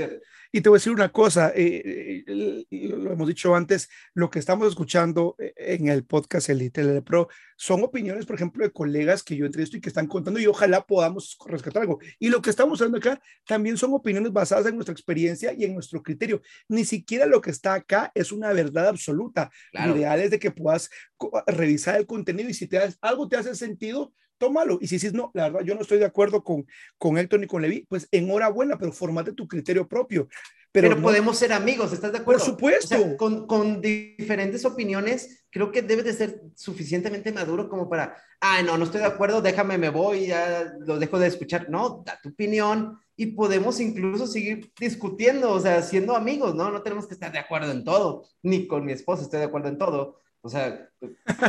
Y 0.51 0.61
te 0.61 0.69
voy 0.69 0.77
a 0.77 0.79
decir 0.79 0.93
una 0.93 1.09
cosa, 1.09 1.51
eh, 1.55 2.23
eh, 2.25 2.65
lo 2.97 3.11
hemos 3.11 3.27
dicho 3.27 3.53
antes, 3.53 3.87
lo 4.15 4.31
que 4.31 4.39
estamos 4.39 4.67
escuchando 4.67 5.35
eh, 5.37 5.53
en 5.55 5.89
el 5.89 6.05
podcast 6.05 6.49
Elite 6.49 7.03
Pro 7.03 7.27
son 7.55 7.83
opiniones, 7.83 8.25
por 8.25 8.35
ejemplo, 8.35 8.63
de 8.63 8.71
colegas 8.71 9.21
que 9.21 9.35
yo 9.35 9.45
entrevisto 9.45 9.77
y 9.77 9.81
que 9.81 9.89
están 9.89 10.07
contando 10.07 10.39
y 10.39 10.47
ojalá 10.47 10.87
podamos 10.87 11.37
rescatar 11.45 11.83
algo. 11.83 11.99
Y 12.17 12.29
lo 12.29 12.41
que 12.41 12.49
estamos 12.49 12.81
hablando 12.81 12.97
acá 12.97 13.21
también 13.45 13.77
son 13.77 13.93
opiniones 13.93 14.33
basadas 14.33 14.65
en 14.65 14.75
nuestra 14.75 14.93
experiencia 14.93 15.53
y 15.53 15.65
en 15.65 15.75
nuestro 15.75 16.01
criterio. 16.01 16.41
Ni 16.67 16.83
siquiera 16.83 17.27
lo 17.27 17.41
que 17.41 17.51
está 17.51 17.75
acá 17.75 18.11
es 18.15 18.31
una 18.31 18.51
verdad 18.51 18.87
absoluta. 18.87 19.51
Lo 19.71 19.95
ideal 19.95 20.19
es 20.19 20.31
de 20.31 20.39
que 20.39 20.49
puedas 20.49 20.89
revisar 21.45 21.97
el 21.97 22.07
contenido 22.07 22.49
y 22.49 22.55
si 22.55 22.65
te 22.65 22.79
algo 23.01 23.27
te 23.27 23.35
hace 23.35 23.53
sentido, 23.53 24.13
tómalo. 24.39 24.79
Y 24.81 24.87
si 24.87 24.95
dices, 24.95 25.13
no, 25.13 25.29
la 25.35 25.49
verdad, 25.49 25.65
yo 25.65 25.75
no 25.75 25.81
estoy 25.81 25.99
de 25.99 26.05
acuerdo 26.05 26.43
con, 26.43 26.65
con 26.97 27.17
Héctor 27.19 27.39
ni 27.39 27.47
con 27.47 27.61
Levi, 27.61 27.85
pues 27.87 28.07
enhorabuena, 28.11 28.77
pero 28.79 28.91
formate 28.91 29.33
tu 29.33 29.47
criterio 29.47 29.87
propio. 29.87 30.27
Pero, 30.71 31.01
podemos 31.01 31.37
ser 31.37 31.51
amigos, 31.51 31.93
¿estás 31.93 32.11
de 32.11 32.19
acuerdo? 32.19 32.43
Por 32.43 32.51
supuesto. 32.51 33.17
con, 33.17 33.47
con, 33.47 33.81
diferentes 33.81 34.65
opiniones, 34.65 35.45
creo 35.49 35.71
que 35.71 35.81
debes 35.81 36.05
de 36.05 36.13
ser 36.13 36.41
suficientemente 36.55 37.31
maduro 37.31 37.69
como 37.69 37.89
para, 37.89 38.15
ah, 38.39 38.61
no, 38.61 38.77
no 38.77 38.85
estoy 38.85 39.01
de 39.01 39.07
acuerdo, 39.07 39.41
déjame, 39.41 39.79
me 39.79 39.89
voy, 39.89 40.27
ya 40.27 40.71
lo 40.79 40.99
dejo 40.99 41.17
de 41.17 41.27
escuchar. 41.27 41.69
No, 41.71 42.03
da 42.05 42.19
tu 42.21 42.29
opinión 42.29 42.99
y 43.15 43.27
podemos 43.27 43.79
incluso 43.79 44.27
seguir 44.27 44.71
discutiendo, 44.79 45.51
o 45.51 45.59
sea, 45.59 45.81
siendo 45.81 46.15
amigos, 46.15 46.53
¿no? 46.53 46.69
No 46.69 46.83
tenemos 46.83 47.07
que 47.07 47.15
estar 47.15 47.31
de 47.31 47.39
acuerdo 47.39 47.71
en 47.71 47.83
todo, 47.83 48.25
ni 48.43 48.67
con 48.67 48.85
mi 48.85 48.91
esposa 48.91 49.23
estoy 49.23 49.39
de 49.39 49.45
acuerdo 49.45 49.69
en 49.69 49.79
todo, 49.79 50.19
o 50.41 50.49
sea, 50.49 50.89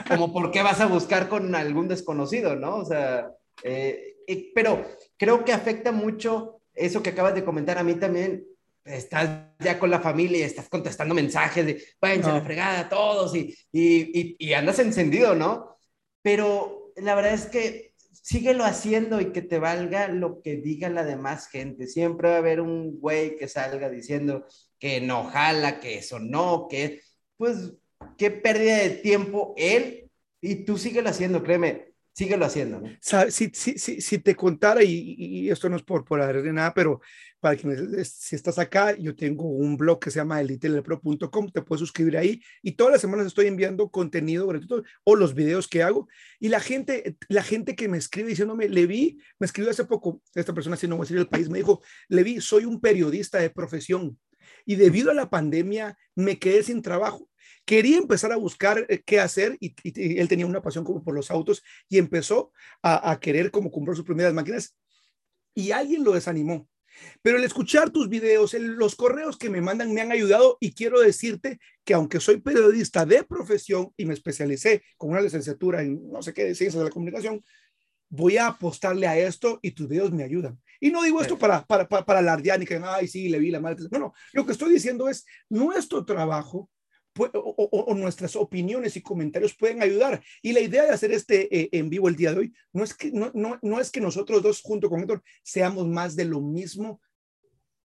como 0.08 0.32
por 0.32 0.50
qué 0.50 0.62
vas 0.62 0.80
a 0.80 0.86
buscar 0.86 1.28
con 1.28 1.54
algún 1.54 1.88
desconocido, 1.88 2.56
¿no? 2.56 2.76
O 2.76 2.84
sea, 2.84 3.30
eh, 3.62 4.16
pero 4.54 4.84
creo 5.16 5.44
que 5.44 5.52
afecta 5.52 5.92
mucho 5.92 6.60
eso 6.74 7.02
que 7.02 7.10
acabas 7.10 7.34
de 7.34 7.44
comentar 7.44 7.78
a 7.78 7.84
mí 7.84 7.94
también. 7.94 8.44
Estás 8.84 9.28
ya 9.58 9.78
con 9.78 9.90
la 9.90 10.00
familia 10.00 10.38
y 10.38 10.42
estás 10.42 10.68
contestando 10.68 11.14
mensajes 11.14 11.66
de 11.66 11.84
váyanse 12.00 12.30
a 12.30 12.34
la 12.34 12.40
fregada 12.42 12.88
todos 12.88 13.36
y, 13.36 13.54
y, 13.70 14.36
y, 14.38 14.52
andas 14.54 14.78
encendido, 14.78 15.34
¿no? 15.34 15.76
Pero 16.22 16.92
la 16.96 17.14
verdad 17.14 17.34
es 17.34 17.46
que 17.46 17.94
síguelo 18.10 18.64
haciendo 18.64 19.20
y 19.20 19.32
que 19.32 19.42
te 19.42 19.58
valga 19.58 20.08
lo 20.08 20.40
que 20.40 20.56
diga 20.56 20.88
la 20.88 21.04
demás 21.04 21.48
gente. 21.48 21.86
Siempre 21.86 22.30
va 22.30 22.36
a 22.36 22.38
haber 22.38 22.60
un 22.60 22.98
güey 23.00 23.36
que 23.36 23.48
salga 23.48 23.90
diciendo 23.90 24.46
que 24.78 25.00
no 25.00 25.24
jala, 25.24 25.78
que 25.78 25.98
eso 25.98 26.18
no, 26.18 26.66
que 26.68 27.02
pues 27.36 27.74
qué 28.16 28.30
pérdida 28.30 28.78
de 28.78 28.90
tiempo 28.90 29.54
él 29.56 30.10
y 30.40 30.64
tú 30.64 30.78
síguelo 30.78 31.08
haciendo, 31.08 31.42
créeme, 31.42 31.94
síguelo 32.12 32.44
haciendo. 32.44 32.82
Si, 33.00 33.50
si, 33.52 33.78
si, 33.78 34.00
si, 34.00 34.18
te 34.18 34.34
contara, 34.34 34.82
y, 34.82 35.48
esto 35.50 35.68
no 35.68 35.76
es 35.76 35.82
por, 35.82 36.04
por 36.04 36.20
de 36.42 36.52
nada, 36.52 36.74
pero 36.74 37.00
para 37.40 37.56
que 37.56 38.04
si 38.04 38.36
estás 38.36 38.58
acá, 38.58 38.94
yo 38.96 39.16
tengo 39.16 39.48
un 39.48 39.76
blog 39.76 40.00
que 40.00 40.10
se 40.10 40.18
llama 40.18 40.40
elitelepro.com, 40.40 41.50
te 41.50 41.62
puedes 41.62 41.80
suscribir 41.80 42.18
ahí 42.18 42.42
y 42.62 42.72
todas 42.72 42.92
las 42.92 43.00
semanas 43.00 43.26
estoy 43.26 43.46
enviando 43.46 43.88
contenido 43.90 44.46
gratuito 44.46 44.82
o 45.04 45.16
los 45.16 45.34
videos 45.34 45.66
que 45.66 45.82
hago 45.82 46.06
y 46.38 46.48
la 46.48 46.60
gente, 46.60 47.16
la 47.28 47.42
gente 47.42 47.74
que 47.74 47.88
me 47.88 47.96
escribe 47.96 48.28
diciéndome, 48.28 48.68
Levi, 48.68 49.18
me 49.38 49.46
escribió 49.46 49.70
hace 49.70 49.84
poco, 49.84 50.20
esta 50.34 50.52
persona, 50.52 50.76
si 50.76 50.86
no 50.86 50.96
voy 50.96 51.04
a 51.04 51.06
decir 51.06 51.16
el 51.16 51.28
país, 51.28 51.48
me 51.48 51.58
dijo, 51.58 51.80
Levi, 52.08 52.42
soy 52.42 52.66
un 52.66 52.80
periodista 52.80 53.38
de 53.38 53.48
profesión 53.48 54.18
y 54.66 54.76
debido 54.76 55.10
a 55.10 55.14
la 55.14 55.30
pandemia 55.30 55.96
me 56.14 56.38
quedé 56.38 56.62
sin 56.62 56.82
trabajo 56.82 57.29
quería 57.70 57.98
empezar 57.98 58.32
a 58.32 58.36
buscar 58.36 58.84
eh, 58.88 59.00
qué 59.06 59.20
hacer 59.20 59.56
y, 59.60 59.76
él 60.18 60.26
tenía 60.26 60.44
una 60.44 60.60
pasión 60.60 60.84
como 60.84 61.04
por 61.04 61.14
los 61.14 61.30
autos 61.30 61.62
y 61.88 61.98
empezó 61.98 62.50
a, 62.82 63.16
querer 63.20 63.52
como 63.52 63.70
comprar 63.70 63.94
sus 63.94 64.04
primeras 64.04 64.34
máquinas 64.34 64.76
y 65.54 65.70
alguien 65.70 66.02
lo 66.02 66.10
desanimó. 66.10 66.68
Pero 67.22 67.38
el 67.38 67.44
escuchar 67.44 67.90
tus 67.90 68.08
videos, 68.08 68.54
los 68.54 68.96
correos 68.96 69.38
que 69.38 69.50
me 69.50 69.60
mandan 69.60 69.94
me 69.94 70.00
han 70.00 70.10
ayudado 70.10 70.58
y 70.58 70.74
quiero 70.74 70.98
decirte 70.98 71.60
que 71.84 71.94
aunque 71.94 72.18
soy 72.18 72.40
periodista 72.40 73.06
de 73.06 73.22
profesión 73.22 73.92
y 73.96 74.04
me 74.04 74.14
especialicé 74.14 74.82
con 74.96 75.10
una 75.10 75.20
licenciatura 75.20 75.80
en 75.80 76.10
no 76.10 76.22
sé 76.22 76.34
qué 76.34 76.46
de 76.46 76.56
ciencias 76.56 76.80
de 76.80 76.88
la 76.88 76.92
comunicación, 76.92 77.40
voy 78.08 78.36
a 78.36 78.48
apostarle 78.48 79.06
a 79.06 79.16
esto 79.16 79.60
y 79.62 79.70
tus 79.70 79.86
videos 79.86 80.10
me 80.10 80.24
ayudan. 80.24 80.60
Y 80.80 80.90
no 80.90 81.04
digo 81.04 81.22
esto 81.22 81.38
para, 81.38 81.64
para, 81.64 81.88
para, 81.88 82.04
para 82.04 82.18
alardear 82.18 82.58
ni 82.58 82.66
que, 82.66 82.80
ay, 82.82 83.06
sí, 83.06 83.28
le 83.28 83.38
vi 83.38 83.52
la 83.52 83.60
madre. 83.60 83.84
No, 83.92 83.98
no, 84.00 84.12
lo 84.32 84.44
que 84.44 84.52
estoy 84.52 84.72
diciendo 84.72 85.08
es, 85.08 85.24
nuestro 85.48 86.04
trabajo 86.04 86.68
o, 87.18 87.94
nuestras 87.94 88.36
opiniones 88.36 88.96
y 88.96 89.02
comentarios 89.02 89.54
pueden 89.54 89.82
ayudar. 89.82 90.22
Y 90.42 90.52
la 90.52 90.60
idea 90.60 90.84
de 90.84 90.90
hacer 90.90 91.12
este 91.12 91.54
eh, 91.56 91.68
en 91.72 91.90
vivo 91.90 92.08
el 92.08 92.16
día 92.16 92.32
de 92.32 92.38
hoy 92.38 92.52
no 92.72 92.84
es, 92.84 92.94
que, 92.94 93.10
no, 93.12 93.30
no, 93.34 93.58
no 93.62 93.80
es 93.80 93.90
que 93.90 94.00
nosotros 94.00 94.42
dos 94.42 94.60
junto 94.62 94.88
con 94.88 95.00
Héctor 95.00 95.22
seamos 95.42 95.86
más 95.86 96.16
de 96.16 96.24
lo 96.24 96.40
mismo 96.40 97.00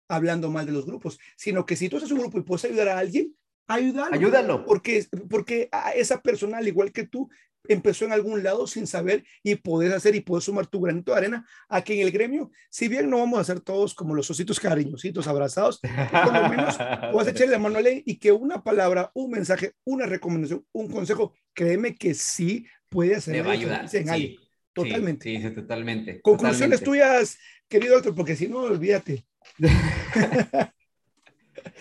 hablando 0.07 0.51
mal 0.51 0.65
de 0.65 0.71
los 0.71 0.85
grupos, 0.85 1.19
sino 1.35 1.65
que 1.65 1.75
si 1.75 1.89
tú 1.89 1.97
haces 1.97 2.11
un 2.11 2.19
grupo 2.19 2.37
y 2.37 2.43
puedes 2.43 2.65
ayudar 2.65 2.89
a 2.89 2.99
alguien, 2.99 3.35
ayúdalo. 3.67 4.15
Ayúdalo. 4.15 4.65
Porque, 4.65 5.05
porque 5.29 5.69
a 5.71 5.91
esa 5.91 6.21
persona, 6.21 6.57
al 6.57 6.67
igual 6.67 6.91
que 6.91 7.07
tú, 7.07 7.29
empezó 7.69 8.05
en 8.05 8.11
algún 8.11 8.43
lado 8.43 8.67
sin 8.67 8.87
saber 8.87 9.23
y 9.43 9.55
puedes 9.55 9.93
hacer 9.93 10.15
y 10.15 10.21
puedes 10.21 10.45
sumar 10.45 10.67
tu 10.67 10.81
granito 10.81 11.11
de 11.11 11.17
arena 11.17 11.47
a 11.69 11.83
que 11.83 11.99
en 11.99 12.07
el 12.07 12.11
gremio, 12.11 12.51
si 12.69 12.87
bien 12.87 13.09
no 13.09 13.19
vamos 13.19 13.39
a 13.39 13.43
ser 13.43 13.59
todos 13.59 13.93
como 13.93 14.15
los 14.15 14.29
ositos 14.29 14.59
cariñositos 14.59 15.27
abrazados, 15.27 15.79
por 15.79 16.33
lo 16.33 16.49
menos 16.49 16.77
puedes 17.11 17.33
echarle 17.33 17.53
la 17.53 17.59
mano 17.59 17.77
a 17.77 17.81
ley 17.81 18.03
y 18.05 18.17
que 18.17 18.31
una 18.31 18.63
palabra, 18.63 19.11
un 19.13 19.31
mensaje, 19.31 19.73
una 19.83 20.05
recomendación, 20.05 20.65
un 20.71 20.89
consejo, 20.89 21.33
créeme 21.53 21.95
que 21.95 22.13
sí 22.13 22.65
puede 22.89 23.15
hacer. 23.15 23.33
Me 23.33 23.41
va 23.41 23.51
a 23.51 23.53
ayudar. 23.53 23.89
En 23.93 24.37
Totalmente. 24.73 25.23
Sí, 25.23 25.41
sí, 25.41 25.51
totalmente. 25.51 26.21
Conclusiones 26.21 26.83
tuyas, 26.83 27.37
querido 27.69 27.93
doctor, 27.95 28.13
porque 28.13 28.35
si 28.35 28.49
no, 28.49 28.59
olvídate. 28.59 29.25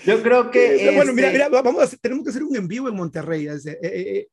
Yo 0.07 0.22
creo 0.22 0.51
que. 0.51 0.93
Bueno, 0.97 1.12
mira, 1.12 1.28
este 1.28 1.45
mira, 1.45 1.62
vamos 1.62 1.93
a, 1.93 1.97
tenemos 1.97 2.24
que 2.24 2.30
hacer 2.30 2.45
un 2.45 2.57
en 2.57 2.68
vivo 2.68 2.89
en 2.89 2.95
Monterrey. 2.95 3.49
Eh, 3.49 3.59
eh, 3.66 3.78
eh, 3.82 4.28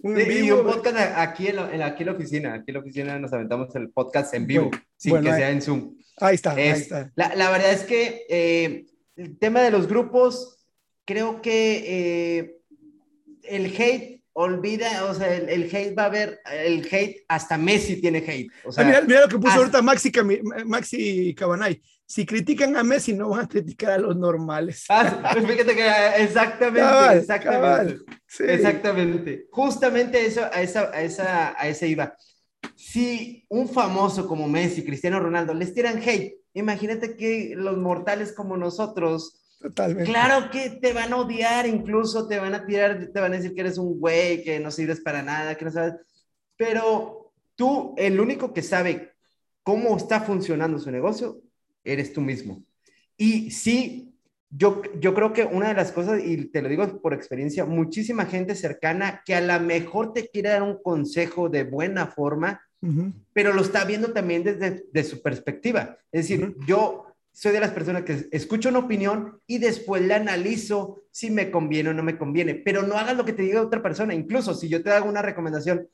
un 0.00 0.18
Y 0.18 0.50
un 0.50 0.64
podcast 0.64 0.96
aquí 1.16 1.48
en, 1.48 1.56
la, 1.56 1.86
aquí 1.86 2.02
en 2.02 2.06
la 2.06 2.12
oficina. 2.12 2.54
Aquí 2.54 2.64
en 2.68 2.74
la 2.74 2.80
oficina 2.80 3.18
nos 3.18 3.32
aventamos 3.32 3.74
el 3.74 3.90
podcast 3.90 4.32
en 4.34 4.46
vivo, 4.46 4.70
sin 4.96 5.20
que 5.20 5.32
sea 5.32 5.50
en 5.50 5.62
Zoom. 5.62 5.96
Ahí 6.18 6.34
está, 6.34 6.52
ahí 6.52 6.68
está. 6.68 7.12
La, 7.14 7.34
la, 7.34 7.50
verdad 7.50 7.72
es 7.72 7.82
que 7.82 8.24
eh, 8.28 8.86
el 9.16 9.38
tema 9.38 9.60
de 9.62 9.70
los 9.70 9.88
grupos, 9.88 10.64
creo 11.04 11.40
que 11.40 11.84
eh, 12.38 12.56
el 13.44 13.66
hate 13.66 14.22
olvida, 14.32 15.04
o 15.04 15.14
sea, 15.14 15.34
el, 15.34 15.64
hate 15.64 15.96
va 15.98 16.04
a 16.04 16.06
haber, 16.06 16.40
el 16.52 16.86
hate, 16.90 17.24
hasta 17.28 17.58
Messi 17.58 18.00
tiene 18.00 18.18
hate. 18.18 18.50
O 18.64 18.72
sea, 18.72 18.84
mira, 18.84 19.00
mira, 19.02 19.20
lo 19.22 19.28
que 19.28 19.38
puso 19.38 19.58
ahorita 19.58 19.82
Maxi, 19.82 20.12
Maxi 20.64 21.34
Cabanay 21.34 21.80
si 22.08 22.24
critican 22.24 22.74
a 22.74 22.82
Messi, 22.82 23.12
no 23.12 23.28
van 23.28 23.44
a 23.44 23.48
criticar 23.48 23.92
a 23.92 23.98
los 23.98 24.16
normales. 24.16 24.86
Ah, 24.88 25.30
pues 25.34 25.46
fíjate 25.46 25.76
que 25.76 25.86
exactamente, 26.22 27.18
exactamente. 27.18 27.98
Exactamente. 28.38 29.46
Justamente 29.50 30.24
eso, 30.24 30.42
a 30.50 30.62
esa, 30.62 30.90
a, 30.90 31.02
esa, 31.02 31.54
a 31.60 31.68
ese 31.68 31.86
iba. 31.86 32.16
Si 32.74 33.44
un 33.50 33.68
famoso 33.68 34.26
como 34.26 34.48
Messi, 34.48 34.82
Cristiano 34.86 35.20
Ronaldo, 35.20 35.52
les 35.52 35.74
tiran 35.74 35.98
hate, 35.98 36.38
imagínate 36.54 37.14
que 37.14 37.52
los 37.54 37.76
mortales 37.76 38.32
como 38.32 38.56
nosotros, 38.56 39.44
Totalmente. 39.60 40.08
Claro 40.08 40.50
que 40.50 40.70
te 40.70 40.92
van 40.92 41.12
a 41.12 41.16
odiar, 41.16 41.66
incluso 41.66 42.28
te 42.28 42.38
van 42.38 42.54
a 42.54 42.64
tirar, 42.64 43.10
te 43.12 43.20
van 43.20 43.32
a 43.32 43.36
decir 43.36 43.54
que 43.54 43.62
eres 43.62 43.76
un 43.76 43.98
güey, 43.98 44.44
que 44.44 44.60
no 44.60 44.70
sirves 44.70 45.00
para 45.00 45.20
nada, 45.20 45.56
que 45.56 45.64
no 45.64 45.72
sabes. 45.72 45.94
Pero 46.56 47.32
tú, 47.56 47.92
el 47.98 48.20
único 48.20 48.54
que 48.54 48.62
sabe 48.62 49.14
cómo 49.64 49.96
está 49.96 50.20
funcionando 50.20 50.78
su 50.78 50.92
negocio, 50.92 51.42
eres 51.92 52.12
tú 52.12 52.20
mismo. 52.20 52.62
Y 53.16 53.50
sí, 53.50 54.14
yo, 54.50 54.82
yo 54.98 55.14
creo 55.14 55.32
que 55.32 55.44
una 55.44 55.68
de 55.68 55.74
las 55.74 55.92
cosas, 55.92 56.22
y 56.24 56.46
te 56.46 56.62
lo 56.62 56.68
digo 56.68 57.00
por 57.00 57.12
experiencia, 57.12 57.64
muchísima 57.64 58.26
gente 58.26 58.54
cercana 58.54 59.22
que 59.24 59.34
a 59.34 59.40
lo 59.40 59.60
mejor 59.60 60.12
te 60.12 60.28
quiere 60.28 60.50
dar 60.50 60.62
un 60.62 60.82
consejo 60.82 61.48
de 61.48 61.64
buena 61.64 62.06
forma, 62.06 62.62
pero 63.32 63.52
lo 63.52 63.62
está 63.62 63.84
viendo 63.84 64.12
también 64.12 64.44
desde 64.44 64.84
de 64.92 65.04
su 65.04 65.20
perspectiva. 65.20 65.98
Es 66.12 66.28
decir, 66.28 66.54
yo 66.66 67.06
soy 67.32 67.52
de 67.52 67.60
las 67.60 67.72
personas 67.72 68.04
que 68.04 68.28
escucho 68.30 68.68
una 68.68 68.80
opinión 68.80 69.40
y 69.46 69.58
después 69.58 70.02
la 70.02 70.16
analizo 70.16 71.02
si 71.10 71.30
me 71.30 71.50
conviene 71.50 71.90
o 71.90 71.94
no 71.94 72.02
me 72.02 72.16
conviene, 72.16 72.54
pero 72.54 72.82
no 72.82 72.96
hagas 72.96 73.16
lo 73.16 73.24
que 73.24 73.32
te 73.32 73.42
diga 73.42 73.62
otra 73.62 73.82
persona. 73.82 74.14
Incluso 74.14 74.54
si 74.54 74.68
yo 74.68 74.82
te 74.82 74.90
hago 74.90 75.08
una 75.08 75.22
recomendación, 75.22 75.88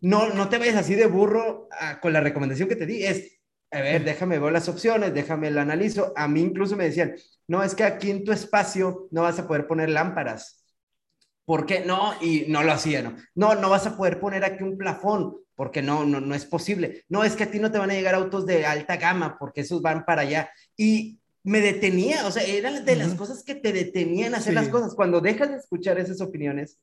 no, 0.00 0.34
no 0.34 0.48
te 0.48 0.58
vayas 0.58 0.76
así 0.76 0.94
de 0.94 1.06
burro 1.06 1.68
con 2.02 2.12
la 2.12 2.20
recomendación 2.20 2.68
que 2.68 2.76
te 2.76 2.86
di. 2.86 3.04
Es, 3.04 3.38
a 3.74 3.80
ver, 3.80 4.04
déjame 4.04 4.38
ver 4.38 4.52
las 4.52 4.68
opciones, 4.68 5.12
déjame 5.12 5.50
la 5.50 5.62
analizo. 5.62 6.12
A 6.14 6.28
mí 6.28 6.40
incluso 6.40 6.76
me 6.76 6.84
decían, 6.84 7.16
no, 7.48 7.62
es 7.62 7.74
que 7.74 7.82
aquí 7.82 8.10
en 8.10 8.24
tu 8.24 8.30
espacio 8.30 9.08
no 9.10 9.22
vas 9.22 9.38
a 9.38 9.48
poder 9.48 9.66
poner 9.66 9.90
lámparas. 9.90 10.64
¿Por 11.44 11.66
qué? 11.66 11.84
No, 11.84 12.14
y 12.20 12.46
no 12.48 12.62
lo 12.62 12.72
hacía, 12.72 13.02
¿no? 13.02 13.16
No, 13.34 13.56
no 13.56 13.68
vas 13.68 13.86
a 13.86 13.96
poder 13.96 14.20
poner 14.20 14.44
aquí 14.44 14.62
un 14.62 14.78
plafón, 14.78 15.36
porque 15.56 15.82
no, 15.82 16.04
no, 16.04 16.20
no 16.20 16.34
es 16.36 16.46
posible. 16.46 17.04
No, 17.08 17.24
es 17.24 17.34
que 17.34 17.44
a 17.44 17.50
ti 17.50 17.58
no 17.58 17.72
te 17.72 17.78
van 17.78 17.90
a 17.90 17.94
llegar 17.94 18.14
autos 18.14 18.46
de 18.46 18.64
alta 18.64 18.96
gama, 18.96 19.36
porque 19.38 19.62
esos 19.62 19.82
van 19.82 20.04
para 20.04 20.22
allá. 20.22 20.50
Y 20.76 21.18
me 21.42 21.60
detenía, 21.60 22.26
o 22.26 22.30
sea, 22.30 22.44
eran 22.44 22.84
de 22.84 22.96
las 22.96 23.14
cosas 23.14 23.42
que 23.42 23.56
te 23.56 23.72
detenían 23.72 24.34
a 24.34 24.38
hacer 24.38 24.54
las 24.54 24.68
cosas. 24.68 24.94
Cuando 24.94 25.20
dejas 25.20 25.50
de 25.50 25.56
escuchar 25.56 25.98
esas 25.98 26.20
opiniones, 26.20 26.78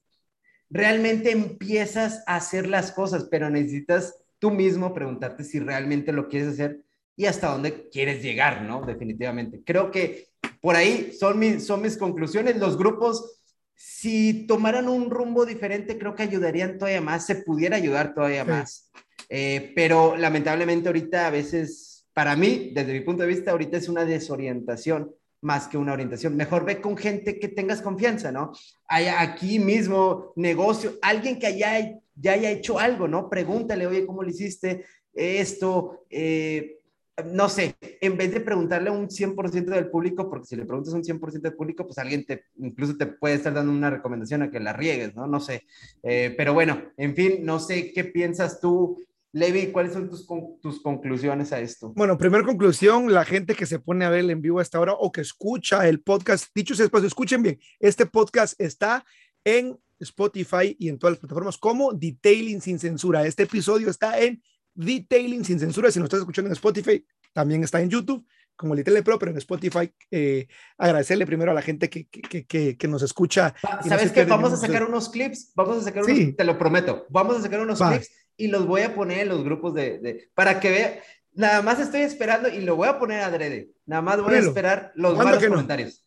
realmente 0.70 1.32
empiezas 1.32 2.22
a 2.28 2.36
hacer 2.36 2.68
las 2.68 2.92
cosas, 2.92 3.28
pero 3.32 3.50
necesitas 3.50 4.16
tú 4.42 4.50
mismo 4.50 4.92
preguntarte 4.92 5.44
si 5.44 5.60
realmente 5.60 6.12
lo 6.12 6.28
quieres 6.28 6.54
hacer 6.54 6.82
y 7.16 7.28
hasta 7.28 7.52
dónde 7.52 7.88
quieres 7.89 8.24
llegar, 8.24 8.64
¿no? 8.64 8.82
Definitivamente. 8.82 9.62
Creo 9.64 9.92
que 9.92 10.30
por 10.60 10.76
ahí 10.76 11.14
son 11.18 11.38
mis, 11.38 11.64
son 11.64 11.84
mis 11.84 11.96
conclusiones. 11.96 12.58
Los 12.58 12.76
grupos, 12.76 13.44
si 13.76 14.48
tomaran 14.48 14.89
un 14.89 15.12
rumbo 15.12 15.46
diferente, 15.46 16.00
creo 16.00 16.16
que 16.16 16.24
ayudarían 16.24 16.80
todavía 16.80 17.02
más, 17.02 17.28
se 17.28 17.36
pudiera 17.36 17.78
ayudar 17.78 18.16
todavía 18.16 18.44
más. 18.44 18.92
Eh, 19.30 19.74
pero 19.76 20.18
lamentablemente 20.18 20.89
ahorita 20.89 21.28
a 21.28 21.30
veces, 21.30 22.08
para 22.12 22.36
mí, 22.36 22.72
desde 22.74 22.94
mi 22.94 23.02
punto 23.02 23.22
de 23.22 23.30
vista, 23.30 23.52
ahorita 23.52 23.78
es 23.78 23.88
una 23.88 24.06
desorientación 24.06 25.14
más 25.42 25.68
que 25.68 25.78
una 25.78 25.94
orientación. 25.94 26.36
Mejor 26.36 26.66
ve 26.66 26.80
con 26.80 26.96
gente 26.96 27.39
que 27.39 27.48
tengas 27.48 27.82
confianza, 27.82 28.32
¿no? 28.32 28.52
Hay 28.88 29.08
aquí 29.08 29.60
mismo 29.60 30.34
negocio, 30.36 30.94
alguien 31.02 31.39
que 31.39 31.48
haya, 31.48 32.00
ya 32.16 32.34
haya 32.34 32.52
hecho 32.52 32.80
algo, 32.80 33.08
¿no? 33.08 33.30
Pregúntale, 33.30 33.88
oye, 33.88 34.06
¿cómo 34.06 34.24
le 34.24 34.32
hiciste 34.32 34.86
esto? 35.14 36.06
Eh, 36.10 36.78
no 37.26 37.50
sé, 37.50 37.76
en 37.80 38.18
vez 38.18 38.34
de 38.34 38.39
preguntarle 38.39 38.89
a 38.89 38.94
un 38.94 39.10
100% 39.10 39.66
del 39.66 39.89
público, 39.89 40.30
porque 40.30 40.48
si 40.48 40.56
le 40.56 40.66
preguntas 40.66 40.94
a 40.94 40.98
un 40.98 41.04
100% 41.04 41.42
del 41.42 41.54
público, 41.54 41.86
pues 41.86 41.98
alguien 41.98 42.26
te, 42.26 42.46
incluso 42.58 42.96
te 42.96 43.06
puede 43.06 43.36
estar 43.36 43.54
dando 43.54 43.72
una 43.72 43.89
recomendación 43.89 44.44
a 44.44 44.52
que 44.52 44.60
la 44.60 44.74
riegues, 44.74 45.16
¿no? 45.16 45.28
No 45.28 45.39
sé. 45.39 45.66
Eh, 46.04 46.34
pero 46.38 46.54
bueno, 46.54 46.82
en 46.98 47.16
fin, 47.16 47.44
no 47.44 47.60
sé 47.60 47.92
qué 47.92 48.06
piensas 48.06 48.60
tú. 48.60 48.98
Levi, 49.34 49.72
¿cuáles 49.72 49.94
son 49.94 50.10
tus, 50.10 50.28
tus 50.62 50.82
conclusiones 50.82 51.54
a 51.54 51.60
esto? 51.62 51.94
Bueno, 51.96 52.18
primera 52.18 52.44
conclusión, 52.44 53.14
la 53.14 53.24
gente 53.24 53.56
que 53.56 53.66
se 53.66 53.80
pone 53.80 54.04
a 54.04 54.10
ver 54.10 54.22
el 54.22 54.30
en 54.30 54.42
vivo 54.42 54.60
a 54.60 54.62
esta 54.62 54.80
hora 54.80 54.94
o 54.94 55.12
que 55.12 55.22
escucha 55.22 55.88
el 55.88 56.02
podcast, 56.02 56.48
dicho 56.54 56.76
sea 56.76 56.84
después, 56.84 57.04
escuchen 57.06 57.42
bien, 57.42 57.60
este 57.80 58.06
podcast 58.06 58.60
está 58.60 59.06
en 59.46 59.80
Spotify 60.00 60.76
y 60.78 60.90
en 60.90 61.00
todas 61.00 61.14
las 61.14 61.20
plataformas 61.20 61.58
como 61.58 61.94
Detailing 61.94 62.60
sin 62.60 62.78
censura. 62.78 63.26
Este 63.26 63.44
episodio 63.44 63.90
está 63.90 64.20
en 64.20 64.44
Detailing 64.74 65.46
sin 65.46 65.60
censura. 65.60 65.92
Si 65.92 66.00
nos 66.00 66.08
estás 66.08 66.22
escuchando 66.22 66.50
en 66.50 66.54
Spotify, 66.54 67.06
también 67.32 67.64
está 67.64 67.82
en 67.82 67.90
YouTube 67.90 68.26
como 68.58 68.76
Little 68.76 69.02
Pro, 69.02 69.18
pero 69.18 69.32
en 69.32 69.38
Spotify, 69.40 69.92
eh, 70.12 70.48
agradecerle 70.78 71.26
primero 71.26 71.50
a 71.50 71.56
la 71.56 71.64
gente 71.64 71.90
que, 71.90 72.06
que, 72.08 72.46
que, 72.46 72.78
que 72.78 72.88
nos 72.88 73.02
escucha. 73.02 73.56
¿Sabes 73.88 74.12
qué? 74.12 74.26
Vamos 74.26 74.54
a 74.54 74.58
sacar 74.58 74.84
unos 74.84 75.10
clips, 75.10 75.52
vamos 75.56 75.78
a 75.78 75.82
sacar 75.82 76.04
unos, 76.04 76.36
te 76.36 76.44
lo 76.44 76.60
prometo, 76.60 77.08
vamos 77.10 77.38
a 77.38 77.42
sacar 77.42 77.62
unos 77.62 77.80
clips 77.80 78.10
y 78.38 78.48
los 78.48 78.66
voy 78.66 78.82
a 78.82 78.96
poner 78.96 79.20
en 79.20 79.30
los 79.30 79.44
grupos 79.44 79.74
de, 79.74 80.00
de 80.00 80.30
para 80.34 80.60
que 80.60 80.70
vea. 80.70 81.00
Nada 81.34 81.62
más 81.62 81.80
estoy 81.80 82.02
esperando 82.02 82.50
y 82.50 82.62
lo 82.62 82.76
voy 82.76 82.88
a 82.88 83.00
poner 83.00 83.22
adrede. 83.22 83.70
Nada 83.86 84.02
más 84.02 84.22
voy 84.22 84.36
a 84.36 84.40
esperar 84.40 84.92
los 84.96 85.18
malos 85.18 85.44
comentarios. 85.44 86.06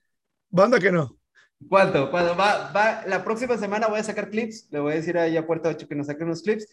Banda 0.51 0.79
que 0.79 0.93
no. 0.93 1.19
¿Cuánto? 1.69 2.11
Cuando 2.11 2.37
va, 2.37 2.71
va, 2.73 3.05
la 3.07 3.25
próxima 3.25 3.57
semana 3.57 3.87
voy 3.87 4.01
a 4.01 4.05
sacar 4.05 4.29
clips, 4.29 4.69
le 4.71 4.81
voy 4.81 4.93
a 4.93 4.97
decir 4.97 5.17
a 5.17 5.47
Puerta 5.47 5.71
8 5.71 5.89
que 5.89 5.95
nos 5.95 6.09
saque 6.09 6.25
unos 6.25 6.43
clips 6.43 6.67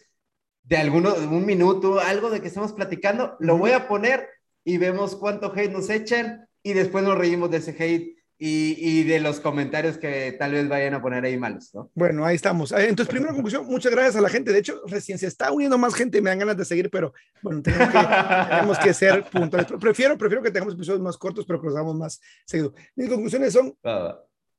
de 0.64 0.76
alguno, 0.76 1.12
de 1.12 1.26
un 1.26 1.44
minuto, 1.44 2.00
algo 2.00 2.30
de 2.30 2.40
que 2.40 2.48
estamos 2.48 2.72
platicando, 2.72 3.36
lo 3.40 3.58
voy 3.58 3.72
a 3.72 3.88
poner 3.88 4.28
y 4.64 4.78
vemos 4.78 5.16
cuánto 5.16 5.52
hate 5.52 5.72
nos 5.72 5.90
echan 5.90 6.48
y 6.62 6.72
después 6.72 7.04
nos 7.04 7.18
reímos 7.18 7.50
de 7.50 7.56
ese 7.56 7.76
hate 7.78 8.16
y, 8.44 8.74
y, 8.76 9.04
de 9.04 9.20
los 9.20 9.38
comentarios 9.38 9.98
que 9.98 10.32
tal 10.36 10.50
vez 10.50 10.68
vayan 10.68 10.94
a 10.94 11.00
poner 11.00 11.24
ahí 11.24 11.38
malos, 11.38 11.72
¿no? 11.72 11.92
Bueno, 11.94 12.26
ahí 12.26 12.34
estamos. 12.34 12.72
Eh, 12.72 12.88
entonces, 12.88 13.08
primera 13.08 13.32
conclusión, 13.32 13.64
muchas 13.66 13.92
gracias 13.92 14.16
a 14.16 14.20
la 14.20 14.28
gente. 14.28 14.52
De 14.52 14.58
hecho, 14.58 14.82
recién 14.88 15.16
se 15.16 15.28
está 15.28 15.52
uniendo 15.52 15.78
más 15.78 15.94
gente, 15.94 16.20
me 16.20 16.30
dan 16.30 16.40
ganas 16.40 16.56
de 16.56 16.64
seguir, 16.64 16.90
pero 16.90 17.14
bueno, 17.40 17.62
tenemos 17.62 17.88
que, 17.88 17.98
tenemos 18.50 18.78
que 18.80 18.94
ser 18.94 19.22
puntuales. 19.30 19.70
Prefiero, 19.80 20.18
prefiero 20.18 20.42
que 20.42 20.50
tengamos 20.50 20.74
episodios 20.74 21.00
más 21.00 21.16
cortos, 21.16 21.44
pero 21.46 21.60
que 21.60 21.68
los 21.68 21.76
hagamos 21.76 21.94
más 21.94 22.20
seguido. 22.44 22.74
Mis 22.96 23.08
conclusiones 23.08 23.52
son, 23.52 23.76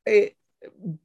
eh, 0.06 0.38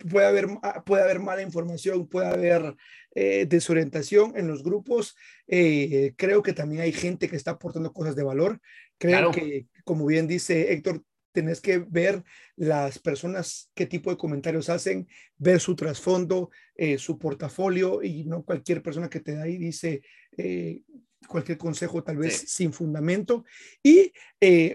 puede, 0.09 0.27
haber, 0.29 0.47
puede 0.87 1.03
haber 1.03 1.19
mala 1.19 1.43
información, 1.43 2.07
puede 2.07 2.29
haber 2.29 2.77
eh, 3.13 3.47
desorientación 3.49 4.35
en 4.37 4.47
los 4.47 4.63
grupos. 4.63 5.17
Eh, 5.49 6.15
creo 6.17 6.45
que 6.45 6.53
también 6.53 6.83
hay 6.83 6.93
gente 6.93 7.29
que 7.29 7.35
está 7.35 7.51
aportando 7.51 7.93
cosas 7.93 8.15
de 8.15 8.23
valor. 8.23 8.61
Creo 8.99 9.33
que, 9.33 9.67
como 9.83 10.07
bien 10.07 10.29
dice 10.29 10.73
Héctor, 10.73 11.03
tenés 11.39 11.61
que 11.61 11.79
ver 11.79 12.25
las 12.57 12.99
personas, 12.99 13.71
qué 13.75 13.87
tipo 13.87 14.11
de 14.11 14.17
comentarios 14.17 14.69
hacen, 14.69 15.07
ver 15.37 15.61
su 15.61 15.77
trasfondo, 15.77 16.51
eh, 16.75 16.99
su 16.99 17.19
portafolio 17.19 18.03
y 18.03 18.25
no 18.25 18.43
cualquier 18.43 18.83
persona 18.83 19.09
que 19.09 19.21
te 19.21 19.37
da 19.37 19.47
y 19.47 19.57
dice 19.57 20.03
cualquier 21.29 21.59
consejo 21.59 22.03
tal 22.03 22.17
vez 22.17 22.45
sin 22.49 22.73
fundamento. 22.73 23.45
Y 23.83 24.13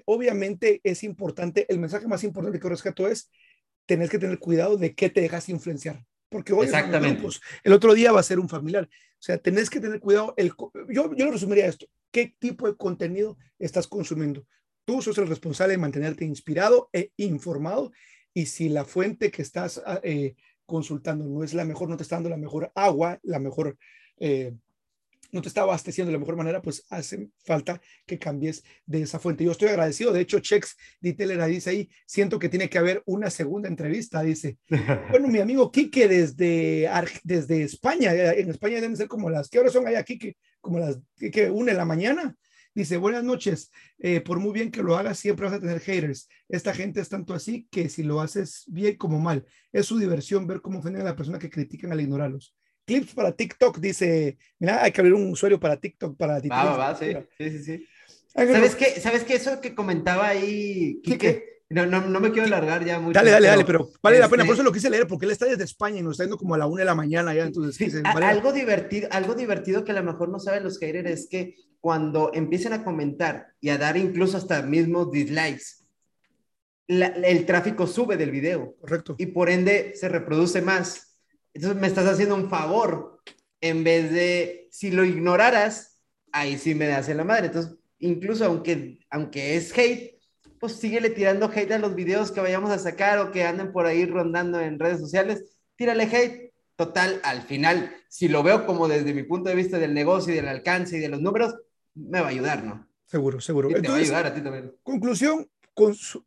obviamente 0.05 0.80
es 0.84 1.03
importante, 1.03 1.66
el 1.70 1.80
mensaje 1.80 2.07
más 2.07 2.24
importante 2.24 2.59
que 2.59 2.70
rescato 2.70 3.07
es, 3.07 3.30
tenés 3.86 4.09
que 4.09 4.20
tener 4.20 4.39
cuidado 4.39 4.78
de 4.78 4.93
qué 4.93 5.09
te 5.09 5.22
dejas 5.22 5.49
influenciar 5.49 6.05
porque 6.34 6.51
hoy 6.51 6.66
Exactamente. 6.66 7.28
el 7.64 7.74
otro 7.74 7.93
día 7.93 8.11
va 8.11 8.20
a 8.20 8.24
ser 8.24 8.39
un 8.39 8.49
familiar. 8.49 8.89
O 8.91 9.22
sea, 9.26 9.38
tenés 9.38 9.70
que 9.70 9.80
tener 9.80 9.99
cuidado. 9.99 10.34
El, 10.36 10.51
yo, 10.89 11.14
yo 11.16 11.26
lo 11.26 11.32
resumiría 11.32 11.68
esto. 11.68 11.86
¿Qué 12.11 12.36
tipo 12.39 12.68
de 12.68 12.76
contenido 12.76 13.38
estás 13.59 13.88
consumiendo? 13.88 14.43
Tú 14.86 15.01
sos 15.01 15.17
el 15.17 15.27
responsable 15.27 15.73
de 15.73 15.77
mantenerte 15.77 16.25
inspirado 16.25 16.89
e 16.91 17.11
informado. 17.17 17.91
Y 18.34 18.47
si 18.47 18.69
la 18.69 18.86
fuente 18.86 19.31
que 19.31 19.41
estás 19.41 19.81
ah, 19.86 19.99
eh, 20.03 20.36
consultando 20.65 21.25
no 21.25 21.43
es 21.43 21.53
la 21.53 21.65
mejor, 21.65 21.89
no 21.89 21.97
te 21.97 22.03
está 22.03 22.15
dando 22.15 22.29
la 22.29 22.38
mejor 22.38 22.71
agua, 22.75 23.19
la 23.23 23.39
mejor 23.39 23.77
eh, 24.17 24.53
no 25.34 25.41
te 25.41 25.47
está 25.47 25.61
abasteciendo 25.61 26.09
de 26.09 26.13
la 26.13 26.19
mejor 26.19 26.36
manera, 26.36 26.61
pues 26.61 26.86
hace 26.89 27.29
falta 27.43 27.81
que 28.05 28.19
cambies 28.19 28.63
de 28.86 29.01
esa 29.01 29.17
fuente. 29.19 29.43
Yo 29.43 29.51
estoy 29.51 29.69
agradecido. 29.69 30.13
De 30.13 30.21
hecho, 30.21 30.39
Chex 30.39 30.77
Diteller 31.01 31.43
dice 31.45 31.71
ahí, 31.71 31.89
siento 32.05 32.38
que 32.38 32.49
tiene 32.49 32.69
que 32.69 32.77
haber 32.77 33.01
una 33.05 33.31
segunda 33.31 33.67
entrevista, 33.67 34.21
dice. 34.21 34.59
bueno, 35.09 35.27
mi 35.27 35.39
amigo 35.39 35.71
Quique 35.71 36.07
desde, 36.07 36.88
desde 37.23 37.63
España, 37.63 38.13
eh, 38.13 38.41
en 38.41 38.51
España 38.51 38.75
deben 38.75 38.95
ser 38.95 39.07
como 39.07 39.29
las, 39.29 39.49
¿qué 39.49 39.59
horas 39.59 39.73
son 39.73 39.88
allá, 39.88 40.03
Quique? 40.03 40.38
Como 40.61 40.77
las, 40.77 40.99
que 41.17 41.49
una 41.49 41.71
de 41.71 41.77
la 41.77 41.86
mañana. 41.86 42.38
Dice, 42.76 42.97
buenas 42.97 43.24
noches, 43.24 43.71
eh, 43.99 44.21
por 44.21 44.39
muy 44.39 44.51
bien 44.51 44.71
que 44.71 44.82
lo 44.82 44.97
hagas, 44.97 45.19
siempre 45.19 45.45
vas 45.45 45.53
a 45.53 45.59
tener 45.59 45.80
haters. 45.80 46.28
Esta 46.49 46.74
gente 46.74 47.01
es 47.01 47.09
tanto 47.09 47.34
así 47.34 47.67
que 47.69 47.89
si 47.89 48.03
lo 48.03 48.19
haces 48.21 48.63
bien 48.67 48.97
como 48.97 49.19
mal, 49.19 49.45
es 49.71 49.86
su 49.86 49.97
diversión 49.97 50.47
ver 50.47 50.61
cómo 50.61 50.80
ofenden 50.80 51.01
a 51.01 51.05
la 51.05 51.15
persona 51.15 51.39
que 51.39 51.49
critican 51.49 51.91
al 51.91 52.01
ignorarlos 52.01 52.55
clips 52.86 53.13
para 53.13 53.32
TikTok, 53.32 53.80
dice, 53.80 54.38
mira, 54.59 54.84
hay 54.84 54.91
que 54.91 55.01
abrir 55.01 55.13
un 55.13 55.32
usuario 55.32 55.59
para 55.59 55.78
TikTok 55.78 56.17
para 56.17 56.39
Va, 56.41 56.65
va, 56.65 56.78
va, 56.78 56.95
sí, 56.95 57.15
sí, 57.38 57.63
sí, 57.63 57.88
¿Sabes 58.34 58.76
qué? 58.76 58.99
¿Sabes 58.99 59.24
qué? 59.24 59.36
Eso 59.36 59.61
que 59.61 59.76
comentaba 59.76 60.28
ahí, 60.28 60.99
Quique, 61.03 61.53
no, 61.74 61.86
no, 61.86 62.01
no, 62.01 62.19
me 62.19 62.32
quiero 62.32 62.47
alargar 62.47 62.86
ya 62.86 62.99
mucho. 62.99 63.13
Dale, 63.13 63.32
dale, 63.32 63.47
dale, 63.47 63.65
pero 63.65 63.89
vale 64.01 64.19
la 64.19 64.30
pena. 64.30 64.43
Por 64.43 64.51
este 64.51 64.61
eso 64.61 64.63
lo 64.63 64.71
quise 64.71 64.89
leer, 64.89 65.07
porque 65.07 65.26
él 65.26 65.32
está 65.32 65.45
desde 65.45 65.63
España 65.63 65.99
y 65.99 66.03
nos 66.03 66.13
está 66.13 66.24
yendo 66.24 66.38
como 66.38 66.55
a 66.55 66.57
la 66.57 66.67
una 66.67 66.82
de 66.82 66.86
la 66.86 66.95
mañana 66.95 67.34
ya. 67.34 67.43
Entonces, 67.43 68.01
algo, 68.05 68.51
divertido, 68.53 69.07
algo 69.11 69.34
divertido 69.34 69.84
que 69.84 69.91
a 69.91 69.95
lo 69.95 70.03
mejor 70.03 70.30
no 70.30 70.39
saben 70.39 70.63
los 70.63 70.80
haters 70.80 71.09
es 71.09 71.28
que 71.30 71.55
cuando 71.80 72.32
empiecen 72.34 72.74
a 72.74 72.84
comentar 72.84 73.47
y 73.59 73.69
a 73.69 73.78
dar 73.78 73.97
incluso 73.97 74.38
hasta 74.38 74.61
mismos 74.61 75.11
dislikes, 75.11 75.84
el 76.88 77.45
tráfico 77.45 77.88
sube 77.88 78.17
del 78.17 78.32
video. 78.32 78.76
Correcto. 78.80 79.15
Y 79.17 79.28
por 79.28 79.49
ende 79.49 79.93
se 79.95 80.09
reproduce 80.09 80.61
más. 80.61 81.17
Entonces 81.53 81.80
me 81.80 81.88
estás 81.88 82.07
haciendo 82.07 82.36
un 82.36 82.49
favor 82.49 83.21
en 83.61 83.84
vez 83.84 84.11
de, 84.11 84.67
si 84.71 84.91
lo 84.91 85.05
ignoraras, 85.05 86.01
ahí 86.34 86.57
sí 86.57 86.76
me 86.76 86.88
das 86.88 87.07
en 87.09 87.17
la 87.17 87.24
madre. 87.24 87.47
Entonces, 87.47 87.76
incluso 87.99 88.43
aunque, 88.45 88.99
aunque 89.09 89.55
es 89.55 89.78
hate, 89.78 90.12
pues 90.64 90.78
síguele 90.78 91.09
tirando 91.09 91.51
hate 91.53 91.74
a 91.74 91.78
los 91.78 91.93
videos 91.93 92.32
que 92.32 92.39
vayamos 92.39 92.72
a 92.72 92.80
sacar 92.80 93.20
o 93.20 93.34
que 93.34 93.43
anden 93.43 93.74
por 93.74 93.86
ahí 93.86 94.05
rondando 94.05 94.61
en 94.61 94.80
redes 94.80 95.01
sociales. 95.01 95.43
Tírale 95.76 96.03
hate. 96.03 96.53
Total, 96.78 97.20
al 97.26 97.41
final, 97.41 97.93
si 98.07 98.30
lo 98.30 98.43
veo 98.43 98.66
como 98.66 98.88
desde 98.88 99.14
mi 99.14 99.24
punto 99.24 99.49
de 99.49 99.57
vista 99.57 99.78
del 99.78 99.93
negocio 99.93 100.32
y 100.32 100.38
del 100.38 100.47
alcance 100.47 100.95
y 100.95 101.01
de 101.01 101.09
los 101.09 101.20
números, 101.20 101.53
me 101.95 102.22
va 102.22 102.28
a 102.28 102.30
ayudar, 102.30 102.64
¿no? 102.64 102.88
Seguro, 103.05 103.41
seguro. 103.41 103.68
te 103.68 103.86
va 103.86 103.95
a 103.95 103.97
ayudar 103.97 104.26
a 104.26 104.34
ti 104.34 104.39
también. 104.39 104.74
Conclusión, 104.84 105.49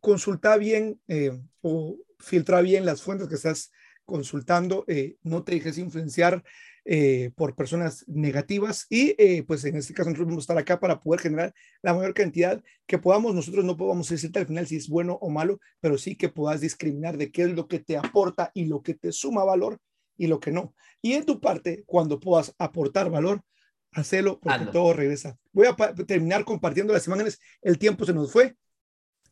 consulta 0.01 0.59
bien 0.59 1.01
eh, 1.09 1.33
o 1.63 1.97
filtra 2.19 2.61
bien 2.61 2.85
las 2.85 3.01
fuentes 3.01 3.29
que 3.29 3.37
estás 3.37 3.73
consultando, 4.05 4.85
eh, 4.87 5.17
no 5.23 5.45
te 5.45 5.53
dejes 5.53 5.79
influenciar 5.79 6.45
eh, 6.89 7.33
por 7.35 7.57
personas 7.57 8.05
negativas 8.07 8.87
y 8.89 9.17
eh, 9.19 9.43
pues 9.45 9.65
en 9.65 9.75
este 9.75 9.93
caso 9.93 10.09
nosotros 10.09 10.29
vamos 10.29 10.43
a 10.43 10.45
estar 10.45 10.59
acá 10.59 10.79
para 10.79 11.01
poder 11.01 11.21
generar 11.21 11.53
la 11.83 11.93
mayor 11.93 12.15
cantidad 12.15 12.63
que 12.87 12.97
podamos. 12.97 13.35
Nosotros 13.35 13.65
no 13.65 13.77
podemos 13.77 14.09
decirte 14.09 14.39
al 14.39 14.47
final 14.47 14.69
si 14.69 14.77
es 14.77 14.89
bueno 14.89 15.19
o 15.21 15.29
malo, 15.29 15.59
pero 15.81 15.99
sí 15.99 16.15
que 16.15 16.29
puedas 16.29 16.61
discriminar 16.61 17.17
de 17.17 17.33
qué 17.33 17.43
es 17.43 17.51
lo 17.51 17.67
que 17.67 17.81
te 17.81 17.97
aporta 17.97 18.53
y 18.55 18.67
lo 18.67 18.83
que 18.83 18.95
te 18.95 19.11
suma 19.11 19.43
valor 19.43 19.79
y 20.17 20.29
lo 20.29 20.39
que 20.39 20.53
no. 20.53 20.77
Y 21.03 21.15
en 21.15 21.25
tu 21.25 21.41
parte, 21.41 21.83
cuando 21.87 22.21
puedas 22.21 22.55
aportar 22.57 23.11
valor, 23.11 23.43
hacelo 23.91 24.39
porque 24.39 24.67
todo 24.67 24.93
regresa. 24.93 25.37
Voy 25.53 25.67
a 25.67 25.75
terminar 26.07 26.45
compartiendo 26.45 26.93
las 26.93 27.07
imágenes. 27.09 27.41
El 27.63 27.79
tiempo 27.79 28.05
se 28.05 28.13
nos 28.13 28.31
fue 28.31 28.55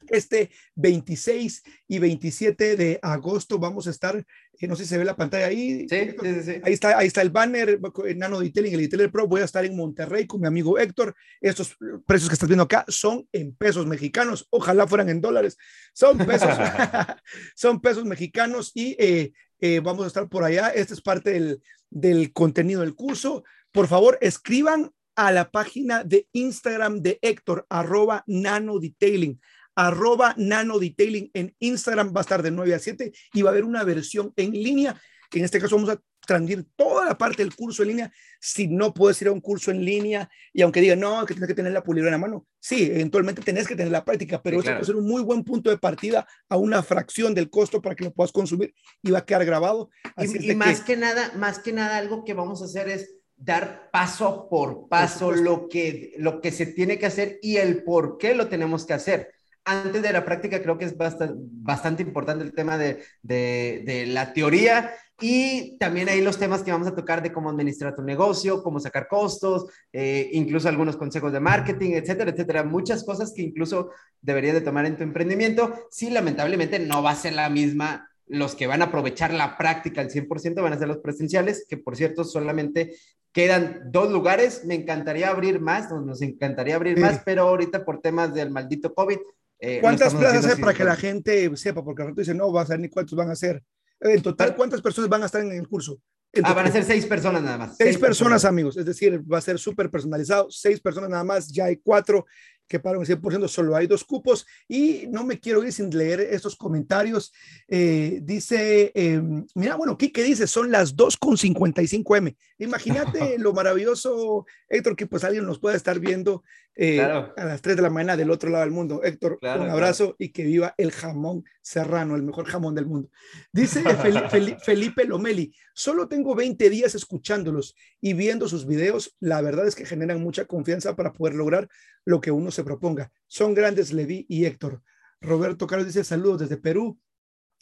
este 0.09 0.51
26 0.75 1.63
y 1.89 1.99
27 1.99 2.77
de 2.77 2.99
agosto 3.03 3.59
vamos 3.59 3.87
a 3.87 3.91
estar, 3.91 4.17
eh, 4.17 4.67
no 4.67 4.77
sé 4.77 4.85
si 4.85 4.91
se 4.91 4.99
ve 4.99 5.05
la 5.05 5.17
pantalla 5.17 5.47
ahí. 5.47 5.87
Sí, 5.89 6.11
sí, 6.21 6.43
sí. 6.43 6.61
Ahí 6.63 6.73
está, 6.73 6.99
ahí 6.99 7.07
está 7.07 7.23
el 7.23 7.31
banner, 7.31 7.81
Nano 8.17 8.41
Detailing, 8.41 8.75
el 8.75 8.81
Detailer 8.81 9.11
Pro. 9.11 9.27
Voy 9.27 9.41
a 9.41 9.45
estar 9.45 9.65
en 9.65 9.77
Monterrey 9.77 10.27
con 10.27 10.41
mi 10.41 10.47
amigo 10.47 10.79
Héctor. 10.79 11.15
Estos 11.41 11.77
precios 12.07 12.29
que 12.29 12.35
estás 12.35 12.49
viendo 12.49 12.65
acá 12.65 12.85
son 12.89 13.29
en 13.33 13.55
pesos 13.55 13.87
mexicanos. 13.87 14.47
Ojalá 14.51 14.87
fueran 14.87 15.09
en 15.09 15.21
dólares. 15.21 15.57
Son 15.93 16.19
pesos, 16.19 16.49
son 17.55 17.81
pesos 17.81 18.05
mexicanos 18.05 18.73
y 18.75 18.97
eh, 18.99 19.33
eh, 19.61 19.81
vamos 19.81 20.05
a 20.05 20.09
estar 20.09 20.29
por 20.29 20.45
allá. 20.45 20.71
Este 20.71 20.95
es 20.95 21.01
parte 21.01 21.31
del, 21.31 21.63
del 21.91 22.33
contenido 22.33 22.81
del 22.81 22.95
curso. 22.95 23.45
Por 23.73 23.89
favor, 23.89 24.19
escriban 24.21 24.91
a 25.17 25.33
la 25.33 25.51
página 25.51 26.05
de 26.05 26.29
Instagram 26.33 27.01
de 27.01 27.19
Héctor, 27.23 27.67
arroba 27.69 28.25
Nano 28.27 28.79
Detailing 28.79 29.41
arroba 29.75 30.35
nano 30.37 30.79
detailing 30.79 31.31
en 31.35 31.55
Instagram, 31.59 32.13
va 32.15 32.21
a 32.21 32.23
estar 32.23 32.43
de 32.43 32.51
9 32.51 32.75
a 32.75 32.79
7 32.79 33.13
y 33.33 33.43
va 33.43 33.51
a 33.51 33.53
haber 33.53 33.65
una 33.65 33.85
versión 33.85 34.33
en 34.37 34.53
línea, 34.53 35.01
que 35.31 35.39
en 35.39 35.45
este 35.45 35.61
caso 35.61 35.77
vamos 35.77 35.91
a 35.91 36.01
transmitir 36.27 36.67
toda 36.77 37.05
la 37.05 37.19
parte 37.19 37.43
del 37.43 37.55
curso 37.55 37.83
en 37.83 37.89
línea. 37.89 38.13
Si 38.41 38.67
no 38.67 38.95
puedes 38.95 39.21
ir 39.23 39.29
a 39.29 39.33
un 39.33 39.41
curso 39.41 39.71
en 39.71 39.85
línea 39.85 40.29
y 40.53 40.63
aunque 40.63 40.81
digan, 40.81 41.01
no, 41.01 41.25
que 41.27 41.35
tienes 41.35 41.49
que 41.49 41.55
tener 41.55 41.73
la 41.73 41.83
pulidora 41.83 42.11
en 42.11 42.21
la 42.21 42.27
mano, 42.27 42.47
sí, 42.59 42.91
eventualmente 42.91 43.43
tenés 43.43 43.69
que 43.69 43.77
tener 43.77 43.93
la 43.93 44.05
práctica, 44.05 44.43
pero 44.43 44.61
sí, 44.61 44.69
esto 44.69 44.79
puede 44.79 44.87
ser 44.87 44.97
un 44.97 45.07
muy 45.07 45.23
buen 45.23 45.45
punto 45.45 45.71
de 45.71 45.79
partida 45.79 46.27
a 46.49 46.57
una 46.57 46.83
fracción 46.83 47.35
del 47.35 47.51
costo 47.51 47.83
para 47.83 47.95
que 47.95 48.05
lo 48.05 48.13
puedas 48.13 48.33
consumir 48.33 48.75
y 49.03 49.11
va 49.11 49.19
a 49.19 49.25
quedar 49.25 49.45
grabado. 49.45 49.91
y, 50.17 50.53
y 50.53 50.55
más 50.55 50.81
que... 50.81 50.95
que 50.95 50.97
nada, 50.97 51.33
más 51.37 51.59
que 51.59 51.73
nada, 51.73 51.99
algo 51.99 52.25
que 52.25 52.35
vamos 52.35 52.63
a 52.63 52.67
hacer 52.67 52.89
es 52.89 53.15
dar 53.37 53.91
paso 53.91 54.49
por 54.49 54.89
paso 54.89 55.33
lo 55.33 55.69
que, 55.69 56.15
lo 56.19 56.41
que 56.41 56.53
se 56.53 56.67
tiene 56.67 56.99
que 56.99 57.07
hacer 57.07 57.39
y 57.43 57.57
el 57.57 57.83
por 57.83 58.17
qué 58.17 58.35
lo 58.35 58.49
tenemos 58.49 58.87
que 58.87 58.95
hacer 58.95 59.34
antes 59.65 60.03
de 60.03 60.13
la 60.13 60.25
práctica 60.25 60.63
creo 60.63 60.79
que 60.79 60.85
es 60.85 60.97
bastante, 60.97 61.35
bastante 61.37 62.03
importante 62.03 62.45
el 62.45 62.53
tema 62.53 62.77
de, 62.77 63.03
de, 63.23 63.83
de, 63.85 64.07
la 64.07 64.33
teoría 64.33 64.93
y 65.21 65.79
también 65.79 66.09
ahí 66.09 66.21
los 66.21 66.39
temas 66.39 66.63
que 66.63 66.73
vamos 66.73 66.89
a 66.89 66.95
tocar 66.95 67.23
de 67.23 67.33
cómo 67.33 67.49
administrar 67.49 67.95
tu 67.95 68.03
negocio, 68.03 68.63
cómo 68.63 68.81
sacar 68.81 69.07
costos, 69.09 69.67
eh, 69.93 70.29
incluso 70.33 70.69
algunos 70.69 70.97
consejos 70.97 71.33
de 71.33 71.41
marketing, 71.41 71.93
etcétera, 71.93 72.33
etcétera. 72.33 72.65
Muchas 72.65 73.05
cosas 73.05 73.33
que 73.33 73.43
incluso 73.43 73.91
deberías 74.21 74.55
de 74.55 74.61
tomar 74.61 74.87
en 74.87 74.97
tu 74.97 75.05
emprendimiento. 75.05 75.73
Sí, 75.91 76.11
lamentablemente 76.11 76.81
no 76.81 77.03
va 77.03 77.13
a 77.13 77.17
ser 77.17 77.35
la 77.35 77.49
misma. 77.49 78.11
Los 78.27 78.55
que 78.55 78.67
van 78.67 78.83
a 78.83 78.87
aprovechar 78.87 79.33
la 79.33 79.57
práctica 79.57 80.01
al 80.01 80.11
100% 80.11 80.63
van 80.63 80.73
a 80.73 80.79
ser 80.79 80.89
los 80.89 80.99
presenciales, 80.99 81.65
que 81.69 81.77
por 81.77 81.95
cierto 81.95 82.25
solamente 82.25 82.97
quedan 83.33 83.93
dos 83.93 84.11
lugares. 84.11 84.65
Me 84.65 84.75
encantaría 84.75 85.31
abrir 85.31 85.61
más, 85.61 85.93
nos, 85.93 86.23
encantaría 86.23 86.75
abrir 86.75 86.97
sí. 86.97 87.03
más, 87.03 87.23
pero 87.25 87.43
ahorita 87.43 87.85
por 87.85 88.01
temas 88.01 88.35
del 88.35 88.51
maldito 88.51 88.93
COVID 88.95 89.19
eh, 89.65 89.79
¿Cuántas 89.81 90.15
plazas 90.15 90.47
hay 90.47 90.61
para 90.61 90.75
que 90.75 90.85
la 90.85 90.97
gente 90.97 91.57
sepa? 91.57 91.83
Porque 91.83 92.03
el 92.03 92.09
rato 92.09 92.21
dice, 92.21 92.35
no, 92.35 92.53
va 92.53 92.63
a 92.63 92.67
ser 92.67 92.81
ni 92.81 92.89
cuántos 92.89 93.17
van 93.17 93.31
a 93.31 93.37
ser. 93.37 93.63
En 94.01 94.21
total, 94.21 94.55
¿cuántas 94.55 94.83
personas 94.83 95.09
van 95.09 95.23
a 95.23 95.27
estar 95.27 95.41
en 95.41 95.53
el 95.53 95.67
curso? 95.67 95.99
Ah, 96.43 96.53
van 96.53 96.67
a 96.67 96.73
ser 96.73 96.85
seis 96.85 97.07
personas 97.07 97.43
nada 97.43 97.57
más. 97.57 97.69
Seis, 97.69 97.79
seis 97.79 97.99
personas, 97.99 98.43
personas, 98.43 98.45
amigos. 98.45 98.77
Es 98.77 98.85
decir, 98.85 99.23
va 99.33 99.39
a 99.39 99.41
ser 99.41 99.59
súper 99.59 99.89
personalizado. 99.91 100.51
Seis 100.51 100.81
personas 100.81 101.11
nada 101.11 101.25
más. 101.25 101.49
Ya 101.49 101.67
hay 101.67 101.77
cuatro 101.77 102.27
que 102.69 102.81
para 102.81 102.99
un 102.99 103.05
100% 103.05 103.49
solo 103.49 103.77
hay 103.77 103.87
dos 103.87 104.05
cupos 104.05 104.47
y 104.69 105.07
no 105.09 105.25
me 105.25 105.39
quiero 105.39 105.63
ir 105.65 105.73
sin 105.73 105.91
leer 105.91 106.21
estos 106.21 106.57
comentarios. 106.57 107.33
Eh, 107.69 108.21
dice, 108.23 108.91
eh, 108.95 109.23
mira, 109.55 109.77
bueno, 109.77 109.99
¿qué, 109.99 110.11
¿qué, 110.11 110.23
dice? 110.23 110.47
Son 110.47 110.71
las 110.71 110.97
2.55M. 110.97 112.37
Imagínate 112.59 113.39
lo 113.39 113.53
maravilloso, 113.53 114.47
Héctor, 114.69 114.97
que 114.97 115.07
pues 115.07 115.25
alguien 115.25 115.47
nos 115.47 115.59
pueda 115.59 115.77
estar 115.77 115.99
viendo 115.99 116.43
eh, 116.77 116.97
claro. 116.97 117.33
a 117.37 117.45
las 117.45 117.63
3 117.63 117.77
de 117.77 117.83
la 117.83 117.91
mañana 117.91 118.17
del 118.17 118.31
otro 118.31 118.51
lado 118.51 118.65
del 118.65 118.73
mundo. 118.73 119.03
Héctor, 119.03 119.39
claro, 119.41 119.63
un 119.63 119.71
abrazo 119.71 120.05
claro. 120.05 120.17
y 120.19 120.31
que 120.31 120.45
viva 120.45 120.75
el 120.77 120.91
jamón 120.91 121.45
serrano, 121.63 122.17
el 122.17 122.23
mejor 122.23 122.47
jamón 122.47 122.75
del 122.75 122.87
mundo. 122.87 123.11
Dice 123.53 123.83
Felipe, 123.83 124.59
Felipe 124.65 125.05
Lomeli, 125.05 125.55
solo 125.75 126.09
tengo 126.09 126.35
20 126.35 126.69
días 126.71 126.95
escuchándolos 126.95 127.75
y 128.01 128.15
viendo 128.15 128.49
sus 128.49 128.67
videos. 128.67 129.17
La 129.21 129.41
verdad 129.41 129.67
es 129.67 129.75
que 129.75 129.87
generan 129.87 130.21
mucha 130.21 130.47
confianza 130.47 130.97
para 130.97 131.13
poder 131.13 131.35
lograr 131.35 131.69
lo 132.05 132.21
que 132.21 132.31
uno 132.31 132.51
se 132.51 132.65
proponga. 132.65 133.13
Son 133.27 133.55
grandes 133.55 133.93
Levi 133.93 134.27
y 134.29 134.45
Héctor. 134.45 134.83
Roberto 135.21 135.67
Carlos 135.67 135.87
dice 135.87 136.05
saludos 136.05 136.41
desde 136.41 136.57
Perú. 136.57 136.99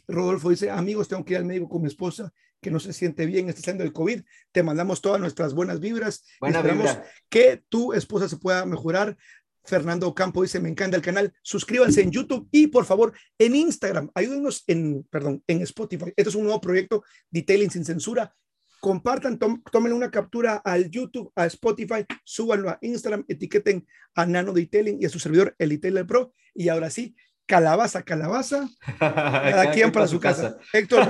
Rodolfo 0.08 0.50
dice, 0.50 0.70
amigos, 0.70 1.08
tengo 1.08 1.24
que 1.24 1.34
ir 1.34 1.38
al 1.38 1.44
médico 1.44 1.68
con 1.68 1.82
mi 1.82 1.88
esposa 1.88 2.32
que 2.62 2.70
no 2.70 2.80
se 2.80 2.92
siente 2.92 3.26
bien, 3.26 3.48
está 3.48 3.60
siendo 3.60 3.82
el 3.82 3.92
COVID. 3.92 4.22
Te 4.52 4.62
mandamos 4.62 5.02
todas 5.02 5.20
nuestras 5.20 5.52
buenas 5.52 5.80
vibras. 5.80 6.24
Buena 6.40 6.58
Esperamos 6.58 6.84
vibra. 6.84 7.04
que 7.28 7.62
tu 7.68 7.92
esposa 7.92 8.28
se 8.28 8.36
pueda 8.36 8.64
mejorar. 8.64 9.18
Fernando 9.64 10.14
Campo 10.14 10.42
dice, 10.42 10.60
me 10.60 10.68
encanta 10.68 10.96
el 10.96 11.02
canal. 11.02 11.32
Suscríbanse 11.42 12.02
en 12.02 12.12
YouTube 12.12 12.48
y 12.52 12.68
por 12.68 12.84
favor 12.84 13.12
en 13.36 13.56
Instagram. 13.56 14.10
Ayúdenos 14.14 14.62
en, 14.68 15.02
perdón, 15.10 15.42
en 15.46 15.60
Spotify. 15.62 16.12
Este 16.16 16.30
es 16.30 16.34
un 16.36 16.44
nuevo 16.44 16.60
proyecto, 16.60 17.02
Detailing 17.30 17.70
sin 17.70 17.84
censura. 17.84 18.34
Compartan, 18.80 19.38
tom, 19.38 19.62
tomen 19.70 19.92
una 19.92 20.10
captura 20.10 20.56
al 20.56 20.90
YouTube, 20.90 21.30
a 21.36 21.46
Spotify, 21.46 22.04
súbanlo 22.24 22.70
a 22.70 22.78
Instagram, 22.80 23.24
etiqueten 23.28 23.86
a 24.14 24.26
Nano 24.26 24.52
Detailing 24.52 25.00
y 25.00 25.04
a 25.04 25.08
su 25.08 25.20
servidor, 25.20 25.54
el 25.58 25.68
Detailer 25.68 26.06
Pro. 26.06 26.32
Y 26.54 26.68
ahora 26.68 26.90
sí, 26.90 27.14
calabaza, 27.46 28.02
calabaza, 28.02 28.68
cada 28.98 29.70
quien 29.72 29.92
para 29.92 30.06
su 30.06 30.20
casa. 30.20 30.56
casa. 30.58 30.58
Héctor, 30.72 31.08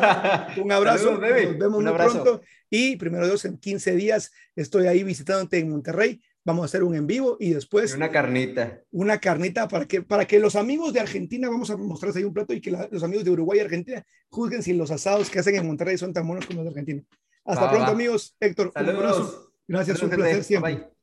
un 0.63 0.73
abrazo, 0.73 1.15
Saludos, 1.17 1.21
nos 1.21 1.59
vemos 1.59 1.79
un 1.79 1.85
muy 1.85 1.93
abrazo. 1.93 2.23
pronto 2.23 2.43
y 2.71 2.97
primero 2.97 3.27
Dios, 3.27 3.45
en 3.45 3.59
15 3.59 3.95
días 3.97 4.33
estoy 4.57 4.87
ahí 4.87 5.03
visitándote 5.05 5.59
en 5.59 5.71
Monterrey, 5.71 6.23
vamos 6.45 6.63
a 6.63 6.65
hacer 6.67 6.83
un 6.83 6.95
en 6.95 7.07
vivo 7.07 7.37
y 7.39 7.51
después 7.51 7.95
una 7.95 8.11
carnita. 8.11 8.81
Una 8.91 9.19
carnita 9.19 9.69
para 9.69 9.87
que, 9.87 10.03
para 10.03 10.25
que 10.27 10.39
los 10.39 10.57
amigos 10.57 10.93
de 10.93 11.01
Argentina, 11.01 11.49
vamos 11.51 11.71
a 11.71 11.77
mostrarles 11.77 12.17
ahí 12.17 12.25
un 12.25 12.33
plato 12.33 12.53
y 12.55 12.61
que 12.61 12.71
la, 12.71 12.89
los 12.91 13.03
amigos 13.03 13.25
de 13.25 13.31
Uruguay 13.31 13.59
y 13.59 13.63
Argentina 13.63 14.05
juzguen 14.31 14.63
si 14.63 14.73
los 14.73 14.91
asados 14.91 15.29
que 15.31 15.39
hacen 15.39 15.55
en 15.55 15.67
Monterrey 15.67 15.99
son 15.99 16.13
tan 16.13 16.27
buenos 16.27 16.47
como 16.47 16.63
los 16.63 16.65
de 16.65 16.81
Argentina. 16.81 17.03
Hasta 17.45 17.65
va, 17.65 17.71
pronto, 17.71 17.87
va. 17.89 17.93
amigos. 17.93 18.35
Héctor, 18.41 18.73
Saludos. 18.73 18.95
un 18.95 19.01
abrazo. 19.05 19.53
Gracias, 19.69 19.99
Saludos, 19.99 20.17
un 20.19 20.23
placer 20.25 20.45
siempre. 20.45 20.75
Bye. 20.77 21.02